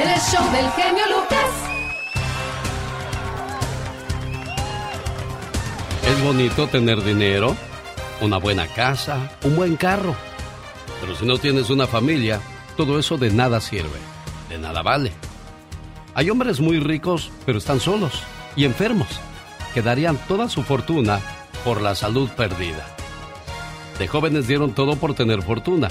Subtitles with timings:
[0.00, 1.50] El show del genio Lucas.
[6.02, 7.54] Es bonito tener dinero,
[8.20, 10.16] una buena casa, un buen carro.
[11.00, 12.40] Pero si no tienes una familia,
[12.76, 14.00] todo eso de nada sirve,
[14.48, 15.12] de nada vale.
[16.14, 18.22] Hay hombres muy ricos, pero están solos
[18.56, 19.08] y enfermos,
[19.74, 21.20] que darían toda su fortuna
[21.64, 22.84] por la salud perdida.
[23.98, 25.88] De jóvenes dieron todo por tener fortuna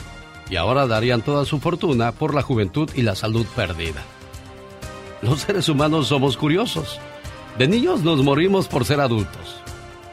[0.54, 4.04] y ahora darían toda su fortuna por la juventud y la salud perdida.
[5.24, 7.00] Los seres humanos somos curiosos.
[7.58, 9.56] De niños nos morimos por ser adultos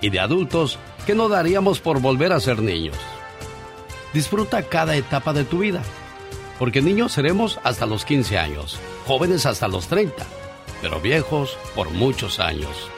[0.01, 2.97] y de adultos que no daríamos por volver a ser niños.
[4.15, 5.83] Disfruta cada etapa de tu vida,
[6.59, 10.25] porque niños seremos hasta los 15 años, jóvenes hasta los 30,
[10.81, 12.89] pero viejos por muchos años.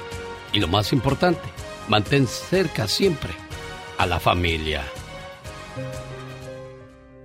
[0.52, 1.42] Y lo más importante,
[1.88, 3.32] mantén cerca siempre
[3.98, 4.84] a la familia.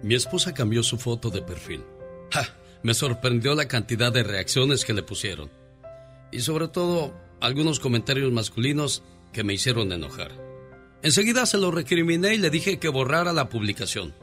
[0.08, 1.84] Mi esposa cambió su foto de perfil.
[2.32, 2.48] ¡Ja!
[2.82, 5.52] Me sorprendió la cantidad de reacciones que le pusieron.
[6.32, 10.32] Y sobre todo, algunos comentarios masculinos que me hicieron enojar.
[11.02, 14.16] Enseguida se lo recriminé y le dije que borrara la publicación.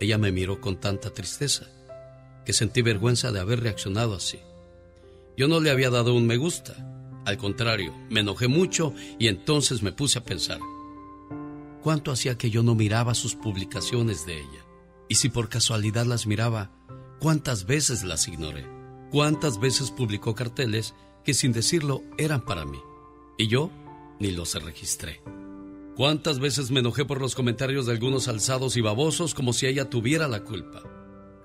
[0.00, 1.66] Ella me miró con tanta tristeza
[2.46, 4.38] que sentí vergüenza de haber reaccionado así.
[5.36, 6.74] Yo no le había dado un me gusta.
[7.26, 10.60] Al contrario, me enojé mucho y entonces me puse a pensar.
[11.82, 14.65] ¿Cuánto hacía que yo no miraba sus publicaciones de ella?
[15.08, 16.70] Y si por casualidad las miraba,
[17.20, 18.66] ¿cuántas veces las ignoré?
[19.10, 20.94] ¿Cuántas veces publicó carteles
[21.24, 22.80] que sin decirlo eran para mí?
[23.38, 23.70] Y yo
[24.18, 25.22] ni los registré.
[25.96, 29.88] ¿Cuántas veces me enojé por los comentarios de algunos alzados y babosos como si ella
[29.88, 30.82] tuviera la culpa?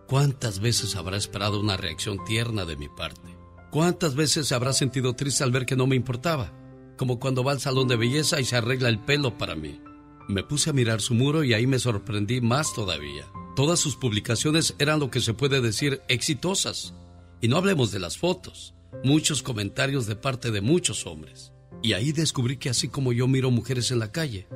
[0.07, 3.37] ¿Cuántas veces habrá esperado una reacción tierna de mi parte?
[3.69, 6.51] ¿Cuántas veces se habrá sentido triste al ver que no me importaba?
[6.97, 9.79] Como cuando va al salón de belleza y se arregla el pelo para mí.
[10.27, 13.25] Me puse a mirar su muro y ahí me sorprendí más todavía.
[13.55, 16.93] Todas sus publicaciones eran lo que se puede decir exitosas.
[17.41, 18.73] Y no hablemos de las fotos,
[19.03, 21.51] muchos comentarios de parte de muchos hombres.
[21.81, 24.47] Y ahí descubrí que así como yo miro mujeres en la calle,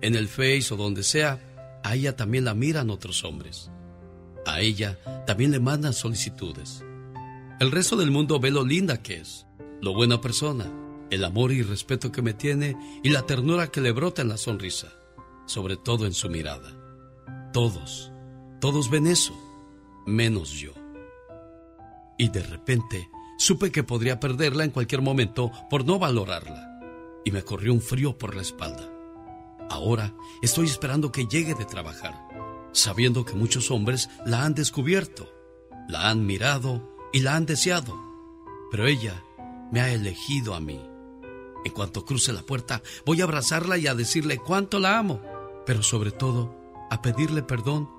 [0.00, 1.40] en el Face o donde sea,
[1.82, 3.70] a ella también la miran otros hombres.
[4.46, 6.84] A ella también le mandan solicitudes.
[7.60, 9.46] El resto del mundo ve lo linda que es,
[9.82, 10.70] lo buena persona,
[11.10, 14.36] el amor y respeto que me tiene y la ternura que le brota en la
[14.36, 14.92] sonrisa,
[15.48, 16.70] sobre todo en su mirada.
[17.52, 18.12] Todos,
[18.60, 19.34] todos ven eso,
[20.06, 20.72] menos yo.
[22.18, 26.80] Y de repente supe que podría perderla en cualquier momento por no valorarla.
[27.24, 28.88] Y me corrió un frío por la espalda.
[29.70, 32.28] Ahora estoy esperando que llegue de trabajar,
[32.72, 35.32] sabiendo que muchos hombres la han descubierto,
[35.88, 37.98] la han mirado y la han deseado.
[38.70, 39.24] Pero ella
[39.72, 40.80] me ha elegido a mí.
[41.64, 45.20] En cuanto cruce la puerta, voy a abrazarla y a decirle cuánto la amo,
[45.68, 46.50] pero sobre todo
[46.88, 47.90] a pedirle perdón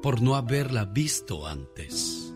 [0.00, 2.32] por no haberla visto antes.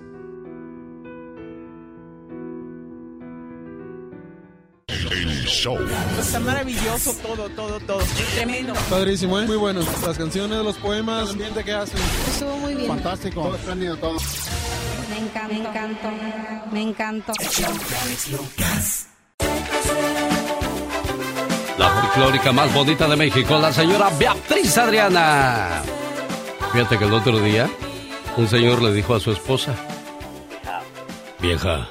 [4.89, 5.79] El show.
[6.19, 8.03] Está maravilloso todo, todo, todo.
[8.35, 8.75] Tremendo.
[8.91, 9.47] Padrísimo, ¿eh?
[9.47, 9.83] Muy bueno.
[10.05, 12.01] Las canciones, los poemas, el ambiente que hacen.
[12.27, 12.89] Estuvo muy bien.
[12.89, 13.41] Fantástico.
[13.41, 14.19] Todo espléndido, todo.
[15.11, 16.11] Me encanta, me encantó.
[16.73, 17.33] Me encantó.
[21.79, 25.83] La folclórica más bonita de México, la señora Beatriz Adriana.
[26.73, 27.69] Fíjate que el otro día
[28.37, 29.75] un señor le dijo a su esposa,
[31.39, 31.89] vieja,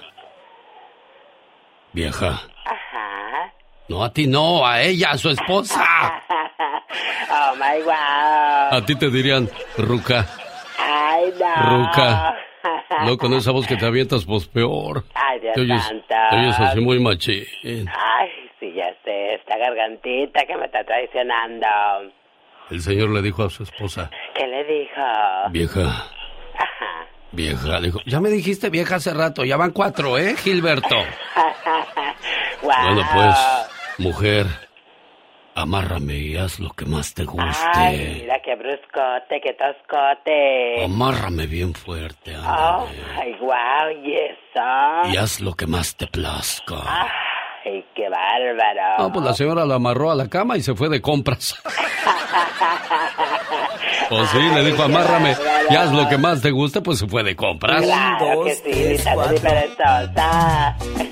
[1.94, 2.42] vieja.
[3.90, 5.84] No a ti, no, a ella, a su esposa.
[7.34, 8.78] Oh my wow.
[8.78, 10.28] A ti te dirían, Ruca,
[10.78, 11.86] Ay, no.
[11.88, 12.36] Ruca.
[13.06, 15.06] No, con esa voz que te avientas, pues peor.
[15.16, 17.46] Ay, Dios Te oyes, te oyes así muy machín.
[17.64, 18.30] Ay,
[19.52, 21.68] esta gargantita que me está traicionando.
[22.70, 25.02] El señor le dijo a su esposa, ¿Qué le dijo?
[25.52, 27.08] vieja, Ajá.
[27.34, 30.96] Vieja, le dijo, ya me dijiste vieja hace rato, ya van cuatro, ¿eh, Gilberto?
[32.64, 33.36] Bueno, pues,
[33.98, 34.46] mujer,
[35.56, 37.44] amárrame y haz lo que más te guste.
[37.74, 40.86] Ay, mira qué bruscote, qué toscote.
[40.86, 43.00] Amárrame bien fuerte, Oh, ándale.
[43.20, 45.12] ay, guau, y eso.
[45.12, 46.76] Y haz lo que más te plazca.
[47.64, 48.98] Ay, qué bárbaro.
[49.04, 51.56] No, pues la señora lo amarró a la cama y se fue de compras.
[54.10, 55.38] Pues sí, le dijo, amárrame
[55.70, 57.82] y haz lo que más te guste, pues se fue de compras.
[57.82, 58.98] Claro que sí.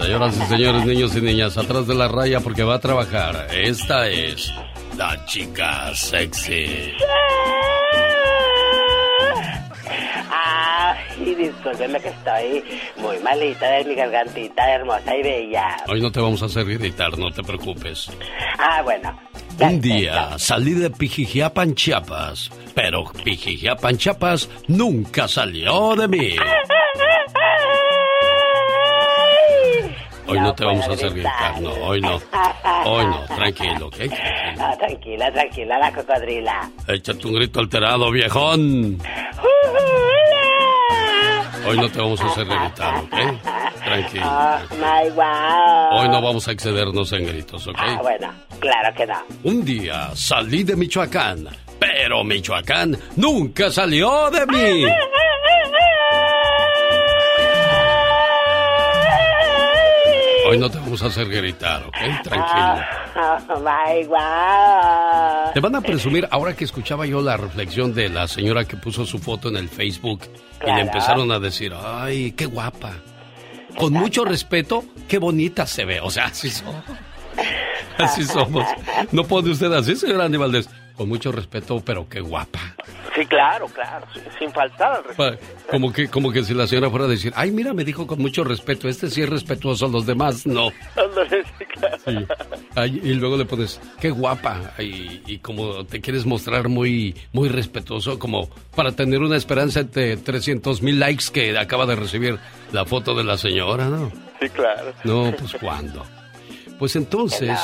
[0.01, 3.48] Señoras y señores, niños y niñas, atrás de la raya porque va a trabajar.
[3.54, 4.51] Esta es
[4.98, 6.94] la chica sexy.
[11.29, 12.63] Ay, discúlpeme que estoy
[12.97, 15.77] muy malita de mi gargantita hermosa y bella.
[15.87, 18.11] Hoy no te vamos a hacer gritar, no te preocupes.
[18.57, 19.15] Ah, bueno.
[19.59, 26.35] Un día salí de Pijijiapan, Chiapas, pero Pijijiapan, Chiapas nunca salió de mí.
[30.27, 32.19] Hoy no te vamos a hacer gritar, no, hoy no.
[32.85, 33.95] Hoy no, tranquilo, ¿ok?
[34.59, 36.71] Ah, tranquila, tranquila, la cocodrila.
[36.87, 38.99] Échate un grito alterado, viejón.
[41.65, 43.83] Hoy no te vamos a hacer gritar, ¿ok?
[43.83, 44.25] Tranquilo.
[44.25, 46.00] Oh.
[46.00, 47.77] Hoy no vamos a excedernos en gritos, ¿ok?
[47.77, 49.15] Ah, bueno, claro que no.
[49.44, 51.47] Un día salí de Michoacán,
[51.79, 54.85] pero Michoacán nunca salió de mí.
[60.50, 61.94] Hoy no te vamos a hacer gritar, ¿ok?
[62.24, 62.86] Tranquilo.
[63.16, 65.54] Oh, my wow.
[65.54, 69.06] Te van a presumir, ahora que escuchaba yo la reflexión de la señora que puso
[69.06, 70.22] su foto en el Facebook
[70.66, 72.94] y le empezaron a decir, ay, qué guapa.
[73.78, 76.00] Con mucho respeto, qué bonita se ve.
[76.01, 76.84] O sea, así somos.
[77.98, 78.66] Así somos.
[79.12, 80.69] No pone usted así, señora Andy Valdés.
[81.00, 82.60] Con mucho respeto, pero qué guapa.
[83.16, 84.06] Sí, claro, claro,
[84.38, 85.38] sin- faltar al respeto.
[85.72, 88.19] Como que, como que si la señora fuera a decir, ay, mira, me dijo con
[88.19, 90.72] mucho respeto, este sí es respetuoso, los demás no.
[91.30, 91.98] Sí, claro.
[92.06, 92.18] Sí.
[92.75, 97.48] Ay, y luego le pones, qué guapa, y, y como te quieres mostrar muy, muy
[97.48, 102.38] respetuoso, como para tener una esperanza de 300 mil likes que acaba de recibir
[102.74, 104.12] la foto de la señora, ¿no?
[104.42, 104.92] Sí, claro.
[105.06, 106.06] No, pues ¿cuándo?
[106.78, 107.57] Pues entonces,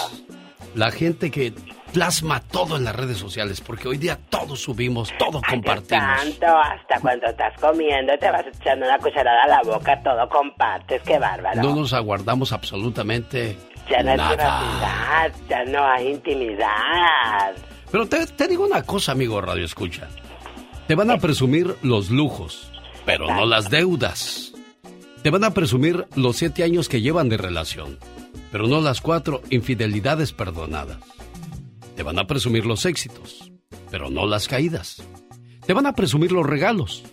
[0.74, 1.54] la gente que
[1.96, 6.18] plasma todo en las redes sociales, porque hoy día todo subimos, todo compartimos.
[6.18, 11.02] Tanto, hasta cuando estás comiendo te vas echando una cucharada a la boca, todo compartes,
[11.04, 11.62] qué bárbaro.
[11.62, 13.56] No nos aguardamos absolutamente
[13.90, 17.56] ya no hay privacidad, ya no hay intimidad.
[17.90, 20.10] Pero te, te digo una cosa, amigo Radio Escucha.
[20.88, 22.72] Te van a presumir los lujos,
[23.06, 24.54] pero no las deudas.
[25.24, 27.98] Te van a presumir los siete años que llevan de relación,
[28.52, 31.15] pero no las cuatro infidelidades perdonadas.
[31.96, 33.52] Te van a presumir los éxitos,
[33.90, 35.02] pero no las caídas.
[35.66, 37.04] Te van a presumir los regalos,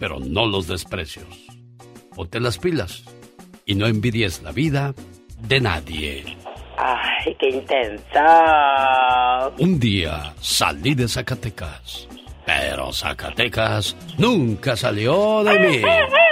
[0.00, 1.26] pero no los desprecios.
[2.14, 3.04] Ponte las pilas
[3.66, 4.94] y no envidies la vida
[5.38, 6.36] de nadie.
[6.78, 8.02] Ay, qué intenso.
[9.58, 12.08] Un día salí de Zacatecas,
[12.46, 15.82] pero Zacatecas nunca salió de mí.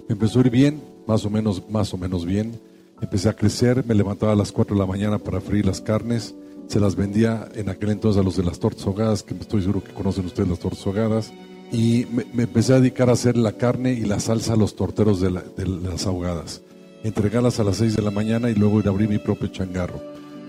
[0.08, 2.60] Me empezó a ir bien, más o menos, más o menos bien.
[3.00, 6.34] Empecé a crecer, me levantaba a las 4 de la mañana para freír las carnes,
[6.66, 9.82] se las vendía en aquel entonces a los de las tortas ahogadas, que estoy seguro
[9.82, 11.32] que conocen ustedes las tortas ahogadas,
[11.72, 15.20] y me, empecé a dedicar a hacer la carne y la salsa a los torteros
[15.20, 16.62] de, las ahogadas,
[17.04, 20.00] entregarlas a las 6 de la mañana y luego ir a abrir mi propio changarro.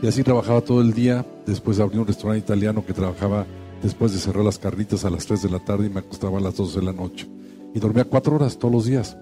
[0.02, 3.46] Y así trabajaba todo el día, después abrí un restaurante italiano que trabajaba
[3.84, 6.42] después de cerrar las carnitas a las 3 de la tarde y me acostaba a
[6.42, 7.28] las 12 de la noche.
[7.74, 9.18] Y dormía cuatro horas todos los días.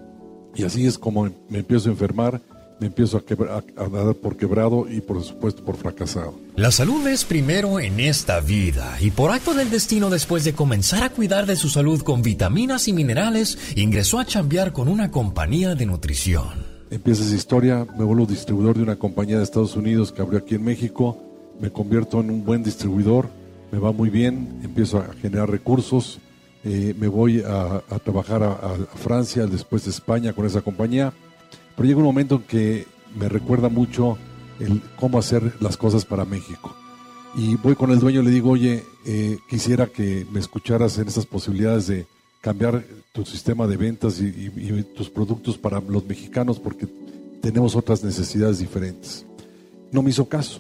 [0.55, 2.41] Y así es como me empiezo a enfermar,
[2.79, 6.33] me empiezo a, dar por quebrado y por supuesto por fracasado.
[6.55, 11.03] La salud es primero en esta vida y por acto del destino después de comenzar
[11.03, 15.75] a cuidar de su salud con vitaminas y minerales, ingresó a chambear con una compañía
[15.75, 16.69] de nutrición.
[16.89, 20.55] Empieza esa historia, me vuelvo distribuidor de una compañía de Estados Unidos que abrió aquí
[20.55, 21.21] en México,
[21.59, 23.29] me convierto en un buen distribuidor,
[23.71, 26.19] me va muy bien, empiezo a generar recursos,
[26.63, 31.13] eh, me voy a, trabajar a, Francia, después de España con esa compañía,
[31.79, 34.17] pero llega un momento en que me recuerda mucho
[34.97, 36.75] cómo hacer las cosas para México.
[37.37, 41.07] Y voy con el dueño y le digo, oye, eh, quisiera que me escucharas en
[41.07, 42.05] esas posibilidades de
[42.41, 42.83] cambiar
[43.13, 46.85] tu sistema de ventas y tus productos para los mexicanos porque
[47.41, 49.25] tenemos otras necesidades diferentes.
[49.93, 50.59] No me hizo caso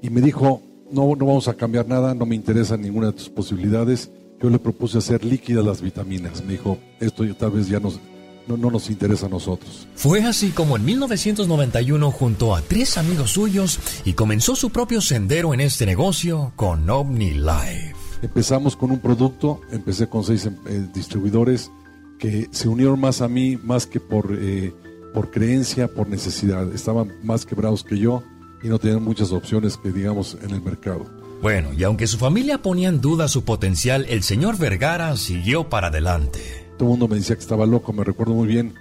[0.00, 3.28] y me dijo, no, no vamos a cambiar nada, no me interesa ninguna de tus
[3.28, 4.10] posibilidades.
[4.40, 6.42] Yo le propuse hacer líquidas las vitaminas.
[6.42, 8.00] Me dijo, esto tal vez ya nos,
[8.46, 9.86] no, no, nos interesa a nosotros.
[9.94, 15.54] Fue así como en 1991 junto a tres amigos suyos y comenzó su propio sendero
[15.54, 17.94] en este negocio con Omni Life.
[18.22, 21.70] Empezamos con un producto, empecé con seis eh, distribuidores
[22.18, 24.72] que se unieron más a mí, más que por, eh,
[25.12, 26.72] por creencia, por necesidad.
[26.72, 28.22] Estaban más quebrados que yo
[28.62, 31.06] y no tenían muchas opciones que digamos en el mercado.
[31.42, 35.88] Bueno, y aunque su familia ponía en duda su potencial, el señor Vergara siguió para
[35.88, 36.63] adelante.
[36.76, 38.74] Todo el mundo me decía que estaba loco, me recuerdo muy bien,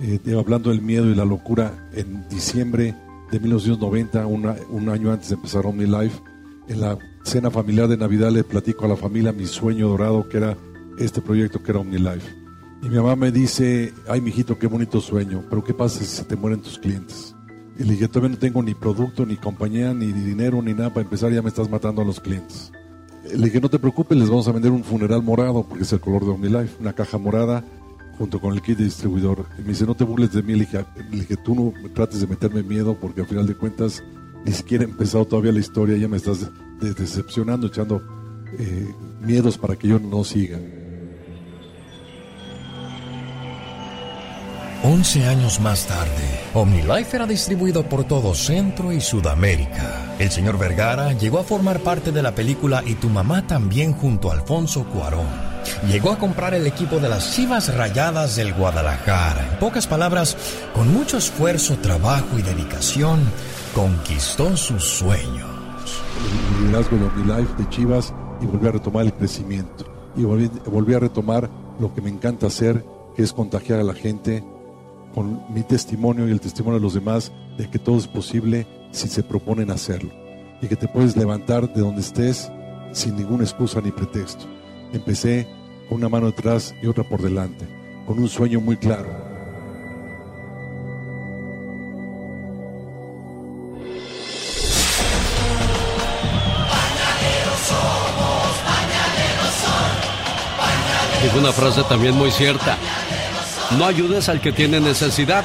[0.00, 2.94] eh, hablando del miedo y la locura, en diciembre
[3.30, 6.20] de 1990, un año antes de empezar Omni Life,
[6.68, 10.38] en la cena familiar de Navidad le platico a la familia mi sueño dorado, que
[10.38, 10.56] era
[10.98, 12.40] este proyecto que era Omni Life.
[12.82, 16.24] Y mi mamá me dice, ay, mijito, qué bonito sueño, pero ¿qué pasa si se
[16.24, 17.34] te mueren tus clientes?
[17.78, 21.02] Y le dije, todavía no tengo ni producto, ni compañía, ni dinero, ni nada para
[21.02, 22.72] empezar, ya me estás matando a los clientes.
[23.24, 26.00] Le dije, no te preocupes, les vamos a vender un funeral morado, porque es el
[26.00, 27.64] color de OmniLife, una caja morada
[28.18, 29.46] junto con el kit de distribuidor.
[29.58, 30.52] Y me dice, no te burles de mí.
[30.52, 34.02] Le dije, le dije, tú no trates de meterme miedo, porque al final de cuentas
[34.44, 36.50] ni siquiera he empezado todavía la historia, ya me estás
[36.80, 38.02] decepcionando, echando
[38.58, 40.58] eh, miedos para que yo no siga.
[44.82, 50.14] 11 años más tarde, OmniLife era distribuido por todo Centro y Sudamérica.
[50.18, 54.30] El señor Vergara llegó a formar parte de la película Y tu mamá también junto
[54.30, 55.26] a Alfonso Cuarón.
[55.86, 59.50] Llegó a comprar el equipo de las Chivas Rayadas del Guadalajara.
[59.52, 60.34] En pocas palabras,
[60.74, 63.20] con mucho esfuerzo, trabajo y dedicación,
[63.74, 65.50] conquistó sus sueños.
[66.56, 69.84] El liderazgo de OmniLife de Chivas y volví a retomar el crecimiento.
[70.16, 72.82] Y volví, volví a retomar lo que me encanta hacer,
[73.14, 74.42] que es contagiar a la gente
[75.14, 79.08] con mi testimonio y el testimonio de los demás de que todo es posible si
[79.08, 80.10] se proponen hacerlo
[80.62, 82.50] y que te puedes levantar de donde estés
[82.92, 84.44] sin ninguna excusa ni pretexto.
[84.92, 85.46] Empecé
[85.88, 87.66] con una mano atrás y otra por delante,
[88.06, 89.30] con un sueño muy claro.
[101.22, 102.78] Es una frase también muy cierta.
[103.78, 105.44] No ayudes al que tiene necesidad.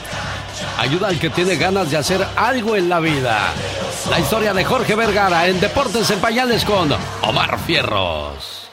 [0.78, 3.54] Ayuda al que tiene ganas de hacer algo en la vida.
[4.10, 6.90] La historia de Jorge Vergara en Deportes en Pañales con
[7.22, 8.70] Omar Fierros.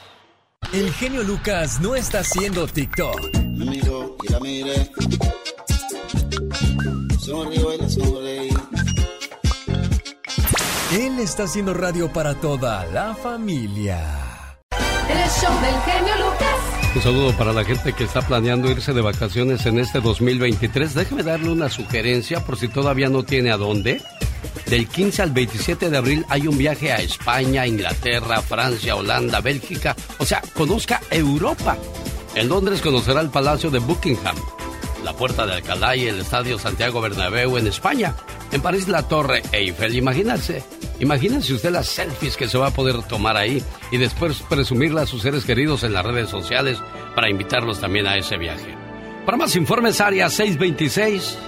[0.72, 3.30] El genio Lucas no está haciendo TikTok.
[10.92, 14.00] Él está haciendo radio para toda la familia.
[15.08, 16.81] El show del genio Lucas.
[16.94, 20.94] Un saludo para la gente que está planeando irse de vacaciones en este 2023.
[20.94, 24.02] Déjeme darle una sugerencia por si todavía no tiene a dónde.
[24.66, 29.96] Del 15 al 27 de abril hay un viaje a España, Inglaterra, Francia, Holanda, Bélgica.
[30.18, 31.78] O sea, conozca Europa.
[32.34, 34.36] En Londres conocerá el Palacio de Buckingham,
[35.04, 38.14] la Puerta de Alcalá y el Estadio Santiago Bernabéu en España.
[38.50, 39.96] En París la Torre Eiffel.
[39.96, 40.62] Imagínense,
[41.00, 45.06] imagínense usted las selfies que se va a poder tomar ahí y después presumirlas a
[45.06, 46.78] sus seres queridos en las redes sociales
[47.14, 48.76] para invitarlos también a ese viaje.
[49.24, 51.38] Para más informes, área 626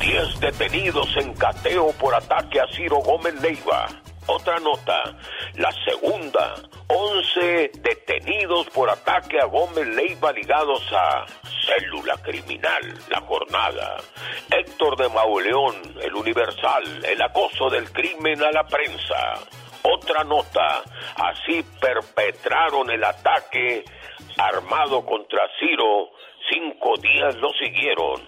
[0.00, 4.01] Diez detenidos en cateo por ataque a Ciro Gómez Leiva.
[4.26, 5.16] Otra nota,
[5.54, 6.54] la segunda,
[6.86, 11.26] 11 detenidos por ataque a Gómez Leiva ligados a
[11.66, 13.96] célula criminal, la jornada.
[14.50, 19.40] Héctor de Mauleón, el Universal, el acoso del crimen a la prensa.
[19.82, 20.84] Otra nota,
[21.16, 23.84] así perpetraron el ataque
[24.38, 26.10] armado contra Ciro,
[26.48, 28.22] cinco días lo siguieron.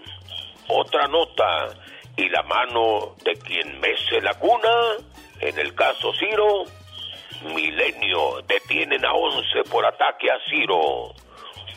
[0.67, 1.69] Otra nota,
[2.17, 4.97] y la mano de quien mece la cuna,
[5.39, 6.63] en el caso Ciro,
[7.53, 11.13] Milenio detienen a 11 por ataque a Ciro.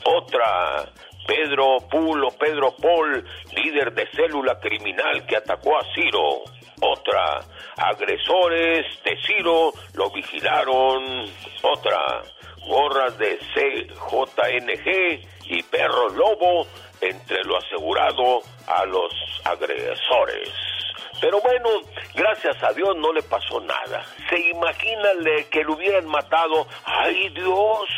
[0.04, 0.90] Otra,
[1.26, 6.42] Pedro Pulo, Pedro Paul, líder de célula criminal que atacó a Ciro.
[6.80, 7.40] Otra,
[7.76, 11.24] agresores de Ciro lo vigilaron.
[11.62, 12.22] Otra,
[12.66, 16.66] gorras de CJNG y perros lobo
[17.00, 19.12] entre lo asegurado a los
[19.44, 20.77] agresores.
[21.20, 21.68] Pero bueno,
[22.14, 24.04] gracias a Dios no le pasó nada.
[24.28, 25.10] Se imagina
[25.50, 26.66] que lo hubieran matado.
[26.84, 27.88] ¡Ay Dios!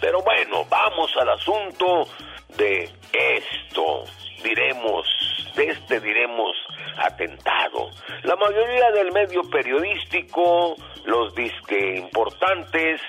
[0.00, 2.08] Pero bueno, vamos al asunto
[2.56, 4.04] de esto.
[4.42, 5.06] Diremos,
[5.54, 6.56] de este diremos
[6.96, 7.90] atentado.
[8.22, 13.00] La mayoría del medio periodístico, los disque importantes,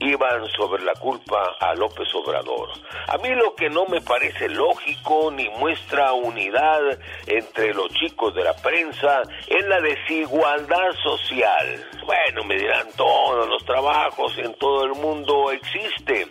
[0.00, 2.70] iban sobre la culpa a López Obrador.
[3.08, 6.80] A mí lo que no me parece lógico ni muestra unidad
[7.26, 11.84] entre los chicos de la prensa es la desigualdad social.
[12.10, 16.26] Bueno, me dirán todos los trabajos en todo el mundo existe.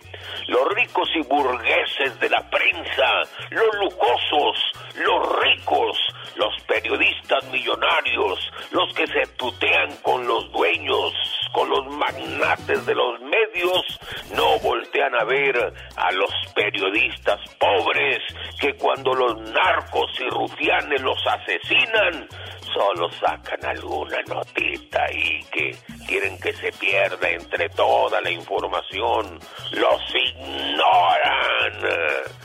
[0.46, 4.58] Los ricos y burgueses de la prensa, los lujosos,
[4.96, 5.96] los ricos,
[6.36, 11.14] los periodistas millonarios, los que se tutean con los dueños,
[11.52, 14.00] con los magnates de los medios,
[14.34, 15.56] no voltean a ver
[15.96, 18.18] a los periodistas pobres
[18.60, 22.28] que cuando los narcos y rufianes los asesinan,
[22.72, 29.38] solo sacan alguna notita y que quieren que se pierda entre toda la información.
[29.72, 31.72] Los ignoran.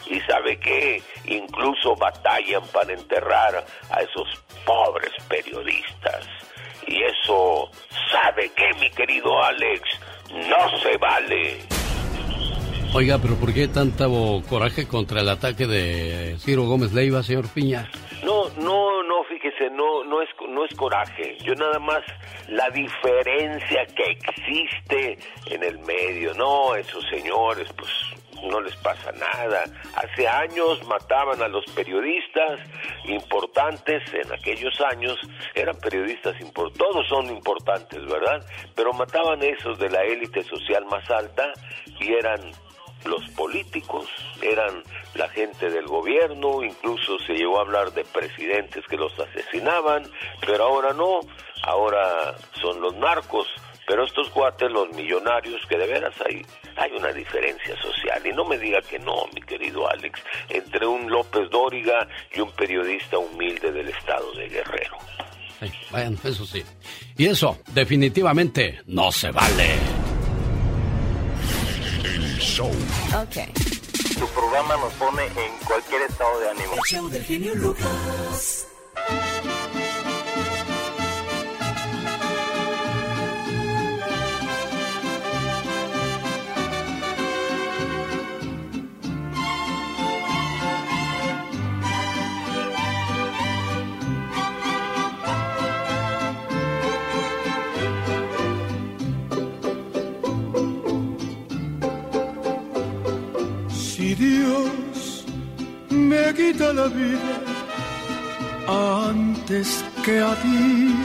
[0.07, 1.01] ¿Y sabe qué?
[1.25, 4.27] Incluso batallan para enterrar a esos
[4.65, 6.27] pobres periodistas.
[6.87, 7.69] Y eso,
[8.11, 9.81] ¿sabe qué, mi querido Alex?
[10.31, 11.59] No se vale.
[12.93, 17.89] Oiga, pero ¿por qué tanto coraje contra el ataque de Ciro Gómez Leiva, señor Piña?
[18.23, 19.23] No, no, no,
[19.71, 21.37] no, no es, no es coraje.
[21.43, 22.01] Yo nada más
[22.47, 26.33] la diferencia que existe en el medio.
[26.33, 27.91] No, esos señores, pues
[28.43, 29.63] no les pasa nada.
[29.95, 32.59] Hace años mataban a los periodistas
[33.05, 35.17] importantes, en aquellos años
[35.53, 38.45] eran periodistas importantes, todos son importantes, ¿verdad?
[38.75, 41.51] Pero mataban esos de la élite social más alta
[41.99, 42.39] y eran
[43.05, 44.07] los políticos,
[44.41, 44.83] eran
[45.15, 50.03] la gente del gobierno, incluso se llegó a hablar de presidentes que los asesinaban,
[50.45, 51.21] pero ahora no,
[51.63, 53.47] ahora son los narcos.
[53.87, 56.43] Pero estos cuates, los millonarios, que de veras hay,
[56.75, 58.19] hay una diferencia social.
[58.25, 62.51] Y no me diga que no, mi querido Alex, entre un López Dóriga y un
[62.53, 64.97] periodista humilde del estado de Guerrero.
[65.59, 66.63] Sí, bueno, eso sí.
[67.15, 69.75] Y eso, definitivamente, no se vale.
[72.03, 72.71] El show.
[73.21, 73.74] Ok.
[74.17, 76.73] Tu programa nos pone en cualquier estado de ánimo.
[77.55, 78.67] Lucas.
[104.17, 105.25] Dios
[105.89, 107.35] me quita la vida
[108.67, 110.95] antes que a ti,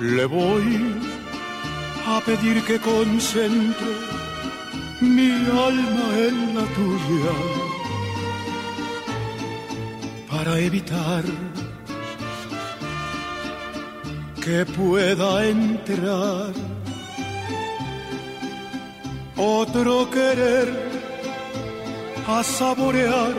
[0.00, 0.94] le voy
[2.06, 3.92] a pedir que concentre
[5.00, 5.30] mi
[5.68, 7.36] alma en la tuya
[10.30, 11.24] para evitar
[14.42, 16.75] que pueda entrar
[19.36, 20.68] otro querer
[22.26, 23.34] a saborear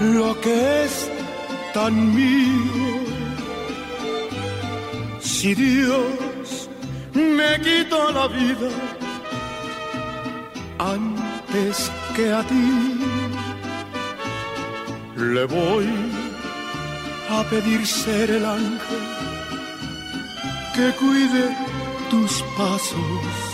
[0.00, 1.10] lo que es
[1.72, 3.04] tan mío.
[5.20, 6.68] Si Dios
[7.14, 8.70] me quita la vida
[10.78, 12.98] antes que a ti,
[15.16, 15.88] le voy
[17.30, 19.04] a pedir ser el ángel
[20.74, 21.56] que cuide
[22.10, 23.53] tus pasos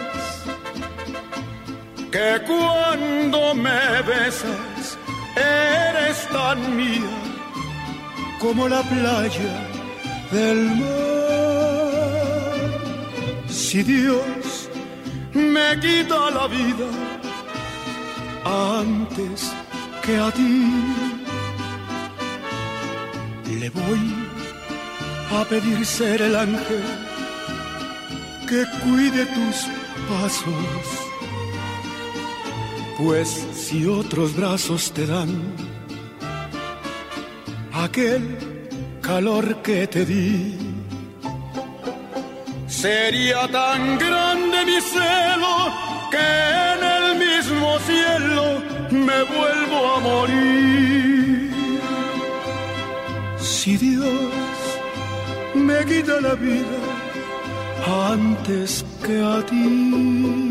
[2.11, 4.97] que cuando me besas
[5.35, 7.17] eres tan mía
[8.39, 9.53] como la playa
[10.31, 12.01] del mar.
[13.47, 14.69] Si Dios
[15.33, 16.89] me quita la vida
[18.79, 19.53] antes
[20.03, 20.69] que a ti,
[23.59, 24.03] le voy
[25.37, 26.83] a pedir ser el ángel
[28.49, 29.67] que cuide tus
[30.09, 31.10] pasos
[33.03, 35.29] pues si otros brazos te dan
[37.73, 38.37] aquel
[39.01, 40.55] calor que te di,
[42.67, 45.55] sería tan grande mi celo
[46.11, 46.27] que
[46.73, 48.43] en el mismo cielo
[48.91, 51.51] me vuelvo a morir.
[53.39, 54.31] Si Dios
[55.55, 56.79] me quita la vida
[58.11, 60.50] antes que a ti.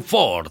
[0.00, 0.50] Ford.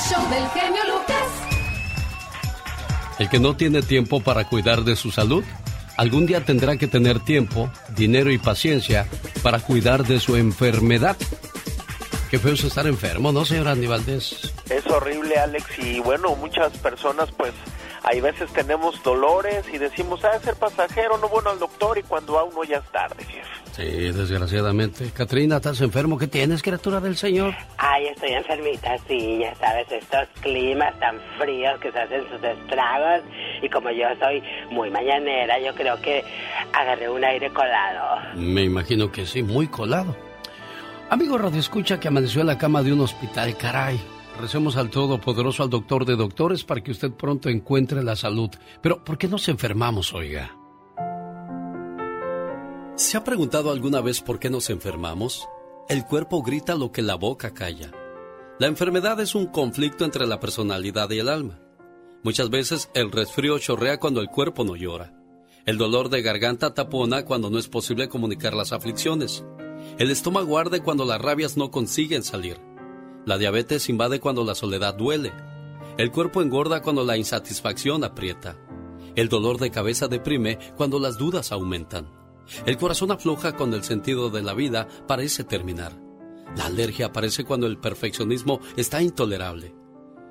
[0.00, 1.26] El show del genio Lucas.
[3.18, 5.44] El que no tiene tiempo para cuidar de su salud,
[5.98, 9.06] algún día tendrá que tener tiempo, dinero y paciencia
[9.42, 11.18] para cuidar de su enfermedad.
[12.30, 14.54] Qué feo es estar enfermo, ¿no, señor Andy Valdés?
[14.70, 17.52] Es horrible, Alex, y bueno, muchas personas pues
[18.02, 22.38] hay veces tenemos dolores y decimos, ah, ser pasajero, no bueno al doctor y cuando
[22.38, 23.60] a uno ya es tarde, jefe.
[23.72, 25.10] Sí, desgraciadamente.
[25.10, 26.18] Catrina, ¿estás enfermo?
[26.18, 27.54] ¿Qué tienes, criatura del Señor?
[27.78, 33.22] Ay, estoy enfermita, sí, ya sabes, estos climas tan fríos que se hacen sus estragos.
[33.62, 36.24] Y como yo soy muy mañanera, yo creo que
[36.72, 38.20] agarré un aire colado.
[38.34, 40.16] Me imagino que sí, muy colado.
[41.10, 44.00] Amigo Radio Escucha que amaneció en la cama de un hospital, caray.
[44.38, 48.50] Recemos al Todopoderoso, al Doctor de Doctores, para que usted pronto encuentre la salud.
[48.82, 50.56] Pero, ¿por qué nos enfermamos, oiga?
[52.96, 55.48] ¿Se ha preguntado alguna vez por qué nos enfermamos?
[55.88, 57.90] El cuerpo grita lo que la boca calla.
[58.58, 61.60] La enfermedad es un conflicto entre la personalidad y el alma.
[62.22, 65.14] Muchas veces el resfrío chorrea cuando el cuerpo no llora.
[65.64, 69.44] El dolor de garganta tapona cuando no es posible comunicar las aflicciones.
[69.98, 72.58] El estómago arde cuando las rabias no consiguen salir.
[73.26, 75.32] La diabetes invade cuando la soledad duele.
[75.98, 78.56] El cuerpo engorda cuando la insatisfacción aprieta.
[79.14, 82.10] El dolor de cabeza deprime cuando las dudas aumentan.
[82.66, 85.92] El corazón afloja cuando el sentido de la vida parece terminar.
[86.56, 89.74] La alergia aparece cuando el perfeccionismo está intolerable.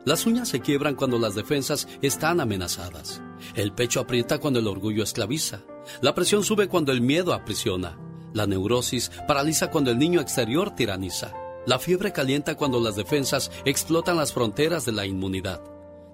[0.05, 3.21] Las uñas se quiebran cuando las defensas están amenazadas.
[3.53, 5.61] El pecho aprieta cuando el orgullo esclaviza.
[6.01, 7.97] La presión sube cuando el miedo aprisiona.
[8.33, 11.33] La neurosis paraliza cuando el niño exterior tiraniza.
[11.65, 15.61] La fiebre calienta cuando las defensas explotan las fronteras de la inmunidad.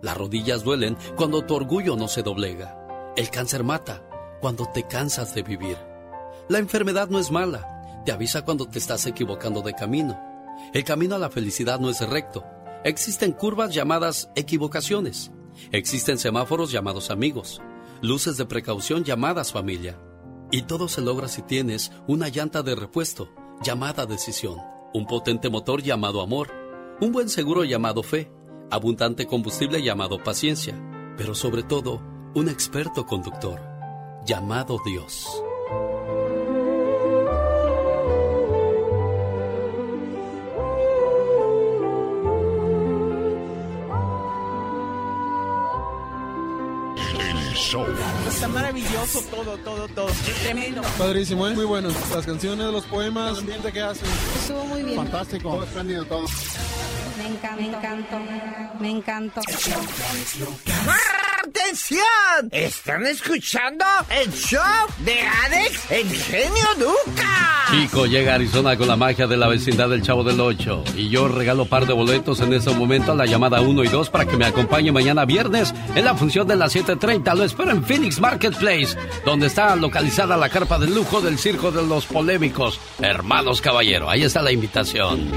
[0.02, 3.14] Las rodillas duelen cuando tu orgullo no se doblega.
[3.16, 4.04] El cáncer mata
[4.42, 5.78] cuando te cansas de vivir.
[6.50, 10.20] La enfermedad no es mala, te avisa cuando te estás equivocando de camino.
[10.74, 12.44] El camino a la felicidad no es recto.
[12.84, 15.32] Existen curvas llamadas equivocaciones.
[15.72, 17.62] Existen semáforos llamados amigos.
[18.02, 19.98] Luces de precaución llamadas familia.
[20.52, 23.30] Y todo se logra si tienes una llanta de repuesto
[23.64, 24.75] llamada decisión.
[24.96, 26.54] Un potente motor llamado amor.
[27.02, 28.32] Un buen seguro llamado fe.
[28.72, 30.74] Abundante combustible llamado paciencia.
[31.18, 32.02] Pero sobre todo,
[32.34, 33.60] un experto conductor
[34.26, 35.44] llamado Dios.
[48.28, 50.08] Está maravilloso todo, todo, todo.
[50.44, 50.84] Tremendo.
[51.00, 51.56] Padrísimo, ¿eh?
[51.56, 51.90] Muy bueno.
[52.14, 54.08] Las canciones, los poemas, el ambiente que hacen.
[54.40, 54.98] Estuvo muy bien.
[54.98, 55.50] Fantástico.
[55.50, 56.26] Todo espléndido todo.
[57.18, 58.18] Me encanta, me encantó,
[58.80, 59.42] me encantó.
[61.48, 62.50] ¡Atención!
[62.52, 64.62] ¿Están escuchando el show
[65.00, 67.70] de Alex, el genio Lucas?
[67.72, 71.10] Chico llega a Arizona con la magia de la vecindad del Chavo del 8 y
[71.10, 74.26] yo regalo par de boletos en ese momento a la llamada 1 y 2 para
[74.26, 77.36] que me acompañe mañana viernes en la función de las 7.30.
[77.36, 81.86] Lo espero en Phoenix Marketplace, donde está localizada la carpa de lujo del circo de
[81.86, 82.80] los polémicos.
[83.00, 85.32] Hermanos Caballero, ahí está la invitación.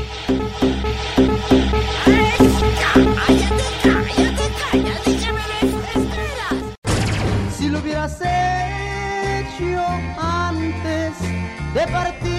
[11.78, 12.32] De partir,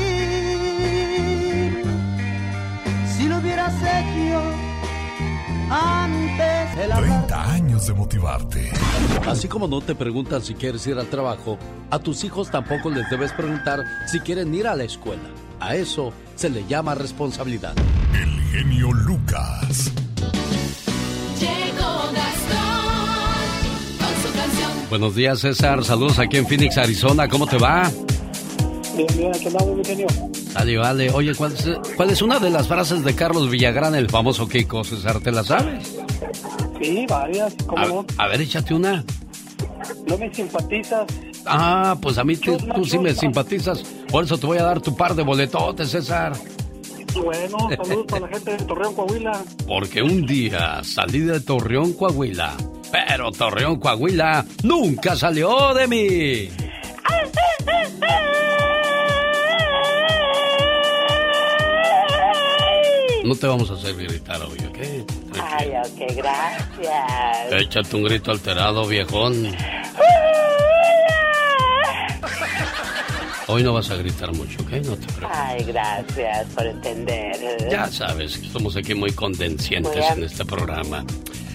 [3.15, 4.41] si lo hubieras hecho
[5.69, 8.69] antes de la 30 años de motivarte.
[9.25, 11.57] Así como no te preguntan si quieres ir al trabajo,
[11.89, 15.29] a tus hijos tampoco les debes preguntar si quieren ir a la escuela.
[15.61, 17.75] A eso se le llama responsabilidad.
[18.13, 19.93] El genio Lucas.
[21.39, 22.89] Llegó Gastón
[23.99, 24.71] con su canción.
[24.89, 25.85] Buenos días, César.
[25.85, 27.29] Saludos aquí en Phoenix, Arizona.
[27.29, 27.89] ¿Cómo te va?
[28.99, 30.07] Bien, bien, aquí andamos, mi genio.
[30.53, 31.11] Dale, vale.
[31.11, 34.83] Oye, ¿cuál es, cuál es una de las frases de Carlos Villagrán, el famoso Kiko,
[34.83, 35.19] César?
[35.21, 35.95] ¿Te la sabes?
[36.81, 38.05] Sí, varias, ¿cómo A, no?
[38.17, 39.03] a ver, échate una.
[40.05, 41.05] No me simpatizas.
[41.45, 43.83] Ah, pues a mí te- tú sí me simpatizas.
[44.11, 46.33] Por eso te voy a dar tu par de boletotes, César.
[47.23, 49.43] Bueno, saludos para la gente de Torreón, Coahuila.
[49.65, 52.53] Porque un día salí de Torreón, Coahuila.
[52.91, 56.49] Pero Torreón, Coahuila nunca salió de mí.
[63.29, 65.39] No te vamos a hacer gritar hoy, ¿ok?
[65.39, 67.51] Ay, ok, gracias.
[67.51, 69.55] Échate un grito alterado, viejón.
[73.45, 74.71] Hoy no vas a gritar mucho, ¿ok?
[74.83, 75.29] No te preocupes.
[75.31, 77.69] Ay, gracias por entender.
[77.69, 80.17] Ya sabes que somos aquí muy bien.
[80.17, 81.05] en este programa.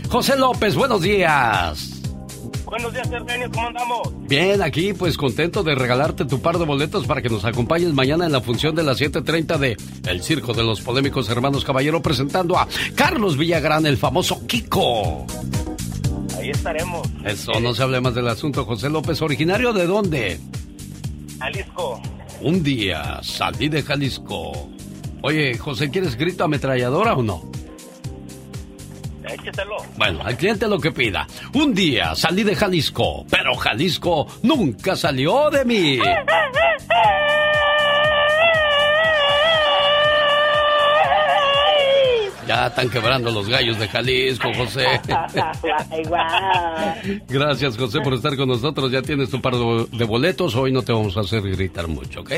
[0.09, 2.04] José López, buenos días.
[2.65, 4.29] Buenos días, Hermenio, ¿cómo andamos?
[4.29, 8.27] Bien, aquí pues contento de regalarte tu par de boletos para que nos acompañes mañana
[8.27, 9.77] en la función de las 7.30 de
[10.09, 15.27] El Circo de los Polémicos Hermanos Caballero presentando a Carlos Villagrán, el famoso Kiko.
[16.39, 17.07] Ahí estaremos.
[17.25, 18.65] Eso, no se hable más del asunto.
[18.65, 20.41] José López, ¿originario de dónde?
[21.39, 22.01] Jalisco.
[22.41, 24.71] Un día salí de Jalisco.
[25.23, 27.51] Oye, José, ¿quieres grito ametralladora o no?
[29.25, 29.77] Échetelo.
[29.97, 31.27] Bueno, al cliente lo que pida.
[31.55, 35.99] Un día salí de Jalisco, pero Jalisco nunca salió de mí.
[42.47, 44.85] Ya están quebrando los gallos de Jalisco, José.
[47.29, 48.93] Gracias, José, por estar con nosotros.
[48.93, 50.55] Ya tienes tu par de boletos.
[50.55, 52.33] Hoy no te vamos a hacer gritar mucho, ¿ok?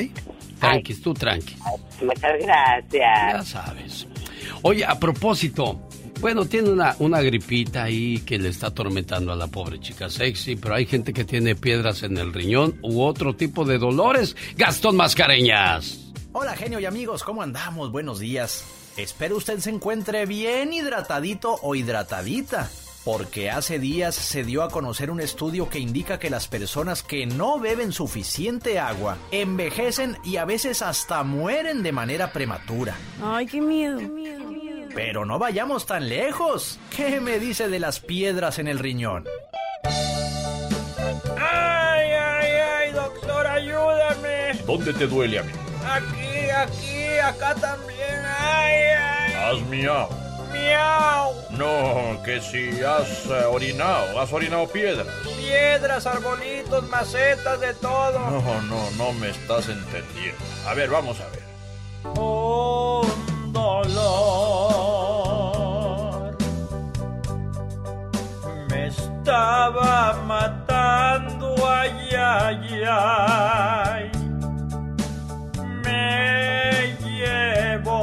[0.61, 1.57] Tranqui, tú tranqui.
[2.03, 2.93] Muchas gracias.
[2.93, 4.07] Ya sabes.
[4.63, 5.81] Oye, a propósito,
[6.21, 10.57] bueno, tiene una, una gripita ahí que le está atormentando a la pobre chica sexy,
[10.57, 14.37] pero hay gente que tiene piedras en el riñón u otro tipo de dolores.
[14.57, 16.13] Gastón Mascareñas.
[16.33, 17.91] Hola genio y amigos, ¿cómo andamos?
[17.93, 18.65] Buenos días.
[18.97, 22.71] espero usted se encuentre bien hidratadito o hidratadita
[23.07, 27.25] porque hace días se dio a conocer un estudio que indica que las personas que
[27.25, 32.97] no beben suficiente agua envejecen y a veces hasta mueren de manera prematura.
[33.23, 34.01] Ay, qué miedo.
[34.95, 36.79] Pero no vayamos tan lejos.
[36.95, 39.27] ¿Qué me dice de las piedras en el riñón?
[41.39, 44.53] ¡Ay, ay, ay, doctor, ayúdame!
[44.67, 45.59] ¿Dónde te duele, amigo?
[45.89, 48.25] Aquí, aquí, acá también.
[48.39, 49.33] ¡Ay, ay!
[49.35, 50.09] Haz miau.
[50.53, 51.35] ¡Miau!
[51.51, 55.07] No, que si has eh, orinado, has orinado piedras.
[55.39, 58.19] Piedras, arbolitos, macetas, de todo.
[58.19, 60.39] No, no, no me estás entendiendo.
[60.67, 61.47] A ver, vamos a ver.
[62.19, 62.36] Un
[69.37, 74.11] estaba matando, ay, ay, ay.
[75.85, 78.01] Me llevó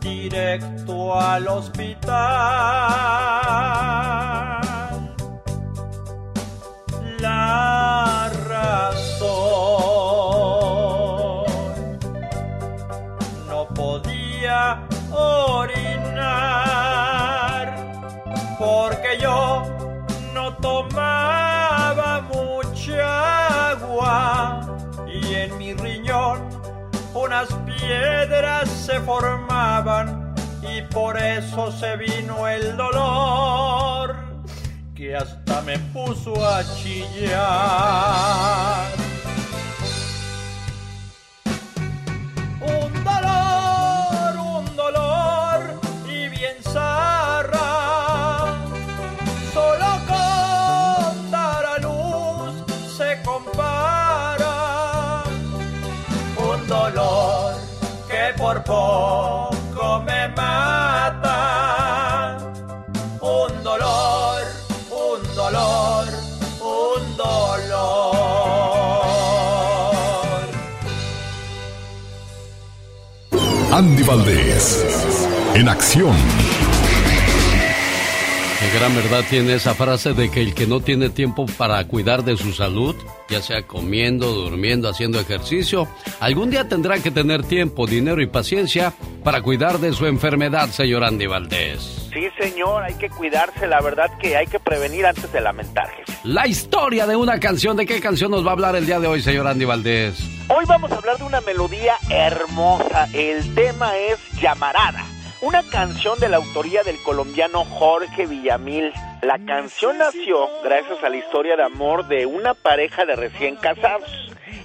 [0.00, 2.08] directo al hospital.
[27.78, 34.16] Piedras se formaban y por eso se vino el dolor
[34.94, 37.38] que hasta me puso a chillar.
[58.68, 62.36] Poco me mata.
[63.20, 64.42] Un dolor,
[64.90, 66.06] un dolor,
[66.60, 68.28] un dolor.
[73.72, 74.84] Andy Valdés,
[75.54, 76.16] en acción.
[78.78, 82.36] Gran verdad tiene esa frase de que el que no tiene tiempo para cuidar de
[82.36, 82.94] su salud,
[83.28, 85.88] ya sea comiendo, durmiendo, haciendo ejercicio,
[86.20, 91.02] algún día tendrá que tener tiempo, dinero y paciencia para cuidar de su enfermedad, señor
[91.02, 92.08] Andy Valdés.
[92.12, 93.66] Sí, señor, hay que cuidarse.
[93.66, 95.90] La verdad que hay que prevenir antes de lamentar.
[96.22, 97.76] La historia de una canción.
[97.76, 100.20] ¿De qué canción nos va a hablar el día de hoy, señor Andy Valdés?
[100.46, 103.08] Hoy vamos a hablar de una melodía hermosa.
[103.12, 105.04] El tema es Llamarada.
[105.40, 108.92] Una canción de la autoría del colombiano Jorge Villamil.
[109.22, 114.10] La canción nació gracias a la historia de amor de una pareja de recién casados.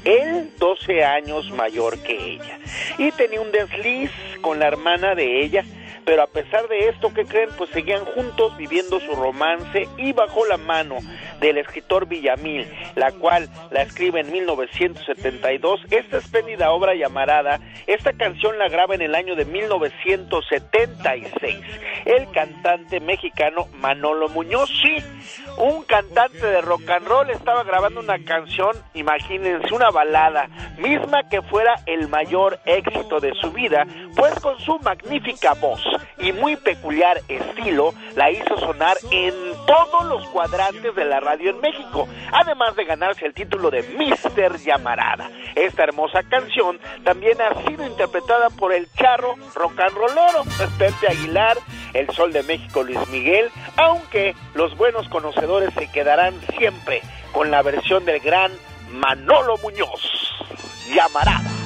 [0.04, 2.58] Él 12 años mayor que ella.
[2.98, 4.10] Y tenía un desliz
[4.42, 5.64] con la hermana de ella.
[6.06, 7.50] Pero a pesar de esto, ¿qué creen?
[7.58, 10.98] Pues seguían juntos viviendo su romance y bajo la mano
[11.40, 15.82] del escritor Villamil, la cual la escribe en 1972.
[15.92, 21.60] Esta espléndida obra llamarada, esta canción la graba en el año de 1976.
[22.06, 24.98] El cantante mexicano Manolo Muñoz, sí,
[25.58, 31.42] un cantante de rock and roll estaba grabando una canción, imagínense, una balada, misma que
[31.42, 33.86] fuera el mayor éxito de su vida,
[34.16, 35.82] pues con su magnífica voz
[36.18, 39.34] y muy peculiar estilo la hizo sonar en
[39.66, 44.58] todos los cuadrantes de la radio en México, además de ganarse el título de Mister
[44.58, 45.30] Llamarada.
[45.56, 50.44] Esta hermosa canción también ha sido interpretada por el charro rock and rollero
[50.78, 51.58] Pepe Aguilar,
[51.94, 57.02] el Sol de México Luis Miguel, aunque los buenos conocedores se quedarán siempre
[57.32, 58.52] con la versión del gran
[58.92, 60.02] Manolo Muñoz,
[60.94, 61.63] Llamarada.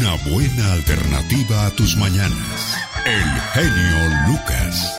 [0.00, 2.76] Una buena alternativa a tus mañanas.
[3.04, 4.98] El genio Lucas.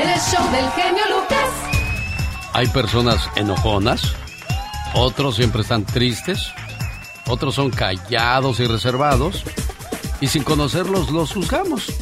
[0.00, 1.50] El show del genio Lucas.
[2.54, 4.14] Hay personas enojonas,
[4.94, 6.50] otros siempre están tristes,
[7.26, 9.44] otros son callados y reservados,
[10.20, 11.92] y sin conocerlos los juzgamos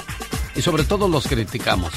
[0.55, 1.93] y sobre todo los criticamos.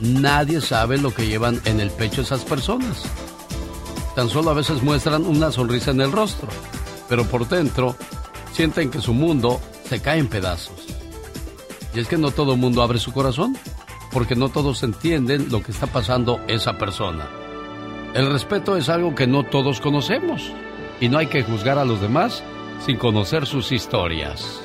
[0.00, 3.04] Nadie sabe lo que llevan en el pecho esas personas.
[4.14, 6.48] Tan solo a veces muestran una sonrisa en el rostro,
[7.08, 7.96] pero por dentro
[8.52, 10.86] sienten que su mundo se cae en pedazos.
[11.94, 13.56] Y es que no todo el mundo abre su corazón,
[14.12, 17.28] porque no todos entienden lo que está pasando esa persona.
[18.14, 20.52] El respeto es algo que no todos conocemos,
[21.00, 22.42] y no hay que juzgar a los demás
[22.84, 24.60] sin conocer sus historias.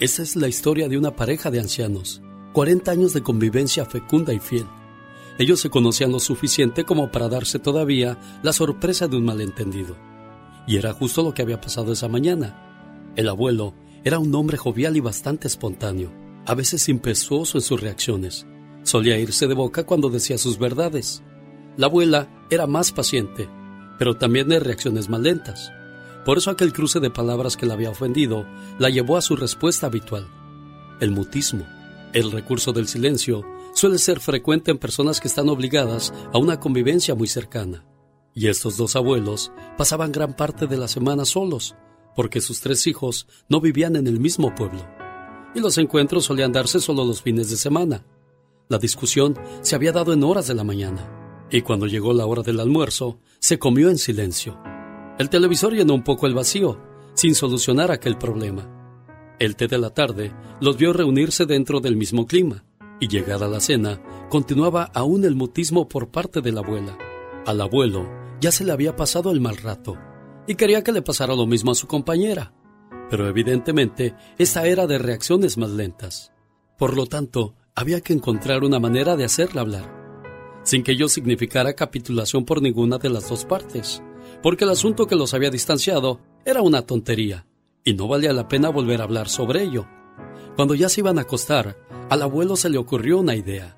[0.00, 2.22] Esa es la historia de una pareja de ancianos,
[2.52, 4.66] 40 años de convivencia fecunda y fiel.
[5.38, 10.07] Ellos se conocían lo suficiente como para darse todavía la sorpresa de un malentendido.
[10.68, 13.10] Y era justo lo que había pasado esa mañana.
[13.16, 16.12] El abuelo era un hombre jovial y bastante espontáneo,
[16.44, 18.46] a veces impetuoso en sus reacciones.
[18.82, 21.22] Solía irse de boca cuando decía sus verdades.
[21.78, 23.48] La abuela era más paciente,
[23.98, 25.72] pero también de reacciones más lentas.
[26.26, 28.46] Por eso aquel cruce de palabras que la había ofendido
[28.78, 30.28] la llevó a su respuesta habitual.
[31.00, 31.64] El mutismo,
[32.12, 33.42] el recurso del silencio,
[33.72, 37.87] suele ser frecuente en personas que están obligadas a una convivencia muy cercana.
[38.38, 41.74] Y estos dos abuelos pasaban gran parte de la semana solos,
[42.14, 44.86] porque sus tres hijos no vivían en el mismo pueblo.
[45.56, 48.06] Y los encuentros solían darse solo los fines de semana.
[48.68, 52.42] La discusión se había dado en horas de la mañana, y cuando llegó la hora
[52.42, 54.56] del almuerzo, se comió en silencio.
[55.18, 56.80] El televisor llenó un poco el vacío,
[57.14, 58.70] sin solucionar aquel problema.
[59.40, 62.64] El té de la tarde los vio reunirse dentro del mismo clima,
[63.00, 66.96] y llegada la cena, continuaba aún el mutismo por parte de la abuela.
[67.44, 69.96] Al abuelo ya se le había pasado el mal rato,
[70.46, 72.54] y quería que le pasara lo mismo a su compañera.
[73.10, 76.32] Pero evidentemente esta era de reacciones más lentas.
[76.76, 81.74] Por lo tanto, había que encontrar una manera de hacerla hablar, sin que ello significara
[81.74, 84.02] capitulación por ninguna de las dos partes,
[84.42, 87.46] porque el asunto que los había distanciado era una tontería,
[87.84, 89.86] y no valía la pena volver a hablar sobre ello.
[90.56, 91.78] Cuando ya se iban a acostar,
[92.10, 93.76] al abuelo se le ocurrió una idea.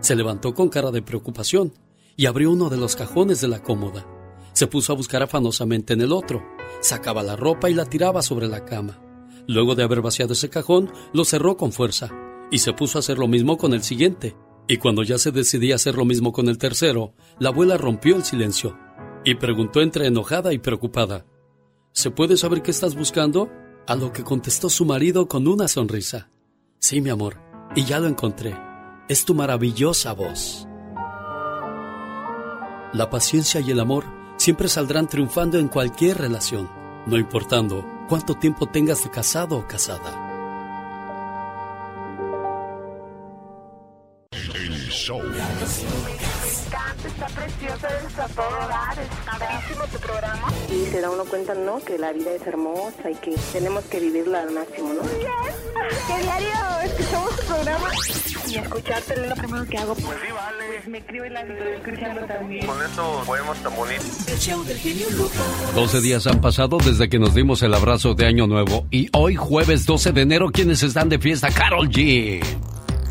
[0.00, 1.72] Se levantó con cara de preocupación
[2.16, 4.06] y abrió uno de los cajones de la cómoda.
[4.52, 6.42] Se puso a buscar afanosamente en el otro,
[6.80, 9.00] sacaba la ropa y la tiraba sobre la cama.
[9.46, 12.10] Luego de haber vaciado ese cajón, lo cerró con fuerza
[12.50, 14.36] y se puso a hacer lo mismo con el siguiente.
[14.68, 18.24] Y cuando ya se decidía hacer lo mismo con el tercero, la abuela rompió el
[18.24, 18.76] silencio
[19.24, 21.26] y preguntó entre enojada y preocupada,
[21.92, 23.50] ¿Se puede saber qué estás buscando?
[23.86, 26.30] A lo que contestó su marido con una sonrisa.
[26.78, 27.38] Sí, mi amor,
[27.74, 28.56] y ya lo encontré.
[29.08, 30.69] Es tu maravillosa voz.
[32.92, 34.04] La paciencia y el amor
[34.36, 36.68] siempre saldrán triunfando en cualquier relación,
[37.06, 40.26] no importando cuánto tiempo tengas de casado o casada.
[50.70, 51.80] Y se da uno cuenta, ¿no?
[51.80, 55.02] Que la vida es hermosa y que tenemos que vivirla al máximo, ¿no?
[55.02, 56.48] ¿Qué diario
[56.84, 57.88] escuchamos tu programa?
[58.46, 59.94] Y escucharte es lo primero que hago.
[59.94, 60.64] Pues sí, vale.
[60.68, 62.66] Pues me escribo y la estoy escuchando también.
[62.66, 64.28] Con esos poemas tan bonitos.
[64.28, 65.74] El show del genio Lucas.
[65.74, 69.34] 12 días han pasado desde que nos dimos el abrazo de Año Nuevo y hoy
[69.34, 71.50] jueves 12 de enero, ¿quiénes están de fiesta?
[71.50, 72.42] Carol G.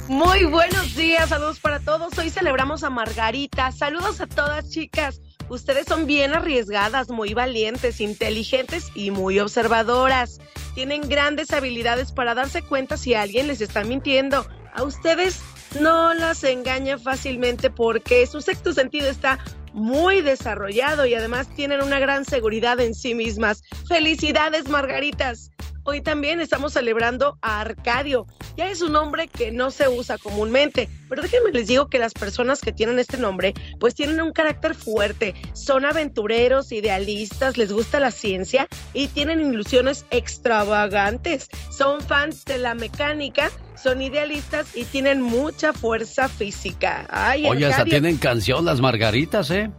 [0.07, 2.17] Muy buenos días, saludos para todos.
[2.17, 3.71] Hoy celebramos a Margarita.
[3.71, 5.21] Saludos a todas, chicas.
[5.49, 10.39] Ustedes son bien arriesgadas, muy valientes, inteligentes y muy observadoras.
[10.75, 14.47] Tienen grandes habilidades para darse cuenta si alguien les está mintiendo.
[14.73, 15.41] A ustedes
[15.81, 19.39] no las engaña fácilmente porque su sexto sentido está
[19.73, 23.63] muy desarrollado y además tienen una gran seguridad en sí mismas.
[23.87, 25.51] Felicidades, Margaritas.
[25.83, 28.27] Hoy también estamos celebrando a Arcadio.
[28.55, 32.13] Ya es un nombre que no se usa comúnmente, pero déjenme les digo que las
[32.13, 37.99] personas que tienen este nombre pues tienen un carácter fuerte, son aventureros, idealistas, les gusta
[37.99, 41.47] la ciencia y tienen ilusiones extravagantes.
[41.71, 43.49] Son fans de la mecánica,
[43.81, 47.07] son idealistas y tienen mucha fuerza física.
[47.09, 49.71] Ay, Oye, hasta tienen canción las margaritas, ¿eh?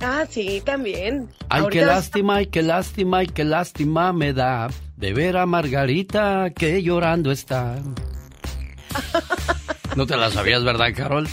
[0.00, 1.28] Ah, sí, también.
[1.48, 5.36] Ay, Ahorita qué las- lástima, ay, qué lástima, ay, qué lástima me da de ver
[5.36, 7.76] a Margarita que llorando está.
[9.96, 11.28] ¿No te la sabías, verdad, Carol?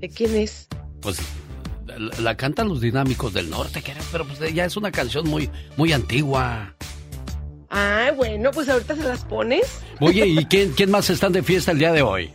[0.00, 0.68] ¿De quién es?
[1.00, 1.18] Pues
[1.86, 3.82] la, la cantan los dinámicos del norte,
[4.12, 6.74] pero pues ya es una canción muy, muy antigua.
[7.70, 9.80] Ah, bueno, pues ahorita se las pones.
[10.00, 12.34] Oye, ¿y quién, quién más están de fiesta el día de hoy?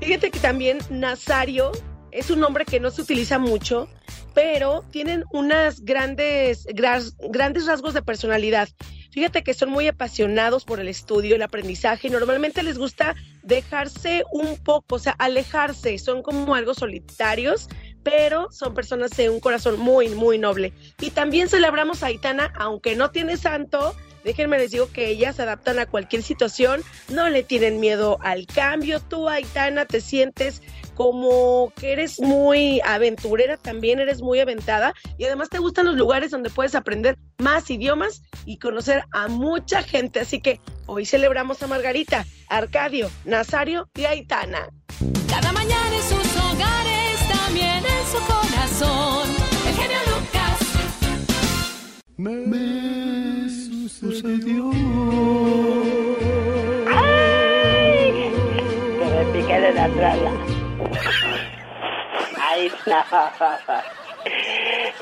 [0.00, 1.72] Fíjate que también Nazario
[2.10, 3.88] es un nombre que no se utiliza mucho,
[4.34, 8.68] pero tienen unas grandes, gras- grandes rasgos de personalidad.
[9.10, 14.24] Fíjate que son muy apasionados por el estudio, el aprendizaje, y normalmente les gusta dejarse
[14.32, 17.68] un poco, o sea, alejarse, son como algo solitarios,
[18.02, 20.72] pero son personas de un corazón muy, muy noble.
[21.00, 23.94] Y también celebramos a Aitana, aunque no tiene santo,
[24.24, 28.46] déjenme les digo que ellas se adaptan a cualquier situación, no le tienen miedo al
[28.46, 29.00] cambio.
[29.00, 30.62] Tú, Aitana, te sientes
[30.94, 36.30] como que eres muy aventurera también, eres muy aventada y además te gustan los lugares
[36.30, 40.20] donde puedes aprender más idiomas y conocer a mucha gente.
[40.20, 44.68] Así que hoy celebramos a Margarita, Arcadio, Nazario y Aitana.
[45.28, 49.28] Cada mañana en sus hogares, también en su corazón.
[49.66, 50.58] El genio Lucas.
[52.16, 53.23] Me
[54.04, 54.70] sucedió.
[58.98, 60.32] Que me pique de la trala.
[62.38, 63.02] Ay, no.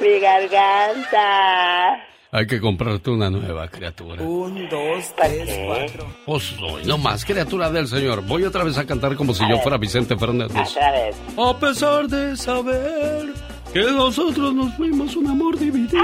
[0.00, 2.06] Mi garganta.
[2.34, 4.22] Hay que comprarte una nueva criatura.
[4.22, 6.06] Un, dos, tres, cuatro.
[6.24, 8.22] Pues soy no más criatura del Señor.
[8.22, 10.70] Voy otra vez a cantar como si yo fuera Vicente Fernández.
[10.70, 11.16] Otra vez.
[11.36, 13.34] A pesar de saber
[13.72, 16.02] que nosotros nos fuimos un amor dividido.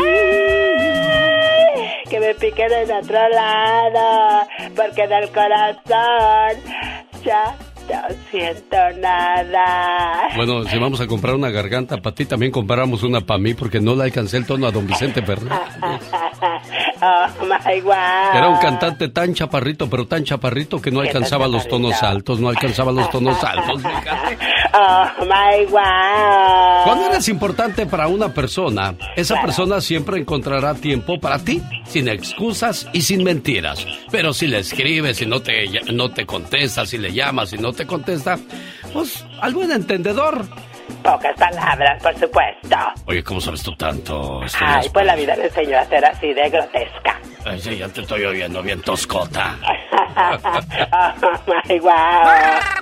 [2.08, 6.62] Que me piquen en otro lado, porque en el corazón
[7.22, 7.56] ya
[7.88, 10.28] no siento nada.
[10.36, 13.80] Bueno, si vamos a comprar una garganta para ti, también compramos una para mí, porque
[13.80, 15.58] no le alcancé el tono a don Vicente Fernández.
[17.00, 18.34] Oh my God.
[18.34, 22.02] Era un cantante tan chaparrito, pero tan chaparrito que no ¿Qué tan alcanzaba los tonos
[22.02, 23.82] altos, no alcanzaba los tonos altos.
[24.74, 26.84] Oh my God.
[26.84, 32.88] Cuando eres importante para una persona, esa persona siempre encontrará tiempo para ti, sin excusas
[32.92, 33.86] y sin mentiras.
[34.10, 37.72] Pero si le escribes y no te, no te contesta, si le llamas y no
[37.72, 38.38] te contesta,
[38.92, 40.44] pues al buen entendedor.
[41.02, 42.76] Pocas palabras, por supuesto.
[43.06, 44.40] Oye, ¿cómo sabes tú tanto?
[44.60, 47.20] Ay, es- pues la vida me enseñó a ser así de grotesca.
[47.48, 49.58] Ay, sí, ya te estoy oyendo bien toscota.
[50.20, 51.88] Oh my.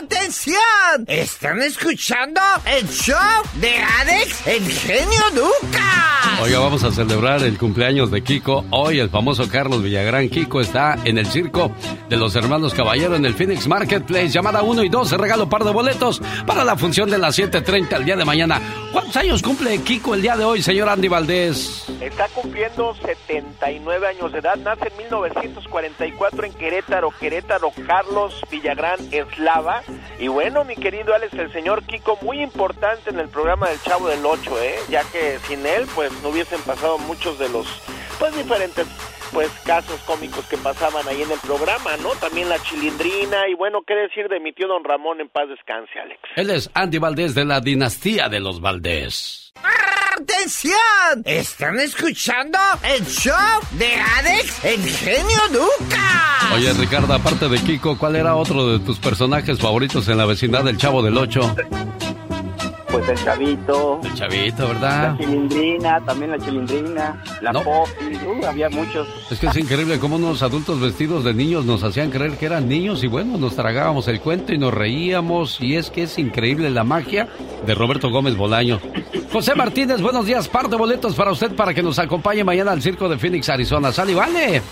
[0.01, 1.05] ¡Atención!
[1.07, 6.41] ¿Están escuchando el show de Alex, el genio Lucas?
[6.41, 8.65] Oiga, vamos a celebrar el cumpleaños de Kiko.
[8.71, 11.73] Hoy el famoso Carlos Villagrán Kiko está en el circo
[12.09, 14.29] de los hermanos Caballero en el Phoenix Marketplace.
[14.29, 18.05] Llamada 1 y 2, regalo par de boletos para la función de las 7.30 el
[18.05, 18.61] día de mañana.
[18.93, 21.85] ¿Cuántos años cumple Kiko el día de hoy, señor Andy Valdés?
[22.01, 24.56] Está cumpliendo 79 años de edad.
[24.63, 29.83] Nace en 1944 en Querétaro, Querétaro, Carlos Villagrán Eslava.
[30.19, 34.09] Y bueno, mi querido Alex, el señor Kiko, muy importante en el programa del Chavo
[34.09, 34.77] del Ocho, ¿eh?
[34.89, 37.67] Ya que sin él, pues no hubiesen pasado muchos de los,
[38.19, 38.87] pues diferentes,
[39.33, 42.11] pues casos cómicos que pasaban ahí en el programa, ¿no?
[42.11, 45.99] También la chilindrina y bueno, qué decir de mi tío Don Ramón en paz descanse,
[45.99, 46.21] Alex.
[46.37, 49.53] Él es Andy Valdés de la dinastía de los Valdés.
[50.19, 51.23] ¡Atención!
[51.25, 56.53] ¿Están escuchando el show de Alex, el genio Lucas?
[56.55, 60.65] Oye, Ricardo, aparte de Kiko, ¿cuál era otro de tus personajes favoritos en la vecindad
[60.65, 61.55] del Chavo del Ocho?
[62.91, 64.01] Pues el chavito.
[64.05, 65.17] El chavito, La ¿verdad?
[65.19, 67.63] chilindrina, también la chilindrina, la No.
[67.63, 69.09] Poppy, uh, había muchos.
[69.31, 72.69] Es que es increíble cómo unos adultos vestidos de niños nos hacían creer que eran
[72.69, 76.71] niños y bueno, nos tragábamos el cuento y nos reíamos y es que es increíble
[76.71, 77.29] la magia
[77.67, 78.81] de Roberto Gómez Bolaño.
[79.33, 82.81] José Martínez, buenos días, par de boletos para usted para que nos acompañe mañana al
[82.81, 83.91] circo de Phoenix, Arizona.
[83.93, 84.63] Sal y vale.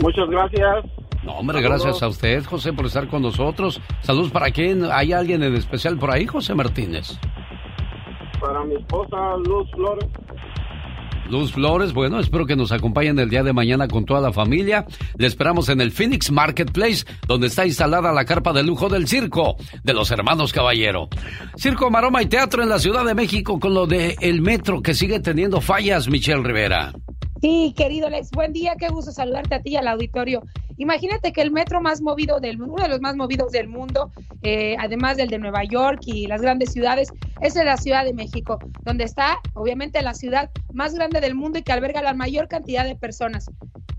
[0.00, 1.05] Muchas gracias.
[1.26, 3.80] No, hombre, gracias a usted, José, por estar con nosotros.
[4.02, 4.84] Saludos para quién.
[4.84, 7.18] ¿Hay alguien en especial por ahí, José Martínez?
[8.40, 10.08] Para mi esposa Luz Flores.
[11.28, 14.86] Luz Flores, bueno, espero que nos acompañen el día de mañana con toda la familia.
[15.18, 19.56] Le esperamos en el Phoenix Marketplace, donde está instalada la carpa de lujo del circo
[19.82, 21.08] de los hermanos Caballero.
[21.56, 24.94] Circo, Maroma y Teatro en la Ciudad de México con lo de el metro que
[24.94, 26.92] sigue teniendo fallas, Michelle Rivera.
[27.40, 30.42] Sí, querido Alex, buen día, qué gusto saludarte a ti y al auditorio.
[30.78, 34.10] Imagínate que el metro más movido del uno de los más movidos del mundo,
[34.42, 37.08] eh, además del de Nueva York y las grandes ciudades,
[37.42, 41.58] es de la Ciudad de México, donde está obviamente la ciudad más grande del mundo
[41.58, 43.50] y que alberga la mayor cantidad de personas.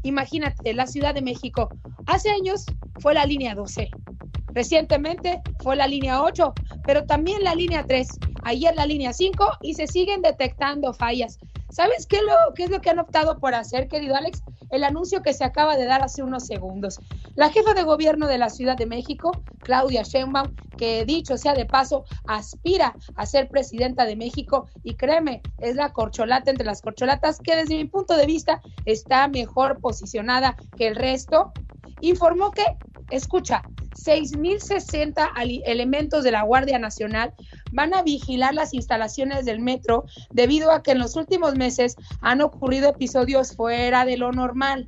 [0.01, 1.69] Imagínate, la Ciudad de México.
[2.07, 2.65] Hace años
[2.99, 3.89] fue la línea 12.
[4.57, 6.51] Recientemente fue la línea 8,
[6.83, 8.07] pero también la línea 3,
[8.43, 11.37] ayer la línea 5 y se siguen detectando fallas.
[11.69, 14.41] ¿Sabes qué, lo, qué es lo que han optado por hacer, querido Alex?
[14.71, 16.99] El anuncio que se acaba de dar hace unos segundos.
[17.35, 21.67] La jefa de gobierno de la Ciudad de México, Claudia Sheinbaum, que dicho sea de
[21.67, 27.39] paso, aspira a ser presidenta de México y créeme, es la corcholata entre las corcholatas
[27.39, 31.51] que desde mi punto de vista está mejor posicionada que el resto,
[32.01, 32.65] informó que,
[33.09, 37.33] escucha, 6.060 ali- elementos de la Guardia Nacional
[37.71, 42.41] van a vigilar las instalaciones del metro debido a que en los últimos meses han
[42.41, 44.85] ocurrido episodios fuera de lo normal.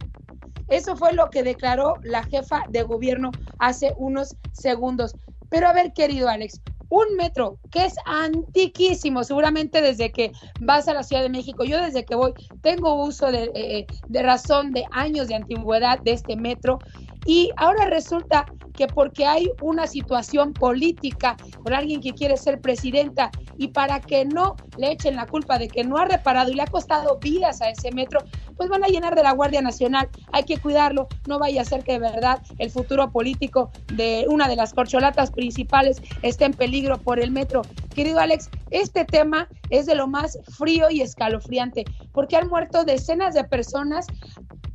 [0.68, 5.16] Eso fue lo que declaró la jefa de gobierno hace unos segundos.
[5.50, 10.94] Pero a ver, querido Alex, un metro que es antiquísimo, seguramente desde que vas a
[10.94, 14.86] la Ciudad de México, yo desde que voy tengo uso de, eh, de razón de
[14.92, 16.80] años de antigüedad de este metro
[17.26, 18.46] y ahora resulta
[18.76, 24.24] que porque hay una situación política con alguien que quiere ser presidenta y para que
[24.24, 27.62] no le echen la culpa de que no ha reparado y le ha costado vidas
[27.62, 28.22] a ese metro,
[28.56, 30.08] pues van a llenar de la Guardia Nacional.
[30.32, 34.48] Hay que cuidarlo, no vaya a ser que de verdad el futuro político de una
[34.48, 37.64] de las corcholatas principales esté en peligro por el metro.
[37.94, 43.34] Querido Alex, este tema es de lo más frío y escalofriante porque han muerto decenas
[43.34, 44.08] de personas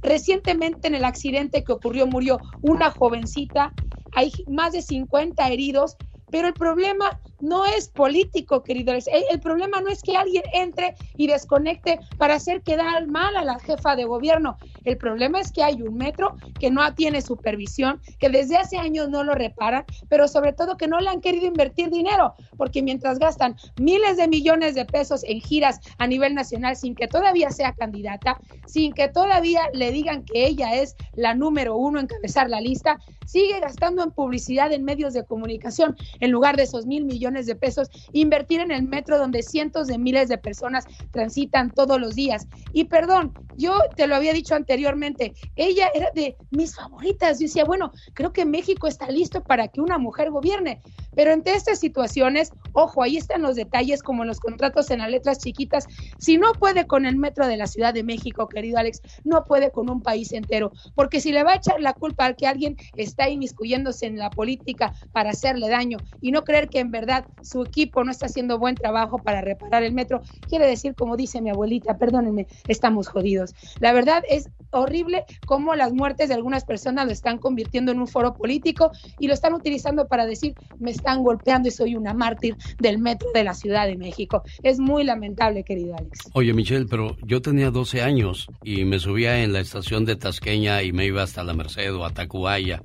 [0.05, 3.73] Recientemente en el accidente que ocurrió murió una jovencita,
[4.13, 5.97] hay más de 50 heridos,
[6.31, 8.93] pero el problema no es político, querido.
[8.93, 13.59] El, problema no es que alguien entre y desconecte para hacer quedar mal a la
[13.59, 14.57] jefa de gobierno.
[14.85, 19.09] El problema es que hay un metro que no tiene supervisión, que desde hace años
[19.09, 23.19] no lo reparan, pero sobre todo que no le han querido invertir dinero, porque mientras
[23.19, 27.73] gastan miles de millones de pesos en giras a nivel nacional sin que todavía sea
[27.73, 32.61] candidata, sin que todavía le digan que ella es la número uno en encabezar la
[32.61, 37.24] lista, sigue gastando en publicidad en medios de comunicación en lugar de esos mil millones
[37.33, 42.15] de pesos, invertir en el metro donde cientos de miles de personas transitan todos los
[42.15, 42.47] días.
[42.73, 47.39] Y perdón, yo te lo había dicho anteriormente, ella era de mis favoritas.
[47.39, 50.83] Yo decía, bueno, creo que México está listo para que una mujer gobierne.
[51.17, 55.39] Pero entre estas situaciones, ojo, ahí están los detalles como los contratos en las letras
[55.39, 55.87] chiquitas.
[56.19, 59.71] Si no puede con el metro de la Ciudad de México, querido Alex, no puede
[59.71, 60.73] con un país entero.
[60.95, 64.31] Porque si le va a echar la culpa al que alguien está inmiscuyéndose en la
[64.31, 68.59] política para hacerle daño y no creer que en verdad su equipo no está haciendo
[68.59, 73.55] buen trabajo para reparar el metro, quiere decir, como dice mi abuelita, perdónenme, estamos jodidos.
[73.81, 78.09] La verdad es horrible cómo las muertes de algunas personas lo están convirtiendo en un
[78.09, 82.57] foro político y lo están utilizando para decir, me están golpeando y soy una mártir
[82.79, 84.43] del metro de la Ciudad de México.
[84.63, 86.31] Es muy lamentable, querido Alex.
[86.33, 90.83] Oye, Michelle, pero yo tenía 12 años y me subía en la estación de Tasqueña
[90.83, 92.83] y me iba hasta la Merced o a Tacubaya.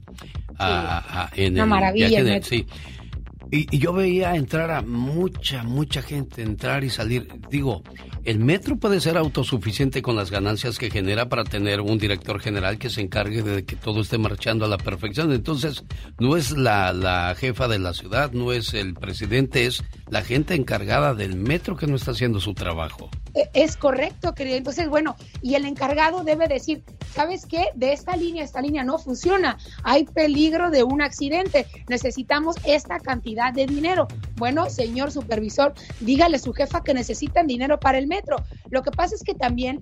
[0.58, 2.08] A, en Una maravilla.
[2.10, 2.66] viaje de- sí.
[3.52, 7.28] Y, y yo veía entrar a mucha, mucha gente, entrar y salir.
[7.50, 7.82] Digo,
[8.24, 12.78] el metro puede ser autosuficiente con las ganancias que genera para tener un director general
[12.78, 15.32] que se encargue de que todo esté marchando a la perfección.
[15.32, 15.84] Entonces,
[16.20, 20.54] no es la, la jefa de la ciudad, no es el presidente, es la gente
[20.54, 23.10] encargada del metro que no está haciendo su trabajo.
[23.34, 24.58] E- Es correcto, querido.
[24.58, 26.84] Entonces, bueno, y el encargado debe decir,
[27.16, 27.66] ¿sabes qué?
[27.76, 29.58] De esta línea, esta línea no funciona.
[29.84, 31.66] Hay peligro de un accidente.
[31.88, 34.08] Necesitamos esta cantidad de dinero.
[34.36, 38.38] Bueno, señor supervisor, dígale a su jefa que necesitan dinero para el metro.
[38.70, 39.82] Lo que pasa es que también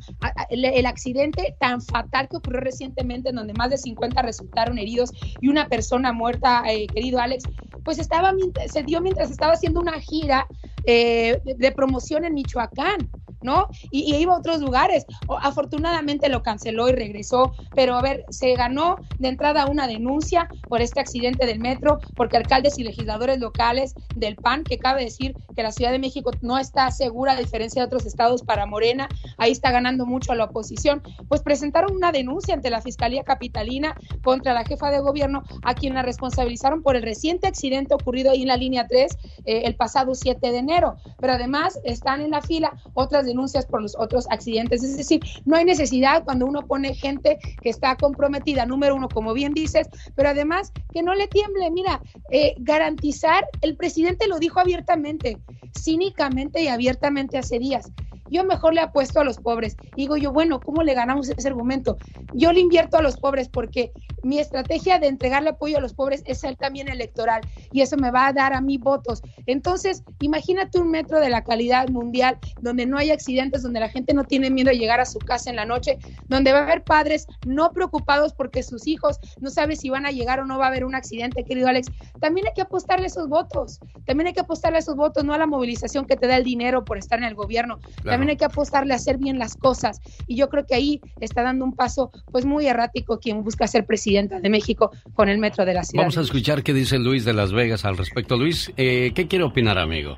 [0.50, 5.50] el, accidente tan fatal que ocurrió recientemente, en donde más de 50 resultaron heridos y
[5.50, 7.44] una persona muerta, eh, querido Alex,
[7.84, 8.34] pues estaba,
[8.68, 10.48] se dio mientras estaba haciendo una gira
[10.86, 13.10] eh, de, promoción en Michoacán.
[13.42, 13.68] ¿no?
[13.92, 15.06] Y, iba a otros lugares.
[15.42, 20.82] Afortunadamente lo canceló y regresó, pero a ver, se ganó de entrada una denuncia por
[20.82, 25.64] este accidente del metro, porque alcaldes y legisladores locales del PAN, que cabe decir que
[25.64, 29.52] la Ciudad de México no está segura, a diferencia de otros estados, para Morena, ahí
[29.52, 34.54] está ganando mucho a la oposición, pues presentaron una denuncia ante la Fiscalía Capitalina contra
[34.54, 38.50] la jefa de gobierno, a quien la responsabilizaron por el reciente accidente ocurrido ahí en
[38.50, 40.98] la línea 3 eh, el pasado 7 de enero.
[41.20, 44.84] Pero además están en la fila otras denuncias por los otros accidentes.
[44.84, 49.34] Es decir, no hay necesidad cuando uno pone gente que está comprometida, número uno, como
[49.34, 51.70] bien dices, pero además que no le tiemble.
[51.72, 55.38] Mira, eh, garantizar, el presidente lo dijo abiertamente,
[55.78, 57.92] cínicamente y abiertamente hace días.
[58.30, 59.78] Yo mejor le apuesto a los pobres.
[59.96, 61.98] Digo yo, bueno, ¿cómo le ganamos ese argumento?
[62.34, 66.24] Yo le invierto a los pobres porque mi estrategia de entregarle apoyo a los pobres
[66.26, 69.22] es el también electoral y eso me va a dar a mí votos.
[69.46, 74.14] Entonces, imagínate un metro de la calidad mundial donde no hay accidentes, donde la gente
[74.14, 75.98] no tiene miedo de llegar a su casa en la noche,
[76.28, 80.12] donde va a haber padres no preocupados porque sus hijos no saben si van a
[80.12, 81.88] llegar o no va a haber un accidente, querido Alex.
[82.20, 83.80] También hay que apostarle esos votos.
[84.06, 86.84] También hay que apostarle esos votos, no a la movilización que te da el dinero
[86.84, 87.80] por estar en el gobierno.
[88.02, 88.17] Claro.
[88.18, 90.02] También hay que apostarle a hacer bien las cosas.
[90.26, 93.86] Y yo creo que ahí está dando un paso pues muy errático quien busca ser
[93.86, 96.06] presidenta de México con el metro de la ciudad.
[96.06, 98.36] Vamos a escuchar qué dice Luis de Las Vegas al respecto.
[98.36, 100.18] Luis, eh, ¿qué quiere opinar, amigo?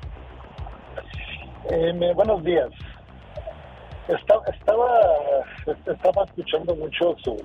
[1.70, 2.70] Eh, me- buenos días.
[4.08, 4.88] Esta- estaba,
[5.86, 7.36] estaba escuchando mucho sus,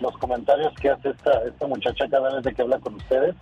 [0.00, 3.36] los comentarios que hace esta, esta muchacha cada vez de que habla con ustedes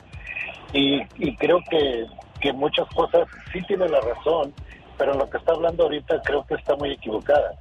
[0.74, 2.04] y, y creo que,
[2.42, 4.52] que muchas cosas sí tiene la razón,
[4.98, 7.54] pero en lo que está hablando ahorita creo que está muy equivocada.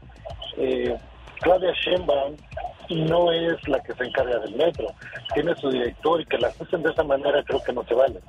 [0.58, 0.96] Eh,
[1.42, 2.36] Claudia Sheinbaum
[2.90, 4.88] no es la que se encarga del metro,
[5.34, 8.20] tiene su director y que la acusen de esa manera creo que no se vale.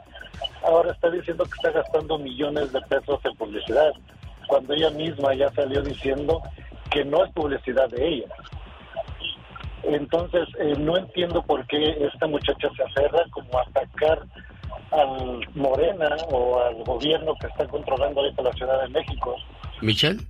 [0.63, 3.93] Ahora está diciendo que está gastando millones de pesos en publicidad,
[4.47, 6.43] cuando ella misma ya salió diciendo
[6.91, 8.27] que no es publicidad de ella.
[9.83, 14.23] Entonces, eh, no entiendo por qué esta muchacha se aferra como a atacar
[14.91, 19.37] al Morena o al gobierno que está controlando ahorita la Ciudad de México.
[19.83, 20.21] Michelle.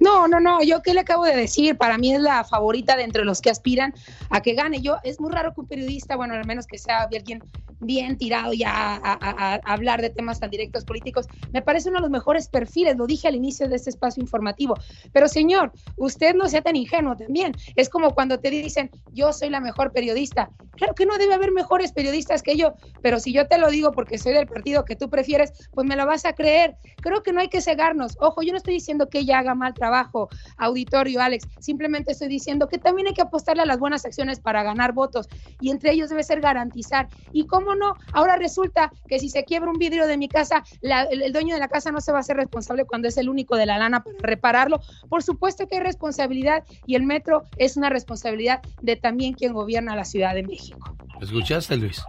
[0.00, 3.04] No, no, no, yo qué le acabo de decir, para mí es la favorita de
[3.04, 3.92] entre los que aspiran
[4.30, 4.80] a que gane.
[4.80, 7.42] Yo, es muy raro que un periodista, bueno, al menos que sea alguien
[7.80, 11.26] bien tirado ya a, hablar de temas tan directos políticos.
[11.52, 14.74] Me parece uno de los mejores perfiles, lo dije al inicio de este espacio informativo.
[15.12, 17.52] Pero señor, usted no sea tan ingenuo también.
[17.74, 20.50] Es como cuando te dicen, yo soy la mejor periodista.
[20.76, 23.92] Claro que no debe haber mejores periodistas que yo, pero si yo te lo digo
[23.92, 26.76] porque soy del partido que tú prefieres, pues me lo vas a creer.
[27.02, 28.16] Creo que no hay que cegarnos.
[28.20, 31.46] Ojo, yo no estoy diciendo que ella haga mal trabajo, auditorio, Alex.
[31.60, 35.28] Simplemente estoy diciendo que también hay que apostarle a las buenas acciones para ganar votos
[35.60, 37.08] y entre ellos debe ser garantizar.
[37.32, 41.32] Y cómo no, ahora resulta que si se quiebra un vidrio de mi casa, el,
[41.32, 43.66] dueño de la casa no se va a hacer responsable cuando es el único de
[43.66, 44.80] la lana para repararlo.
[45.08, 49.96] Por supuesto que hay responsabilidad y el metro es una responsabilidad de también quien gobierna
[49.96, 50.96] la Ciudad de México.
[51.20, 52.04] ¿Escuchaste, Luis?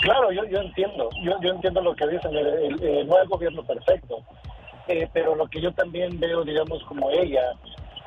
[0.00, 4.16] Claro, yo, yo entiendo, yo, yo entiendo lo que dicen, no hay gobierno perfecto,
[4.88, 7.52] eh, pero lo que yo también veo, digamos, como ella,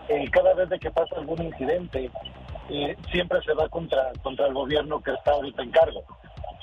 [0.10, 2.12] eh, cada vez de que pasa algún incidente,
[2.70, 6.04] eh, siempre se va contra, contra el gobierno que está ahorita en cargo.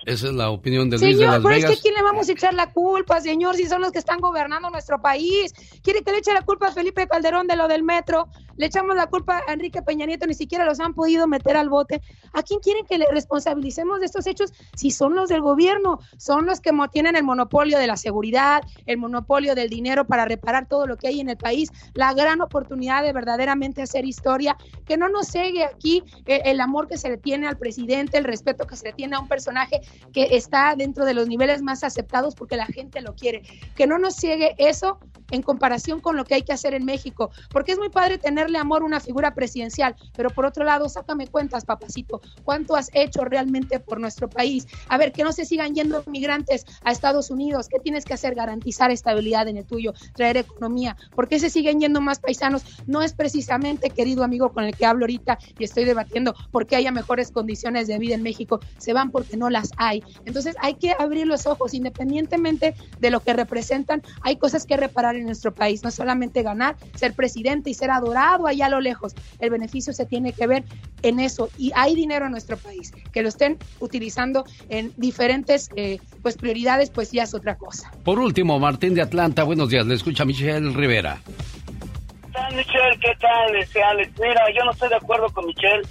[0.05, 2.33] Esa es la opinión de Luis de Las pero es que ¿quién le vamos a
[2.33, 5.55] echar la culpa, señor, si son los que están gobernando nuestro país?
[5.83, 8.29] ¿Quiere que le eche la culpa a Felipe Calderón de lo del metro?
[8.57, 11.69] Le echamos la culpa a Enrique Peña Nieto, ni siquiera los han podido meter al
[11.69, 12.03] bote.
[12.33, 16.01] ¿A quién quieren que le responsabilicemos de estos hechos si son los del gobierno?
[16.19, 20.67] Son los que tienen el monopolio de la seguridad, el monopolio del dinero para reparar
[20.69, 24.97] todo lo que hay en el país, la gran oportunidad de verdaderamente hacer historia, que
[24.97, 28.67] no nos cegue aquí eh, el amor que se le tiene al presidente, el respeto
[28.67, 29.72] que se le tiene a un personaje
[30.13, 33.43] que está dentro de los niveles más aceptados porque la gente lo quiere.
[33.75, 34.99] Que no nos ciegue eso
[35.33, 38.59] en comparación con lo que hay que hacer en México, porque es muy padre tenerle
[38.59, 43.25] amor a una figura presidencial, pero por otro lado, sácame cuentas, papacito, ¿cuánto has hecho
[43.25, 44.67] realmente por nuestro país?
[44.89, 48.35] A ver, que no se sigan yendo migrantes a Estados Unidos, ¿qué tienes que hacer?
[48.35, 52.65] Garantizar estabilidad en el tuyo, traer economía, ¿por qué se siguen yendo más paisanos?
[52.87, 56.93] No es precisamente, querido amigo con el que hablo ahorita y estoy debatiendo, porque haya
[56.93, 60.03] mejores condiciones de vida en México, se van porque no las hay.
[60.25, 65.17] Entonces hay que abrir los ojos, independientemente de lo que representan, hay cosas que reparar
[65.17, 69.15] en nuestro país, no solamente ganar, ser presidente y ser adorado allá a lo lejos.
[69.39, 70.65] El beneficio se tiene que ver
[71.03, 72.93] en eso y hay dinero en nuestro país.
[73.13, 77.91] Que lo estén utilizando en diferentes eh, pues prioridades, pues ya es otra cosa.
[78.05, 81.21] Por último, Martín de Atlanta, buenos días, le escucha Michelle Rivera.
[81.25, 82.99] ¿Qué tal, Michelle?
[83.01, 84.13] ¿Qué tal, este Alex?
[84.19, 85.83] Mira, yo no estoy de acuerdo con Michelle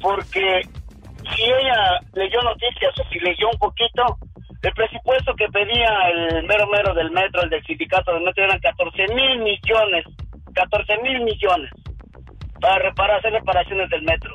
[0.00, 0.62] porque
[1.34, 4.18] si ella leyó noticias o si leyó un poquito,
[4.62, 8.58] el presupuesto que pedía el mero mero del metro, el del sindicato del metro, eran
[8.58, 10.04] 14 mil millones,
[10.54, 11.70] 14 mil millones
[12.60, 14.34] para reparar, hacer reparaciones del metro.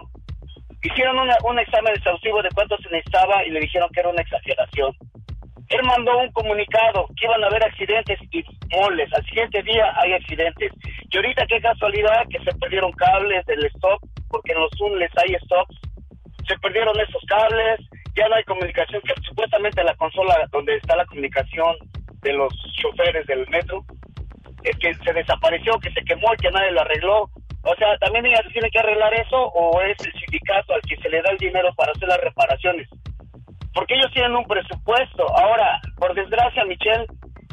[0.82, 4.94] Hicieron un examen exhaustivo de cuánto se necesitaba y le dijeron que era una exageración.
[5.70, 8.44] Él mandó un comunicado que iban a haber accidentes y
[8.76, 9.10] moles.
[9.14, 10.72] Al siguiente día hay accidentes.
[11.10, 15.36] Y ahorita qué casualidad que se perdieron cables del stock, porque en los túneles hay
[15.46, 15.76] stocks
[16.48, 17.80] se perdieron esos cables,
[18.16, 21.76] ya no hay comunicación, que supuestamente la consola donde está la comunicación
[22.22, 23.84] de los choferes del metro,
[24.64, 27.30] es que se desapareció, que se quemó y que nadie lo arregló.
[27.64, 31.10] O sea, también ella tiene que arreglar eso o es el sindicato al que se
[31.10, 32.90] le da el dinero para hacer las reparaciones.
[33.74, 35.26] Porque ellos tienen un presupuesto.
[35.36, 37.08] Ahora, por desgracia, Michelle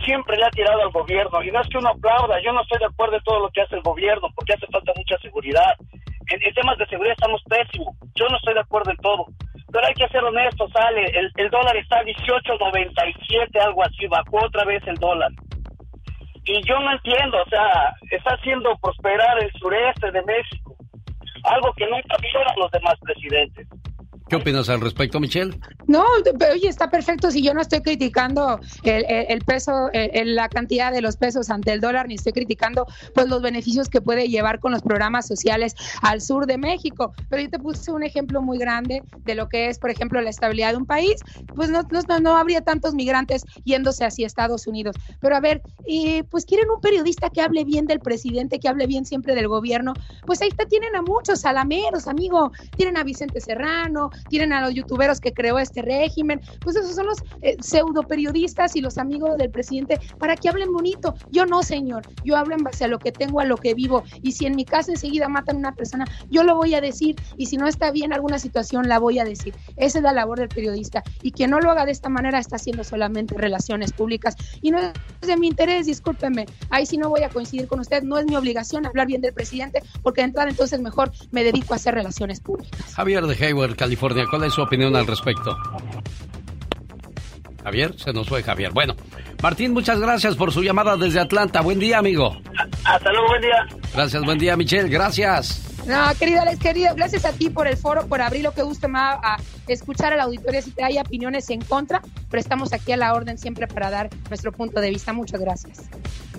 [0.05, 1.43] siempre le ha tirado al gobierno.
[1.43, 3.63] Y no es que uno aplauda, yo no estoy de acuerdo en todo lo que
[3.63, 5.75] hace el gobierno, porque hace falta mucha seguridad.
[6.31, 7.95] En, temas de seguridad estamos pésimos.
[8.15, 9.27] Yo no estoy de acuerdo en todo.
[9.73, 11.05] Pero hay que ser honestos, sale.
[11.37, 14.07] El, dólar está a 18.97, algo así.
[14.07, 15.31] Bajó otra vez el dólar.
[16.45, 20.77] Y yo no entiendo, o sea, está haciendo prosperar el sureste de México.
[21.45, 23.69] Algo que nunca vieron los demás presidentes.
[24.31, 25.59] ¿Qué opinas al respecto, Michelle?
[25.89, 26.05] No,
[26.53, 31.51] oye, está perfecto si yo no estoy criticando el, peso, la cantidad de los pesos
[31.51, 35.27] ante el dólar, ni estoy criticando pues los beneficios que puede llevar con los programas
[35.27, 37.13] sociales al sur de México.
[37.29, 40.31] Pero yo te puse un ejemplo muy grande de lo que es, por ejemplo, la
[40.31, 41.17] estabilidad de un país.
[41.57, 44.95] Pues no, no, no habría tantos migrantes yéndose hacia Estados Unidos.
[45.19, 48.87] Pero a ver, y pues quieren un periodista que hable bien del presidente, que hable
[48.87, 49.93] bien siempre del gobierno.
[50.25, 52.53] Pues ahí está, tienen a muchos salameros, amigo.
[52.77, 57.07] Tienen a Vicente Serrano, tienen a los youtuberos que creó este régimen, pues esos son
[57.07, 61.15] los eh, pseudo periodistas y los amigos del presidente para que hablen bonito.
[61.31, 64.05] Yo no, señor, yo hablo en base a lo que tengo, a lo que vivo.
[64.23, 67.17] Y si en mi casa enseguida matan a una persona, yo lo voy a decir.
[67.37, 69.55] Y si no está bien alguna situación, la voy a decir.
[69.77, 71.03] Esa es la labor del periodista.
[71.23, 74.37] Y quien no lo haga de esta manera está haciendo solamente relaciones públicas.
[74.61, 76.47] Y no es de mi interés, discúlpeme.
[76.71, 78.03] Ahí sí no voy a coincidir con usted.
[78.03, 81.75] No es mi obligación hablar bien del presidente, porque de entrada entonces mejor me dedico
[81.75, 82.95] a hacer relaciones públicas.
[82.95, 84.01] Javier de Hayward, California.
[84.29, 85.57] ¿Cuál es su opinión al respecto?
[87.63, 88.73] Javier, se nos fue Javier.
[88.73, 88.95] Bueno,
[89.43, 91.61] Martín, muchas gracias por su llamada desde Atlanta.
[91.61, 92.37] Buen día, amigo.
[92.85, 93.67] Hasta luego, buen día.
[93.95, 94.89] Gracias, buen día, Michelle.
[94.89, 95.67] Gracias.
[95.87, 98.87] No, querido Alex, querido, gracias a ti por el foro, por abrir lo que guste
[98.87, 102.93] más a escuchar a la auditoría si te hay opiniones en contra, pero estamos aquí
[102.93, 105.13] a la orden siempre para dar nuestro punto de vista.
[105.13, 105.89] Muchas gracias.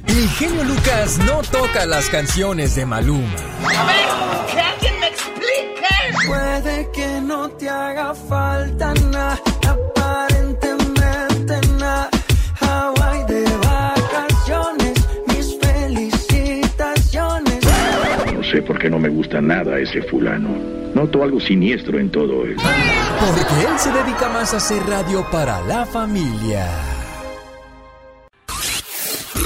[0.07, 3.35] El genio Lucas no toca las canciones de Maluma.
[3.65, 5.00] A ver, que alguien
[6.27, 12.09] Puede que no te haga falta nada, aparentemente nada.
[12.59, 14.93] Hawaii de vacaciones,
[15.27, 17.59] mis felicitaciones.
[18.33, 20.49] No sé por qué no me gusta nada ese fulano.
[20.93, 22.55] Noto algo siniestro en todo él.
[22.55, 26.67] Porque él se dedica más a hacer radio para la familia.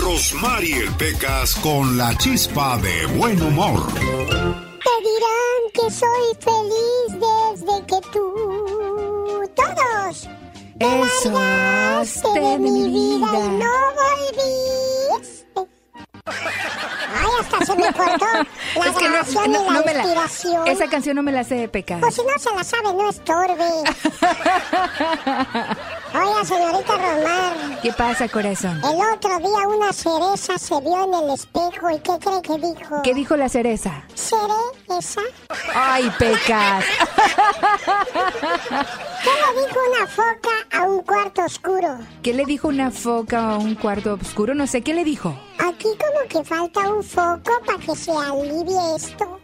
[0.01, 3.87] Rosmarie Pecas con la chispa de buen humor.
[5.05, 8.25] Dirán que soy feliz desde que tú,
[9.53, 10.27] todos,
[10.79, 15.61] te Eso, largaste de de mi vida y no volviste.
[16.27, 19.93] Ay, hasta se me cortó la Es que no- grabación no- y la no me
[19.93, 20.67] la- inspiración.
[20.67, 22.01] Esa canción no me la sé de pecado.
[22.01, 23.55] Pues si no se la sabe, no estorbe.
[26.15, 27.79] Oiga, señorita Romar.
[27.81, 28.81] ¿Qué pasa, corazón?
[28.83, 33.01] El otro día una cereza se vio en el espejo y ¿qué cree que dijo?
[33.03, 34.03] ¿Qué dijo la cereza?
[34.15, 35.21] ¿Seré esa?
[35.75, 36.85] Ay, pecas.
[39.23, 41.97] ¿Qué le dijo una foca a un cuarto oscuro?
[42.23, 44.55] ¿Qué le dijo una foca a un cuarto oscuro?
[44.55, 45.37] No sé, ¿qué le dijo?
[45.85, 49.39] Aquí como que falta un foco para que se alivie esto.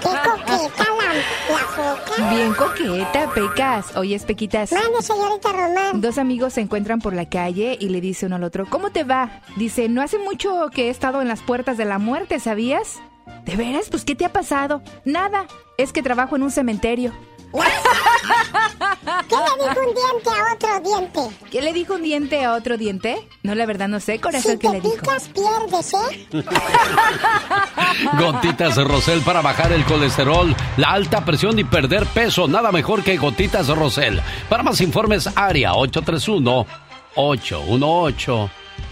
[0.00, 1.14] ¡Qué coqueta la,
[1.52, 2.30] la foca!
[2.30, 3.96] Bien coqueta, pecas.
[3.96, 4.70] Oye, Pequitas.
[4.70, 6.00] Mande, señorita Román.
[6.00, 9.02] Dos amigos se encuentran por la calle y le dice uno al otro, ¿cómo te
[9.02, 9.42] va?
[9.56, 13.00] Dice, no hace mucho que he estado en las puertas de la muerte, ¿sabías?
[13.44, 13.88] ¿De veras?
[13.90, 14.82] Pues, ¿qué te ha pasado?
[15.04, 15.46] Nada,
[15.76, 17.12] es que trabajo en un cementerio.
[17.54, 21.20] ¿Qué le dijo un diente a otro diente?
[21.50, 23.16] ¿Qué le dijo un diente a otro diente?
[23.42, 24.94] No, la verdad no sé, corazón, Si ¿qué le dijo?
[24.96, 26.26] picas, pierdes, ¿eh?
[28.18, 32.48] Gotitas de Rosel para bajar el colesterol, la alta presión y perder peso.
[32.48, 34.20] Nada mejor que Gotitas de Rosel.
[34.48, 35.72] Para más informes, área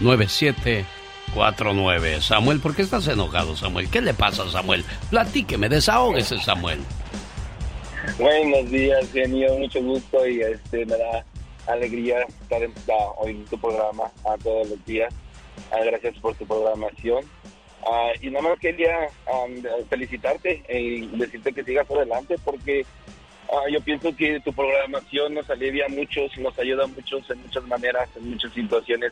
[0.03, 2.21] 831-818-9749.
[2.21, 3.89] Samuel, ¿por qué estás enojado, Samuel?
[3.89, 4.85] ¿Qué le pasa, Samuel?
[5.09, 6.79] Platíqueme, desahógese, Samuel.
[8.17, 11.25] Buenos días, genio, mucho gusto y este me da
[11.67, 15.11] alegría estar en, ah, hoy en tu programa ah, todos los días.
[15.71, 17.23] Ah, gracias por tu programación.
[17.87, 19.45] Ah, y nada más quería ah,
[19.89, 22.85] felicitarte y decirte que sigas adelante porque
[23.71, 27.63] yo pienso que tu programación nos alivia a muchos, nos ayuda a muchos en muchas
[27.67, 29.11] maneras, en muchas situaciones,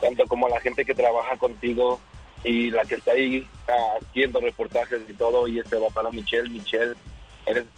[0.00, 2.00] tanto como la gente que trabaja contigo
[2.42, 6.48] y la que está ahí ah, haciendo reportajes y todo, y este va para Michelle,
[6.48, 6.94] Michelle,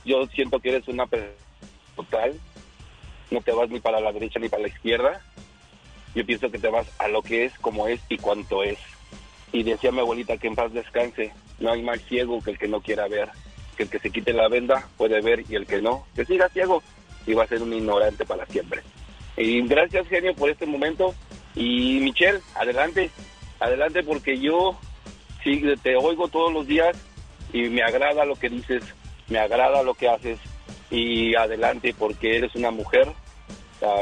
[0.04, 1.32] yo siento que eres una persona
[1.96, 2.38] total,
[3.30, 5.20] no te vas ni para la derecha ni para la izquierda,
[6.14, 8.78] yo pienso que te vas a lo que es, como es y cuánto es.
[9.52, 12.68] Y decía mi abuelita que en paz descanse, no hay más ciego que el que
[12.68, 13.28] no quiera ver,
[13.76, 16.48] que el que se quite la venda puede ver y el que no, que siga
[16.48, 16.82] ciego
[17.26, 18.82] y va a ser un ignorante para siempre.
[19.36, 21.14] Y gracias genio por este momento.
[21.54, 23.10] Y Michelle, adelante,
[23.60, 24.78] adelante porque yo
[25.42, 26.96] sí, te oigo todos los días
[27.52, 28.82] y me agrada lo que dices,
[29.28, 30.38] me agrada lo que haces
[30.90, 33.12] y adelante porque eres una mujer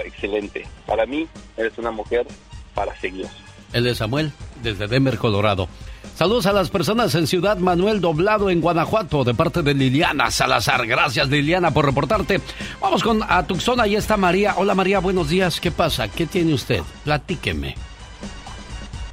[0.05, 0.67] excelente.
[0.87, 2.27] Para mí eres una mujer
[2.75, 3.27] para seguir.
[3.73, 5.69] El de Samuel, desde Denver, Colorado.
[6.15, 10.87] Saludos a las personas en Ciudad Manuel Doblado, en Guanajuato, de parte de Liliana Salazar.
[10.87, 12.41] Gracias, Liliana, por reportarte.
[12.81, 14.55] Vamos con a Tucson, ahí está María.
[14.59, 15.59] Hola, María, buenos días.
[15.59, 16.09] ¿Qué pasa?
[16.09, 16.83] ¿Qué tiene usted?
[17.05, 17.75] Platíqueme.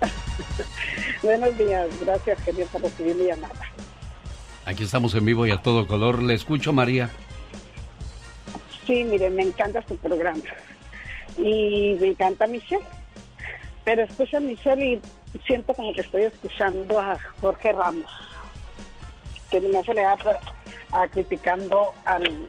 [1.24, 3.60] Buenos días, gracias, genio, por recibir mi llamada.
[4.70, 6.22] Aquí estamos en vivo y a todo color.
[6.22, 7.09] Le escucho, María.
[8.86, 10.43] Sí, mire, me encanta su programa.
[11.39, 12.86] Y me encanta Michelle.
[13.84, 15.01] Pero escucho a Michelle y
[15.47, 18.05] siento como que estoy escuchando a Jorge Ramos.
[19.49, 20.15] Que no se le da
[20.91, 22.47] a, criticando al,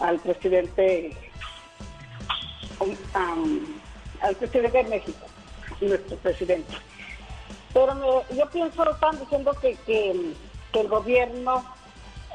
[0.00, 1.16] al presidente
[2.80, 2.94] um,
[4.20, 5.26] al presidente de México,
[5.80, 6.74] nuestro presidente.
[7.72, 10.32] Pero me- yo pienso, están diciendo que, que,
[10.76, 11.64] que el gobierno,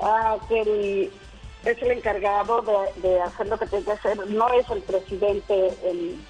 [0.02, 1.12] ah, que el-
[1.64, 5.68] es el encargado de, de hacer lo que tiene que hacer, no es el presidente
[5.84, 6.26] en,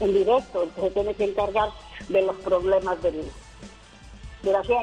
[0.00, 1.70] en directo, el que se tiene que encargar
[2.10, 3.24] de los problemas del,
[4.42, 4.82] de la ciudad.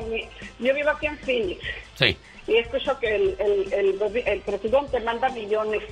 [0.59, 1.61] Yo vivo aquí en Phoenix
[1.99, 2.17] Sí.
[2.47, 5.83] y escucho que el, el, el, gobi- el presidente manda millones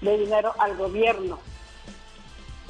[0.00, 1.38] de dinero al gobierno.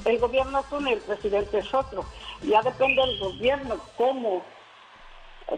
[0.05, 2.05] El gobierno es uno y el presidente es otro.
[2.43, 4.43] Ya depende del gobierno cómo,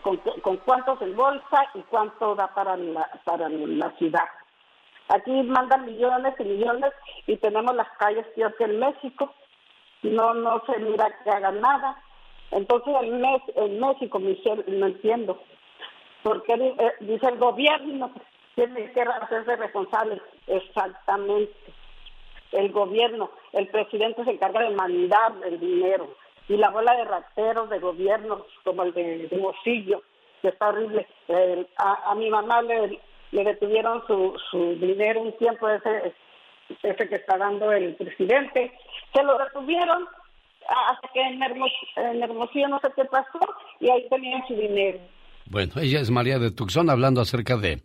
[0.01, 4.25] con, con cuánto se embolsa y cuánto da para la, para la ciudad.
[5.09, 6.93] Aquí mandan millones y millones
[7.27, 9.33] y tenemos las calles peor que en México.
[10.03, 11.97] No, no se mira que hagan nada.
[12.51, 15.41] Entonces en, Mes- en México, Michelle, no entiendo.
[16.23, 18.13] Porque eh, dice el gobierno
[18.55, 20.21] tiene que hacerse responsable.
[20.47, 21.53] Exactamente.
[22.53, 26.15] El gobierno, el presidente se encarga de mandar el dinero.
[26.53, 30.01] Y la bola de rateros de gobiernos, como el de, de
[30.43, 31.07] que está horrible.
[31.29, 33.01] Eh, a, a mi mamá le,
[33.31, 36.13] le detuvieron su, su dinero un tiempo, ese,
[36.83, 38.73] ese que está dando el presidente.
[39.15, 40.07] Se lo detuvieron
[40.69, 43.41] hasta que en, Hermos, en Hermosillo no sé qué pasó
[43.81, 44.99] y ahí tenían su dinero.
[45.47, 47.83] Bueno, ella es María de Tucson hablando acerca de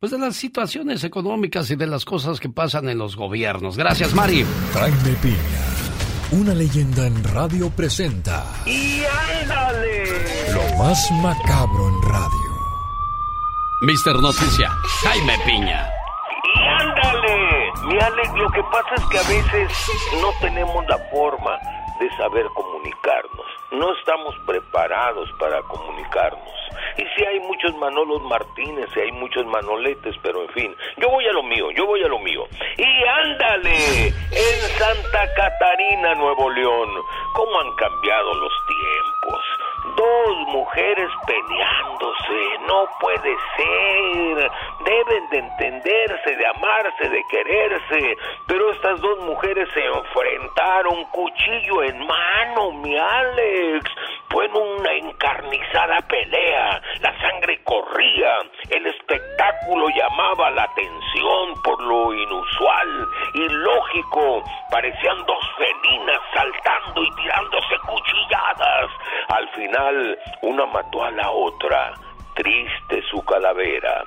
[0.00, 3.76] pues de las situaciones económicas y de las cosas que pasan en los gobiernos.
[3.76, 4.44] Gracias, Mari.
[4.74, 5.93] Jaime Piña,
[6.32, 8.44] una leyenda en radio presenta.
[8.66, 9.02] ¡Y
[9.42, 10.52] ándale!
[10.52, 12.50] Lo más macabro en radio.
[13.82, 14.70] Mister Noticia,
[15.02, 15.88] Jaime Piña.
[16.54, 17.72] ¡Y ándale!
[17.86, 19.72] Mi Alex, lo que pasa es que a veces
[20.20, 21.58] no tenemos la forma
[21.98, 23.46] de saber comunicarnos.
[23.70, 26.54] No estamos preparados para comunicarnos.
[26.96, 31.26] Y si hay muchos Manolos Martínez, y hay muchos Manoletes, pero en fin, yo voy
[31.26, 32.44] a lo mío, yo voy a lo mío.
[32.76, 36.88] Y ándale, en Santa Catarina, Nuevo León,
[37.34, 39.44] ¿cómo han cambiado los tiempos?
[39.96, 44.50] Dos mujeres peleándose, no puede ser.
[44.84, 48.16] Deben de entenderse, de amarse, de quererse.
[48.46, 49.88] Pero estas dos mujeres se
[50.64, 53.90] enfrentaron, cuchillo en mano, mi Alex.
[54.30, 56.80] Fue en una encarnizada pelea.
[57.00, 58.38] La sangre corría.
[58.70, 64.42] El espectáculo llamaba la atención por lo inusual y lógico.
[64.70, 68.90] Parecían dos felinas saltando y tirándose cuchilladas.
[69.28, 71.94] Al final, una mató a la otra.
[72.34, 74.04] Triste su calavera.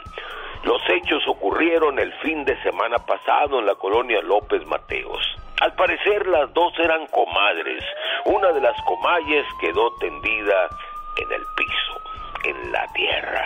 [0.63, 5.37] Los hechos ocurrieron el fin de semana pasado en la colonia López Mateos.
[5.61, 7.83] Al parecer las dos eran comadres.
[8.25, 10.69] Una de las comalles quedó tendida
[11.15, 12.01] en el piso,
[12.43, 13.43] en la tierra.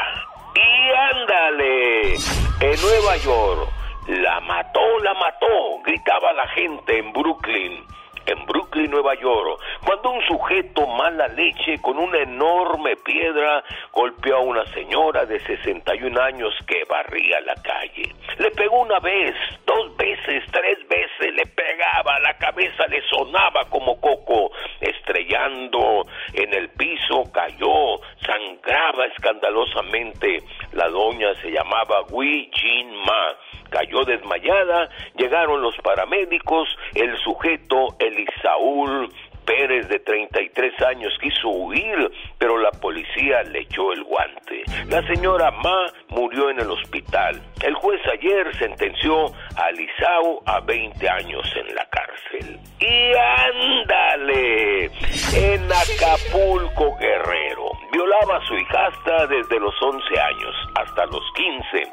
[0.56, 3.70] Y ándale, en Nueva York,
[4.08, 7.86] la mató, la mató, gritaba la gente en Brooklyn
[8.26, 14.42] en Brooklyn, Nueva York, cuando un sujeto mala leche con una enorme piedra golpeó a
[14.42, 18.14] una señora de 61 años que barría la calle.
[18.38, 24.00] Le pegó una vez, dos veces, tres veces, le pegaba, la cabeza le sonaba como
[24.00, 30.44] coco, estrellando en el piso, cayó, sangraba escandalosamente.
[30.74, 33.36] La doña se llamaba Wee Jin Ma
[33.72, 39.10] cayó desmayada, llegaron los paramédicos, el sujeto Elisaúl
[39.46, 44.64] Pérez de 33 años quiso huir, pero la policía le echó el guante.
[44.88, 47.42] La señora Ma murió en el hospital.
[47.64, 52.60] El juez ayer sentenció a Lisao a 20 años en la cárcel.
[52.80, 54.86] Y ándale,
[55.36, 57.72] en Acapulco Guerrero.
[57.94, 61.92] Violaba a su hijastra desde los 11 años hasta los 15.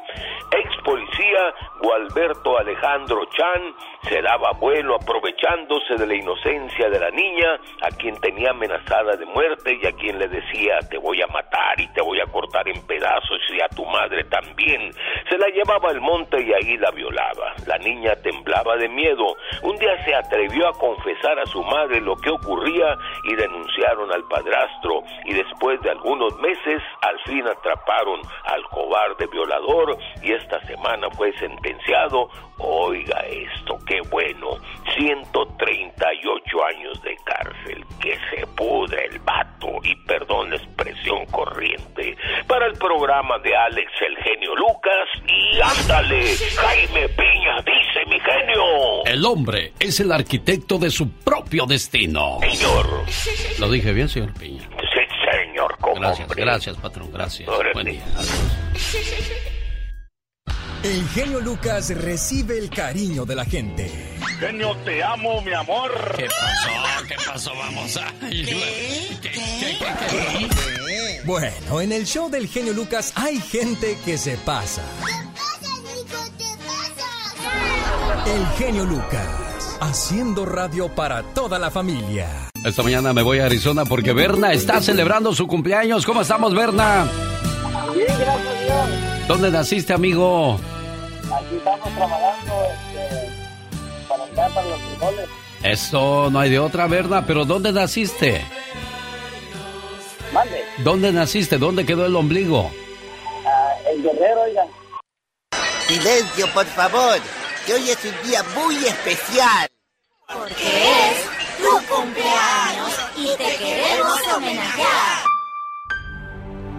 [0.51, 3.75] Ex policía Gualberto Alejandro Chan
[4.09, 9.25] se daba vuelo aprovechándose de la inocencia de la niña a quien tenía amenazada de
[9.25, 12.67] muerte y a quien le decía te voy a matar y te voy a cortar
[12.67, 14.91] en pedazos y a tu madre también.
[15.29, 17.53] Se la llevaba al monte y ahí la violaba.
[17.67, 19.35] La niña temblaba de miedo.
[19.63, 24.23] Un día se atrevió a confesar a su madre lo que ocurría y denunciaron al
[24.27, 31.09] padrastro y después de algunos meses al fin atraparon al cobarde violador y esta semana
[31.11, 32.29] fue sentenciado.
[32.59, 34.57] Oiga esto, qué bueno.
[34.97, 37.83] 138 años de cárcel.
[38.01, 42.15] Que se pudre el vato y perdón la expresión corriente.
[42.47, 46.23] Para el programa de Alex el genio Lucas y ándale,
[46.55, 49.05] Jaime Piña dice mi genio.
[49.05, 52.39] El hombre es el arquitecto de su propio destino.
[52.41, 52.85] Señor.
[53.59, 54.61] Lo dije bien, señor Piña.
[54.81, 55.01] Sí,
[55.31, 56.43] señor, como Gracias, hombre.
[56.43, 57.47] gracias, patrón, gracias.
[57.49, 57.73] Órale.
[57.73, 58.03] Buen día.
[58.15, 59.55] Adiós.
[60.81, 63.91] El genio Lucas recibe el cariño de la gente.
[64.39, 65.91] Genio, te amo, mi amor.
[66.15, 67.05] ¿Qué pasó?
[67.05, 67.51] ¿Qué pasó?
[67.53, 68.13] Vamos a...
[71.25, 74.81] Bueno, en el show del genio Lucas hay gente que se pasa.
[78.25, 82.49] El genio Lucas, haciendo radio para toda la familia.
[82.63, 86.05] Esta mañana me voy a Arizona porque Berna está celebrando su cumpleaños.
[86.05, 87.05] ¿Cómo estamos, Berna?
[87.93, 89.08] Bien, gracias Dios.
[89.29, 90.55] ¿Dónde naciste, amigo?
[91.31, 93.29] Aquí estamos trabajando este,
[94.07, 95.29] para acá, para los frijoles.
[95.61, 98.43] Esto no hay de otra, Berna, pero ¿dónde naciste?
[100.33, 101.59] Mande, ¿Dónde naciste?
[101.59, 102.71] ¿Dónde quedó el ombligo?
[103.45, 104.63] ah, el guerrero, oiga.
[105.85, 107.19] Silencio, por favor,
[107.67, 109.69] que hoy es un día muy especial.
[110.27, 115.23] Porque es tu cumpleaños y te queremos homenajear.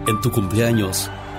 [0.07, 1.09] En tu cumpleaños,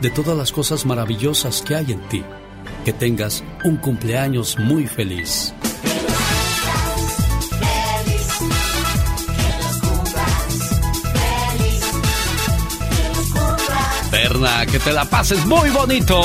[0.00, 2.24] de todas las cosas maravillosas que hay en ti.
[2.84, 5.54] Que tengas un cumpleaños muy feliz.
[14.10, 16.20] Berna, que te la pases muy bonito.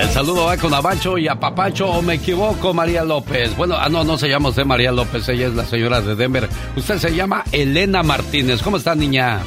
[0.00, 3.56] El saludo va con Abacho y a Papacho, o me equivoco, María López.
[3.56, 6.48] Bueno, ah, no, no se llama usted María López, ella es la señora de Denver.
[6.76, 8.60] Usted se llama Elena Martínez.
[8.62, 9.40] ¿Cómo está, niña?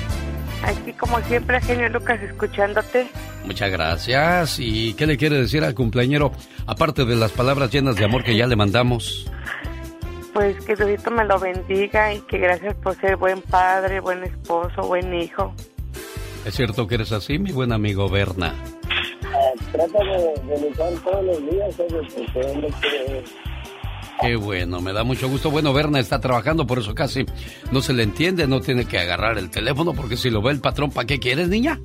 [0.63, 3.07] Aquí como siempre, genio Lucas, escuchándote.
[3.45, 4.59] Muchas gracias.
[4.59, 6.31] ¿Y qué le quiere decir al cumpleañero,
[6.67, 9.25] aparte de las palabras llenas de amor que ya le mandamos?
[10.33, 14.83] Pues que Diosito me lo bendiga y que gracias por ser buen padre, buen esposo,
[14.83, 15.53] buen hijo.
[16.45, 18.53] ¿Es cierto que eres así, mi buen amigo Berna?
[19.71, 23.23] trata de, de luchar todos los días, porque
[24.21, 25.49] Qué bueno, me da mucho gusto.
[25.49, 27.25] Bueno, Berna está trabajando, por eso casi
[27.71, 30.59] no se le entiende, no tiene que agarrar el teléfono, porque si lo ve el
[30.59, 31.79] patrón, ¿para qué quieres, niña?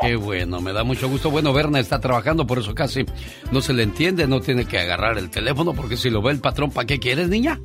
[0.00, 1.30] Qué bueno, me da mucho gusto.
[1.30, 3.04] Bueno, Berna está trabajando, por eso casi
[3.52, 6.40] no se le entiende, no tiene que agarrar el teléfono, porque si lo ve el
[6.40, 7.60] patrón, ¿para qué quieres, niña?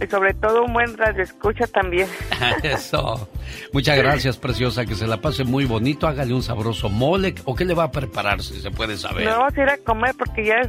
[0.00, 2.08] Y sobre todo un buen radio escucha también.
[2.62, 3.28] Eso.
[3.72, 4.86] Muchas gracias, preciosa.
[4.86, 6.06] Que se la pase muy bonito.
[6.06, 7.34] Hágale un sabroso mole.
[7.44, 9.24] ¿O qué le va a preparar, si se puede saber?
[9.24, 10.60] No, vamos a ir a comer porque ya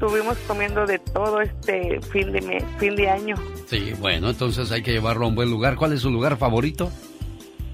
[0.00, 3.34] estuvimos comiendo de todo este fin de, fin de año.
[3.66, 5.74] Sí, bueno, entonces hay que llevarlo a un buen lugar.
[5.74, 6.88] ¿Cuál es su lugar favorito?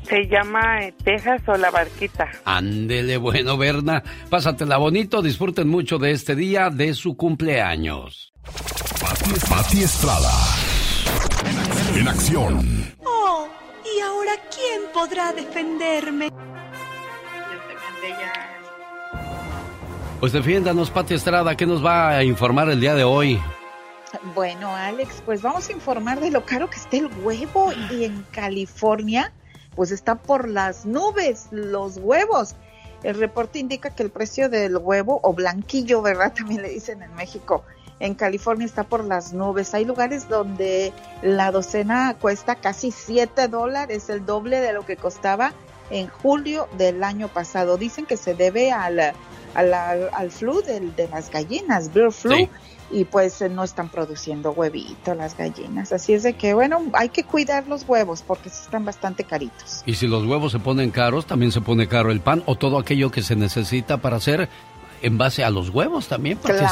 [0.08, 2.30] Se llama eh, Texas o La Barquita.
[2.46, 4.02] Ándele, bueno, Berna.
[4.30, 5.20] Pásatela bonito.
[5.20, 8.32] Disfruten mucho de este día de su cumpleaños.
[9.50, 10.32] Pati Estrada.
[11.94, 12.94] En acción.
[13.04, 13.48] Oh,
[13.84, 16.30] ¿y ahora quién podrá defenderme?
[20.20, 23.40] Pues defiéndanos, Pati Estrada, ¿qué nos va a informar el día de hoy?
[24.34, 28.24] Bueno, Alex, pues vamos a informar de lo caro que está el huevo y en
[28.30, 29.32] California,
[29.74, 32.54] pues está por las nubes los huevos.
[33.02, 36.32] El reporte indica que el precio del huevo o blanquillo, ¿verdad?
[36.36, 37.64] También le dicen en México,
[38.00, 39.74] en California está por las nubes.
[39.74, 40.92] Hay lugares donde
[41.22, 45.52] la docena cuesta casi 7 dólares, el doble de lo que costaba
[45.90, 47.76] en julio del año pasado.
[47.76, 49.12] Dicen que se debe al,
[49.54, 52.48] al, flu de, las gallinas, bird flu.
[52.90, 55.92] Y pues eh, no están produciendo huevitos las gallinas.
[55.92, 59.82] Así es de que, bueno, hay que cuidar los huevos porque están bastante caritos.
[59.86, 62.78] Y si los huevos se ponen caros, también se pone caro el pan o todo
[62.78, 64.48] aquello que se necesita para hacer
[65.02, 66.66] en base a los huevos también, Claro,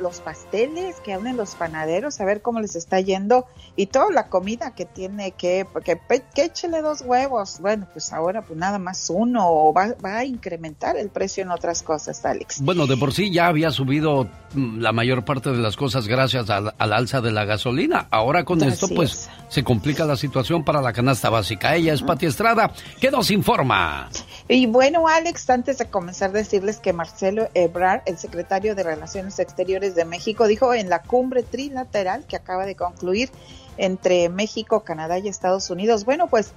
[0.00, 4.28] los pasteles que hablen los panaderos, a ver cómo les está yendo y toda la
[4.28, 6.00] comida que tiene que, porque
[6.34, 7.58] que échele dos huevos.
[7.60, 11.82] Bueno, pues ahora pues nada más uno o va, a incrementar el precio en otras
[11.82, 12.60] cosas, Alex.
[12.60, 16.48] Bueno, de por sí ya había subido mm, la mayor parte de las cosas gracias
[16.50, 18.06] al, alza de la gasolina.
[18.10, 21.74] Ahora con esto pues se complica la situación para la canasta básica.
[21.74, 24.08] Ella es Pati Estrada, ¿qué nos informa?
[24.48, 29.94] Y bueno, Alex, antes de comenzar decirles que Marcelo Ebrard, el secretario de Relaciones Exteriores
[29.94, 33.30] de México, dijo en la cumbre trilateral que acaba de concluir
[33.76, 36.04] entre México, Canadá y Estados Unidos.
[36.04, 36.50] Bueno, pues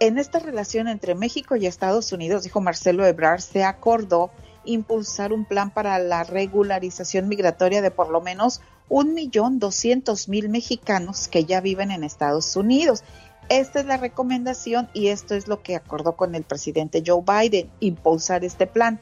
[0.00, 4.30] en esta relación entre México y Estados Unidos, dijo Marcelo Ebrard, se acordó
[4.64, 10.48] impulsar un plan para la regularización migratoria de por lo menos un millón doscientos mil
[10.48, 13.04] mexicanos que ya viven en Estados Unidos.
[13.50, 17.68] Esta es la recomendación y esto es lo que acordó con el presidente Joe Biden,
[17.80, 18.98] impulsar este plan.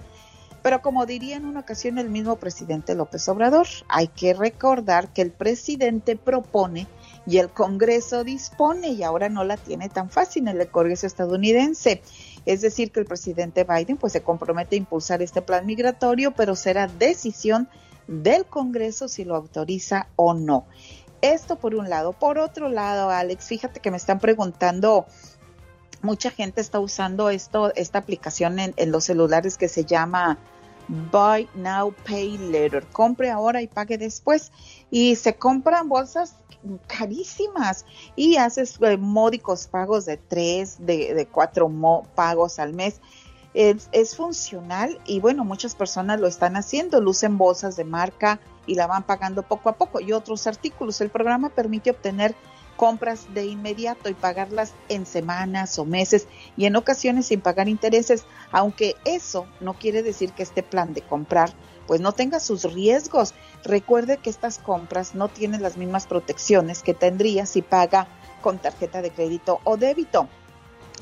[0.63, 5.23] Pero como diría en una ocasión el mismo presidente López Obrador, hay que recordar que
[5.23, 6.87] el presidente propone
[7.27, 12.03] y el Congreso dispone y ahora no la tiene tan fácil en el Congreso estadounidense.
[12.47, 16.55] Es decir, que el presidente Biden pues se compromete a impulsar este plan migratorio, pero
[16.57, 17.69] será decisión
[18.07, 20.67] del Congreso si lo autoriza o no.
[21.23, 22.13] Esto por un lado.
[22.13, 25.07] Por otro lado, Alex, fíjate que me están preguntando,
[26.03, 30.39] mucha gente está usando esto, esta aplicación en, los celulares que se llama
[30.89, 32.87] Buy Now, Pay Later.
[32.87, 34.53] Compre ahora y pague después.
[34.91, 36.35] Y se compran bolsas
[36.87, 37.87] carísimas
[38.17, 41.71] y haces eh, módicos pagos de tres, de, de cuatro
[42.15, 43.01] pagos al mes.
[43.53, 48.77] Es, es, funcional y bueno, muchas personas lo están haciendo, lucen bolsas de marca y
[48.77, 51.01] la van pagando poco a poco y otros artículos.
[51.01, 52.37] El programa permite obtener
[52.81, 56.27] compras de inmediato y pagarlas en semanas o meses
[56.57, 61.03] y en ocasiones sin pagar intereses, aunque eso no quiere decir que este plan de
[61.03, 61.53] comprar
[61.87, 63.35] pues no tenga sus riesgos.
[63.65, 68.09] Recuerde que estas compras no tienen las mismas protecciones que tendría si paga
[68.41, 70.31] con tarjeta de crédito o débito.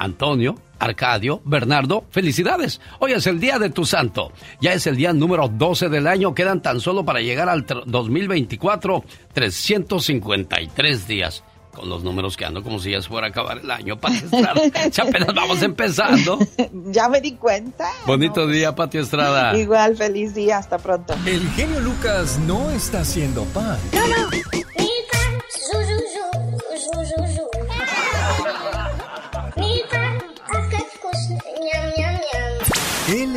[0.00, 2.80] Antonio, Arcadio, Bernardo, felicidades.
[3.00, 4.32] Hoy es el día de tu santo.
[4.60, 6.34] Ya es el día número 12 del año.
[6.34, 9.04] Quedan tan solo para llegar al 2024
[9.34, 11.44] 353 días.
[11.72, 14.60] Con los números que ando como si ya fuera a acabar el año, Pati Estrada.
[14.90, 16.38] Ya apenas vamos empezando.
[16.86, 17.90] ya me di cuenta.
[18.06, 19.56] Bonito día, Pati Estrada.
[19.56, 20.58] Igual, feliz día.
[20.58, 21.14] Hasta pronto.
[21.26, 23.78] El genio Lucas no está haciendo pan.
[23.92, 24.59] No, no.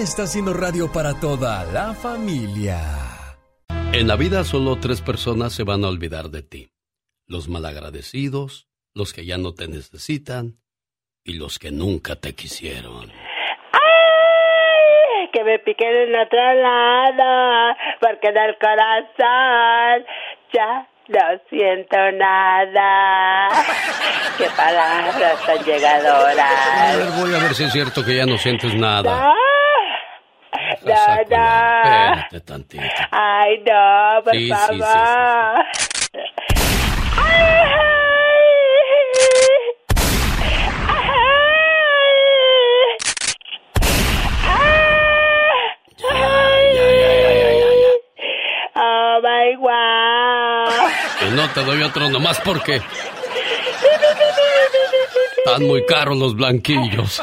[0.03, 2.81] Está haciendo radio para toda la familia.
[3.93, 6.71] En la vida solo tres personas se van a olvidar de ti.
[7.25, 10.57] Los malagradecidos, los que ya no te necesitan
[11.23, 13.11] y los que nunca te quisieron.
[13.71, 15.30] ¡Ay!
[15.31, 20.05] Que me piquen en otro lado, porque en el corazón
[20.51, 23.49] ya no siento nada.
[24.38, 26.91] Qué palabras tan llegadoras.
[26.91, 29.23] A ver, voy a ver si es cierto que ya no sientes nada.
[29.23, 29.34] No,
[30.85, 31.84] no, no.
[31.84, 32.84] Espérate tantito.
[33.11, 35.65] Ay, no, por Sí, sí, sí, favor.
[48.76, 50.89] Oh my wow.
[51.19, 52.81] Que no te doy otro nomás porque
[55.38, 57.22] están muy caros los blanquillos.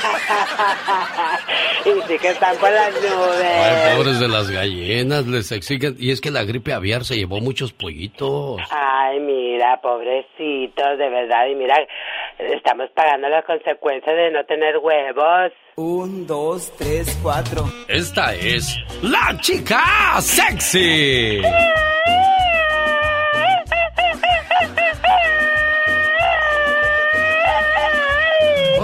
[1.97, 3.43] Y sí que están con las nubes.
[3.43, 5.97] Ay, pobres de las gallinas, les exigen.
[5.99, 8.61] Y es que la gripe aviar se llevó muchos pollitos.
[8.71, 11.47] Ay, mira, pobrecitos, de verdad.
[11.51, 11.77] Y mira,
[12.39, 15.53] estamos pagando las consecuencias de no tener huevos.
[15.77, 17.65] Un, dos, tres, cuatro.
[17.89, 21.41] Esta es la chica sexy.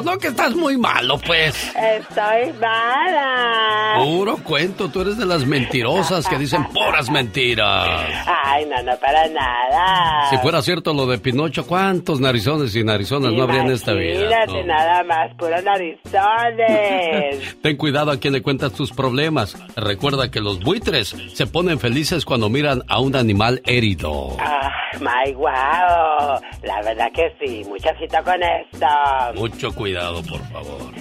[0.07, 1.73] no, que estás muy malo, pues.
[1.75, 3.97] Estoy mala.
[3.99, 8.25] Puro cuento, tú eres de las mentirosas que dicen puras mentiras.
[8.27, 10.31] Ay, no, no, para nada.
[10.31, 14.47] Si fuera cierto lo de Pinocho, ¿cuántos narizones y narizonas no habría en esta vida?
[14.47, 14.63] No.
[14.63, 17.57] nada más, puros narizones.
[17.63, 19.57] Ten cuidado a quien le cuentas tus problemas.
[19.75, 24.37] Recuerda que los buitres se ponen felices cuando miran a un animal herido.
[24.39, 24.71] Ah,
[25.01, 26.41] my wow.
[26.63, 28.87] La verdad que sí, muchachito con esto.
[29.35, 29.96] Mucho cuidado,
[30.29, 30.93] por favor.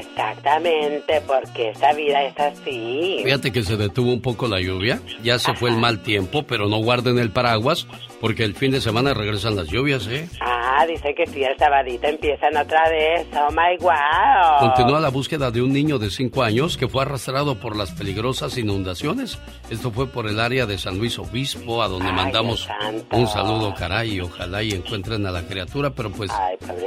[0.00, 3.20] Exactamente, porque esta vida es así.
[3.22, 6.68] Fíjate que se detuvo un poco la lluvia, ya se fue el mal tiempo, pero
[6.68, 7.86] no guarden el paraguas
[8.24, 10.26] porque el fin de semana regresan las lluvias, ¿eh?
[10.40, 13.26] Ah, dice que sí, el sabadito empiezan otra vez.
[13.34, 14.60] Oh my wow.
[14.60, 18.56] Continúa la búsqueda de un niño de 5 años que fue arrastrado por las peligrosas
[18.56, 19.38] inundaciones.
[19.68, 22.66] Esto fue por el área de San Luis Obispo, a donde Ay, mandamos
[23.12, 26.30] un saludo, caray, ojalá y encuentren a la criatura, pero pues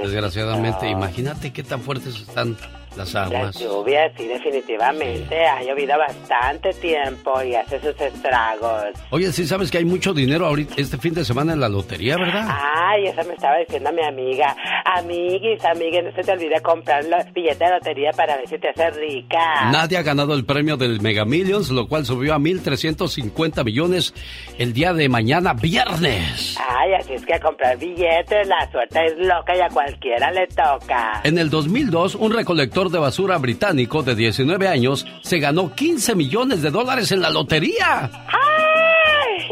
[0.01, 2.57] desgraciadamente, imagínate qué tan fuertes están
[2.97, 3.59] las Las aguas.
[3.59, 5.45] lluvias, sí, definitivamente.
[5.45, 8.85] Ha llovido bastante tiempo y hace sus estragos.
[9.11, 12.17] Oye, sí sabes que hay mucho dinero ahorita este fin de semana en la lotería,
[12.17, 12.47] ¿verdad?
[12.49, 14.55] Ay, eso me estaba diciendo mi amiga.
[14.85, 18.69] Amiguis, amigues, no se te olvide comprar los billetes de lotería para ver si te
[18.69, 19.69] hace rica.
[19.71, 24.13] Nadie ha ganado el premio del Mega Millions, lo cual subió a 1.350 millones
[24.57, 26.57] el día de mañana, viernes.
[26.67, 30.47] Ay, así es que a comprar billetes, la suerte es loca y a cualquiera le
[30.47, 31.21] toca.
[31.23, 36.61] En el 2002, un recolector de basura británico de 19 años se ganó 15 millones
[36.61, 38.09] de dólares en la lotería.
[38.27, 38.47] ¡Ay!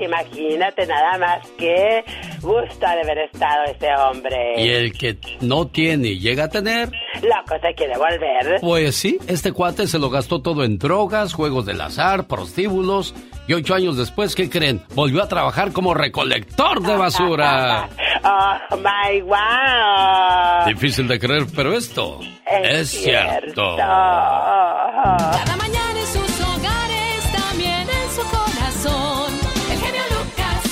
[0.03, 2.03] imagínate nada más que
[2.41, 4.53] gusto de haber estado ese hombre.
[4.57, 6.91] Y el que no tiene y llega a tener...
[7.21, 8.59] Loco se quiere volver.
[8.61, 13.13] Pues sí, este cuate se lo gastó todo en drogas, juegos del azar, prostíbulos.
[13.47, 14.81] Y ocho años después, ¿qué creen?
[14.95, 17.87] Volvió a trabajar como recolector de basura.
[18.23, 20.65] oh my wow.
[20.65, 23.75] Difícil de creer, pero esto es, cierto.
[23.77, 29.31] Cada mañana en sus hogares, también en su corazón.
[29.71, 30.63] El genio Lucas.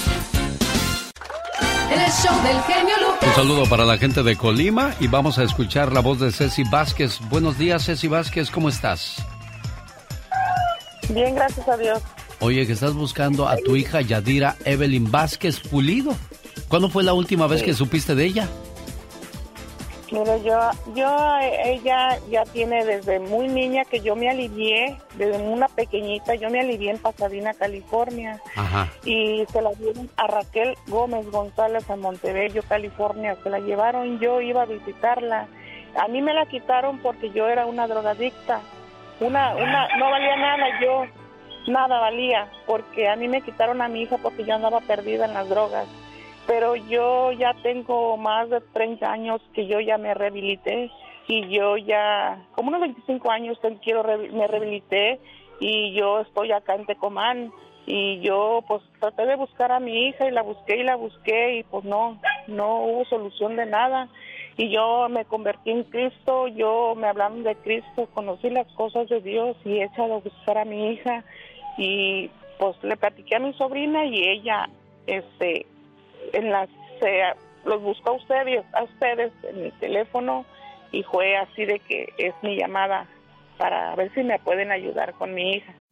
[1.92, 3.28] El show del genio Lucas.
[3.28, 6.64] Un saludo para la gente de Colima y vamos a escuchar la voz de Ceci
[6.64, 7.20] Vázquez.
[7.30, 9.24] Buenos días, Ceci Vázquez, ¿cómo estás?
[11.10, 12.02] Bien, gracias a Dios.
[12.44, 16.12] Oye, que estás buscando a tu hija Yadira Evelyn Vázquez Pulido.
[16.68, 18.50] ¿Cuándo fue la última vez que supiste de ella?
[20.12, 20.60] Mira, yo,
[20.94, 26.50] yo, ella ya tiene desde muy niña que yo me alivié, desde una pequeñita, yo
[26.50, 28.42] me alivié en Pasadena, California.
[28.58, 28.90] Ajá.
[29.06, 33.38] Y se la dieron a Raquel Gómez González en Montebello, California.
[33.42, 35.48] Se la llevaron, yo iba a visitarla.
[35.96, 38.60] A mí me la quitaron porque yo era una drogadicta.
[39.22, 41.06] Una, una, no valía nada yo,
[41.68, 45.34] nada valía, porque a mí me quitaron a mi hija porque yo andaba perdida en
[45.34, 45.88] las drogas.
[46.48, 50.92] Pero yo ya tengo más de 30 años que yo ya me rehabilité
[51.28, 55.20] y yo ya, como unos 25 años quiero me rehabilité
[55.60, 57.54] y yo estoy acá en Tecomán
[57.86, 61.58] y yo pues traté de buscar a mi hija y la busqué y la busqué
[61.58, 64.10] y pues no, no hubo solución de nada.
[64.56, 69.20] Y yo me convertí en Cristo, yo me hablaron de Cristo, conocí las cosas de
[69.20, 71.24] Dios y he echado a buscar a mi hija
[71.78, 72.30] y
[72.60, 74.70] pues le platiqué a mi sobrina y ella
[75.08, 75.66] este
[76.34, 76.70] en las
[77.66, 80.46] los buscó a ustedes, a ustedes en mi teléfono
[80.92, 83.08] y fue así de que es mi llamada
[83.58, 85.74] para ver si me pueden ayudar con mi hija.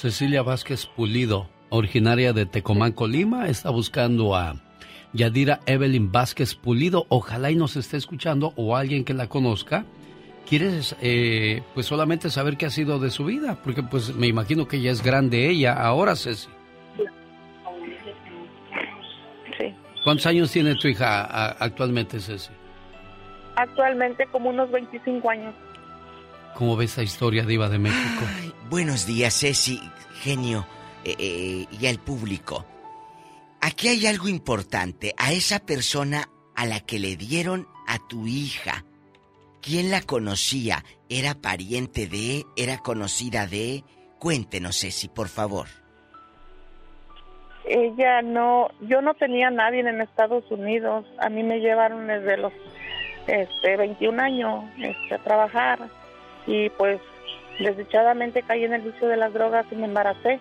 [0.00, 4.54] Cecilia Vázquez Pulido, originaria de Tecomán, Colima, está buscando a
[5.12, 7.04] Yadira Evelyn Vázquez Pulido.
[7.10, 9.84] Ojalá y nos esté escuchando o alguien que la conozca.
[10.48, 13.58] ¿Quieres eh, pues solamente saber qué ha sido de su vida?
[13.62, 16.48] Porque pues me imagino que ya es grande ella ahora, Ceci.
[19.58, 19.74] Sí.
[20.02, 22.48] ¿Cuántos años tiene tu hija actualmente, Ceci?
[23.56, 25.54] Actualmente como unos 25 años.
[26.54, 28.24] ¿Cómo ves esa historia diva de México?
[28.68, 29.80] Buenos días, Ceci,
[30.20, 30.66] genio
[31.04, 32.66] eh, eh, y al público.
[33.60, 35.14] Aquí hay algo importante.
[35.16, 38.84] A esa persona a la que le dieron a tu hija,
[39.60, 40.84] ¿quién la conocía?
[41.08, 42.44] ¿Era pariente de?
[42.56, 43.84] ¿Era conocida de?
[44.18, 45.66] Cuéntenos, Ceci, por favor.
[47.64, 51.06] Ella no, yo no tenía a nadie en Estados Unidos.
[51.18, 52.52] A mí me llevaron desde los
[53.26, 55.99] este, 21 años este, a trabajar
[56.46, 57.00] y pues
[57.58, 60.40] desdichadamente caí en el vicio de las drogas y me embaracé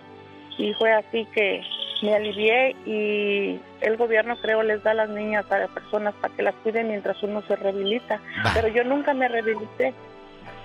[0.58, 1.62] y fue así que
[2.02, 6.34] me alivié y el gobierno creo les da a las niñas a las personas para
[6.34, 8.20] que las cuiden mientras uno se rehabilita.
[8.54, 9.94] Pero yo nunca me rehabilité.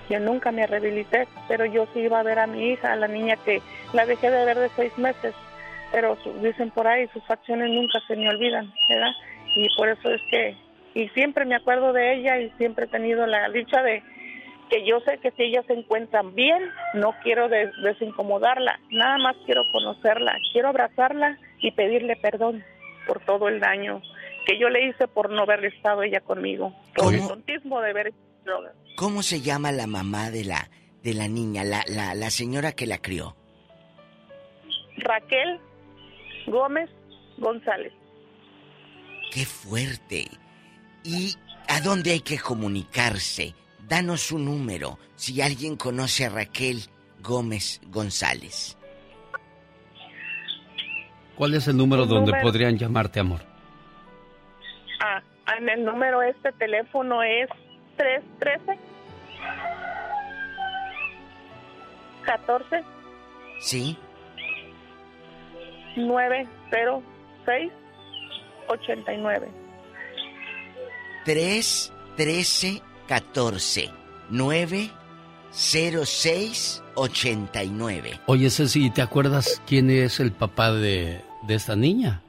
[0.09, 3.07] Yo nunca me rehabilité, pero yo sí iba a ver a mi hija, a la
[3.07, 5.33] niña que la dejé de ver de seis meses,
[5.91, 9.11] pero su- dicen por ahí, sus facciones nunca se me olvidan, ¿verdad?
[9.55, 10.55] Y por eso es que,
[10.93, 14.03] y siempre me acuerdo de ella y siempre he tenido la dicha de
[14.69, 16.61] que yo sé que si ellas se encuentran bien,
[16.95, 22.63] no quiero des- desincomodarla, nada más quiero conocerla, quiero abrazarla y pedirle perdón
[23.07, 24.01] por todo el daño
[24.47, 28.13] que yo le hice por no haber estado ella conmigo, por el tontismo de ver
[28.43, 28.73] drogas.
[28.95, 30.69] ¿Cómo se llama la mamá de la,
[31.03, 33.35] de la niña, la, la, la señora que la crió?
[34.97, 35.59] Raquel
[36.47, 36.89] Gómez
[37.37, 37.91] González.
[39.33, 40.27] ¡Qué fuerte!
[41.03, 41.35] ¿Y
[41.67, 43.53] a dónde hay que comunicarse?
[43.87, 46.81] Danos su número si alguien conoce a Raquel
[47.21, 48.77] Gómez González.
[51.35, 52.43] ¿Cuál es el número donde número.
[52.43, 53.41] podrían llamarte, amor?
[55.01, 55.21] Ah,
[55.57, 57.49] en el número este teléfono es
[57.97, 58.79] 313
[62.23, 62.83] 14
[63.59, 63.97] ¿Sí?
[65.97, 67.71] 906
[68.67, 69.47] 89.
[71.25, 73.89] 3 13 14
[74.29, 74.89] 9
[75.51, 78.19] 06 89.
[78.27, 82.21] Oye, Ceci, ¿te acuerdas quién es el papá de, de esta niña?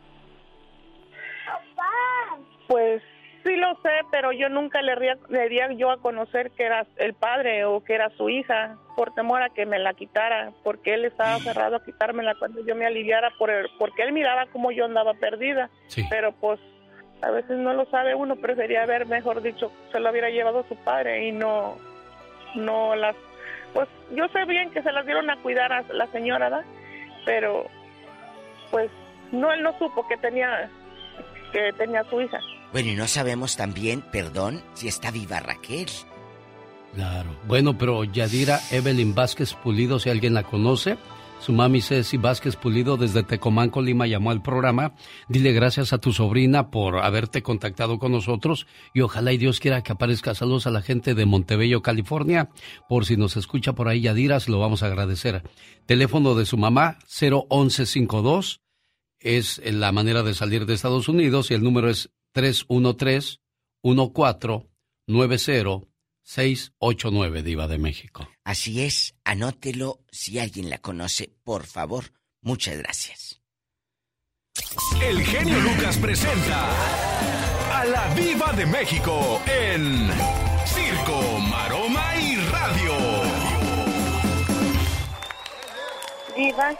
[2.68, 3.00] Pues
[3.44, 6.64] sí lo sé, pero yo nunca le, ría- le di a- yo a conocer que
[6.64, 10.52] era el padre o que era su hija, por temor a que me la quitara,
[10.64, 14.46] porque él estaba cerrado a quitármela cuando yo me aliviara, por el- porque él miraba
[14.46, 15.70] como yo andaba perdida.
[16.10, 16.58] Pero pues
[17.22, 20.76] a veces no lo sabe uno, prefería haber, mejor dicho, se lo hubiera llevado su
[20.76, 21.76] padre y no,
[22.54, 23.16] no las...
[23.72, 26.64] Pues yo sé bien que se las dieron a cuidar a la señora, ¿verdad?
[27.24, 27.66] Pero
[28.70, 28.90] pues
[29.32, 30.70] no, él no supo que tenía,
[31.52, 32.38] que tenía su hija.
[32.72, 35.88] Bueno, y no sabemos también, perdón, si está viva Raquel.
[36.94, 37.36] Claro.
[37.46, 40.96] Bueno, pero Yadira Evelyn Vázquez Pulido, si alguien la conoce,
[41.40, 44.94] su mami Ceci Vázquez Pulido desde Tecomán, Colima, llamó al programa.
[45.28, 49.82] Dile gracias a tu sobrina por haberte contactado con nosotros y ojalá y Dios quiera
[49.82, 50.34] que aparezca.
[50.34, 52.50] Saludos a la gente de Montebello, California.
[52.88, 55.42] Por si nos escucha por ahí Yadira, se lo vamos a agradecer.
[55.86, 58.60] Teléfono de su mamá, 01152.
[59.18, 63.38] Es la manera de salir de Estados Unidos y el número es 313
[63.82, 65.95] 1490
[66.26, 68.28] 689 Diva de México.
[68.42, 72.06] Así es, anótelo si alguien la conoce, por favor.
[72.42, 73.40] Muchas gracias.
[75.00, 80.08] El genio Lucas presenta a la Viva de México en
[80.64, 82.92] Circo, Maroma y Radio.
[86.36, 86.74] Diva,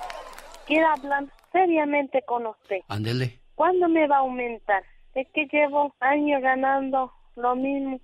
[0.67, 2.79] quiero hablar seriamente con usted.
[2.89, 3.41] Ándele.
[3.55, 4.83] ¿Cuándo me va a aumentar?
[5.15, 8.01] Es que llevo años ganando lo mismo.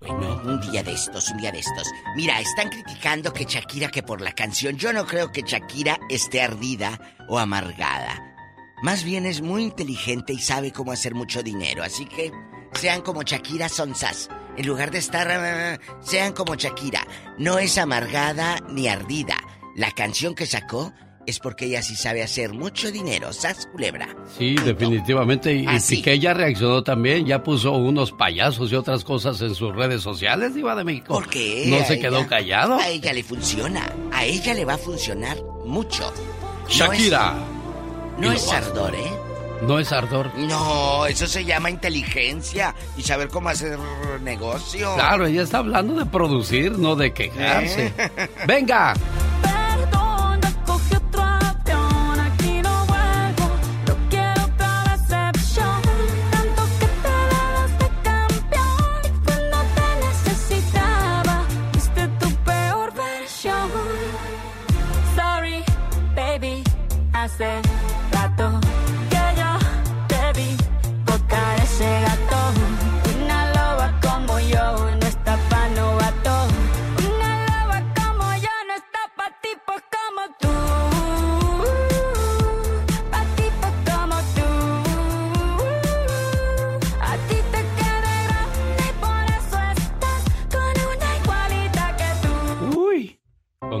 [0.00, 1.90] Bueno, un día de estos, un día de estos.
[2.16, 4.76] Mira, están criticando que Shakira que por la canción.
[4.76, 8.34] Yo no creo que Shakira esté ardida o amargada.
[8.82, 11.82] Más bien es muy inteligente y sabe cómo hacer mucho dinero.
[11.82, 12.32] Así que
[12.74, 14.28] sean como Shakira Sonsas.
[14.56, 15.30] En lugar de estar...
[15.30, 17.06] ah, sean como Shakira.
[17.38, 19.36] No es amargada ni ardida.
[19.74, 20.92] La canción que sacó
[21.26, 23.32] es porque ella sí sabe hacer mucho dinero.
[23.32, 24.08] Sas culebra.
[24.38, 25.52] Sí, definitivamente.
[25.54, 25.96] Y, Así.
[25.96, 30.54] Piqué ya reaccionó también, ya puso unos payasos y otras cosas en sus redes sociales,
[30.54, 31.14] Diva de México.
[31.14, 31.64] ¿Por qué?
[31.68, 32.74] No se quedó callado.
[32.76, 33.90] A ella le funciona.
[34.12, 36.02] A ella le va a funcionar mucho.
[36.12, 37.34] No es- Shakira.
[38.18, 38.68] No es lo basta.
[38.68, 39.10] ardor, ¿eh?
[39.66, 40.30] No es ardor.
[40.36, 43.78] No, eso se llama inteligencia y saber cómo hacer
[44.22, 44.94] negocio.
[44.94, 47.92] Claro, ella está hablando de producir, no de quejarse.
[47.96, 48.28] ¿Eh?
[48.46, 48.94] ¡Venga!
[67.40, 67.63] Hace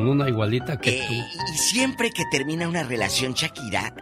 [0.04, 1.14] con una igualita que Eh, tú.
[1.52, 3.94] y siempre que termina una relación, Shakira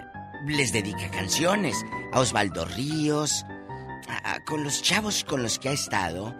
[0.47, 1.77] les dedica canciones
[2.13, 3.45] a Osvaldo Ríos,
[4.09, 6.35] a- a- con los chavos con los que ha estado.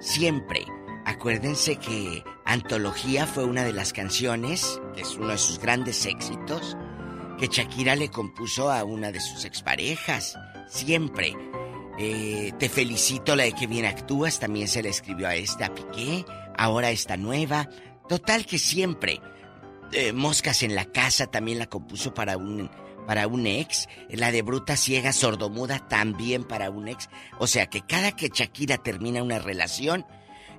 [0.00, 0.64] Siempre.
[1.04, 6.76] Acuérdense que Antología fue una de las canciones, que es uno de sus grandes éxitos,
[7.38, 10.36] que Shakira le compuso a una de sus exparejas.
[10.68, 11.36] Siempre.
[11.98, 16.24] Eh, te felicito la de que bien actúas, también se le escribió a esta Piqué,
[16.58, 17.68] ahora esta nueva.
[18.08, 19.20] Total que siempre.
[19.92, 22.68] Eh, Moscas en la casa también la compuso para un
[23.06, 27.08] para un ex, la de Bruta Ciega Sordomuda también para un ex.
[27.38, 30.04] O sea que cada que Shakira termina una relación,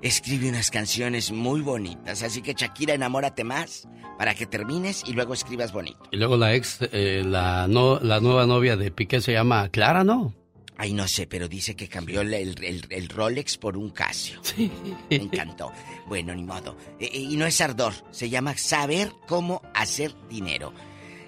[0.02, 2.24] escribe unas canciones muy bonitas.
[2.24, 3.88] Así que Shakira, enamórate más
[4.18, 6.00] para que termines y luego escribas bonito.
[6.12, 10.34] Y luego la ex, eh, la, la nueva novia de Piqué se llama Clara, ¿no?
[10.78, 14.40] Ay, no sé, pero dice que cambió el, el- el Rolex por un Casio.
[15.10, 15.72] Me encantó.
[16.08, 16.78] Bueno, ni modo.
[17.00, 20.74] Eh, eh, y no es ardor, se llama saber cómo hacer dinero.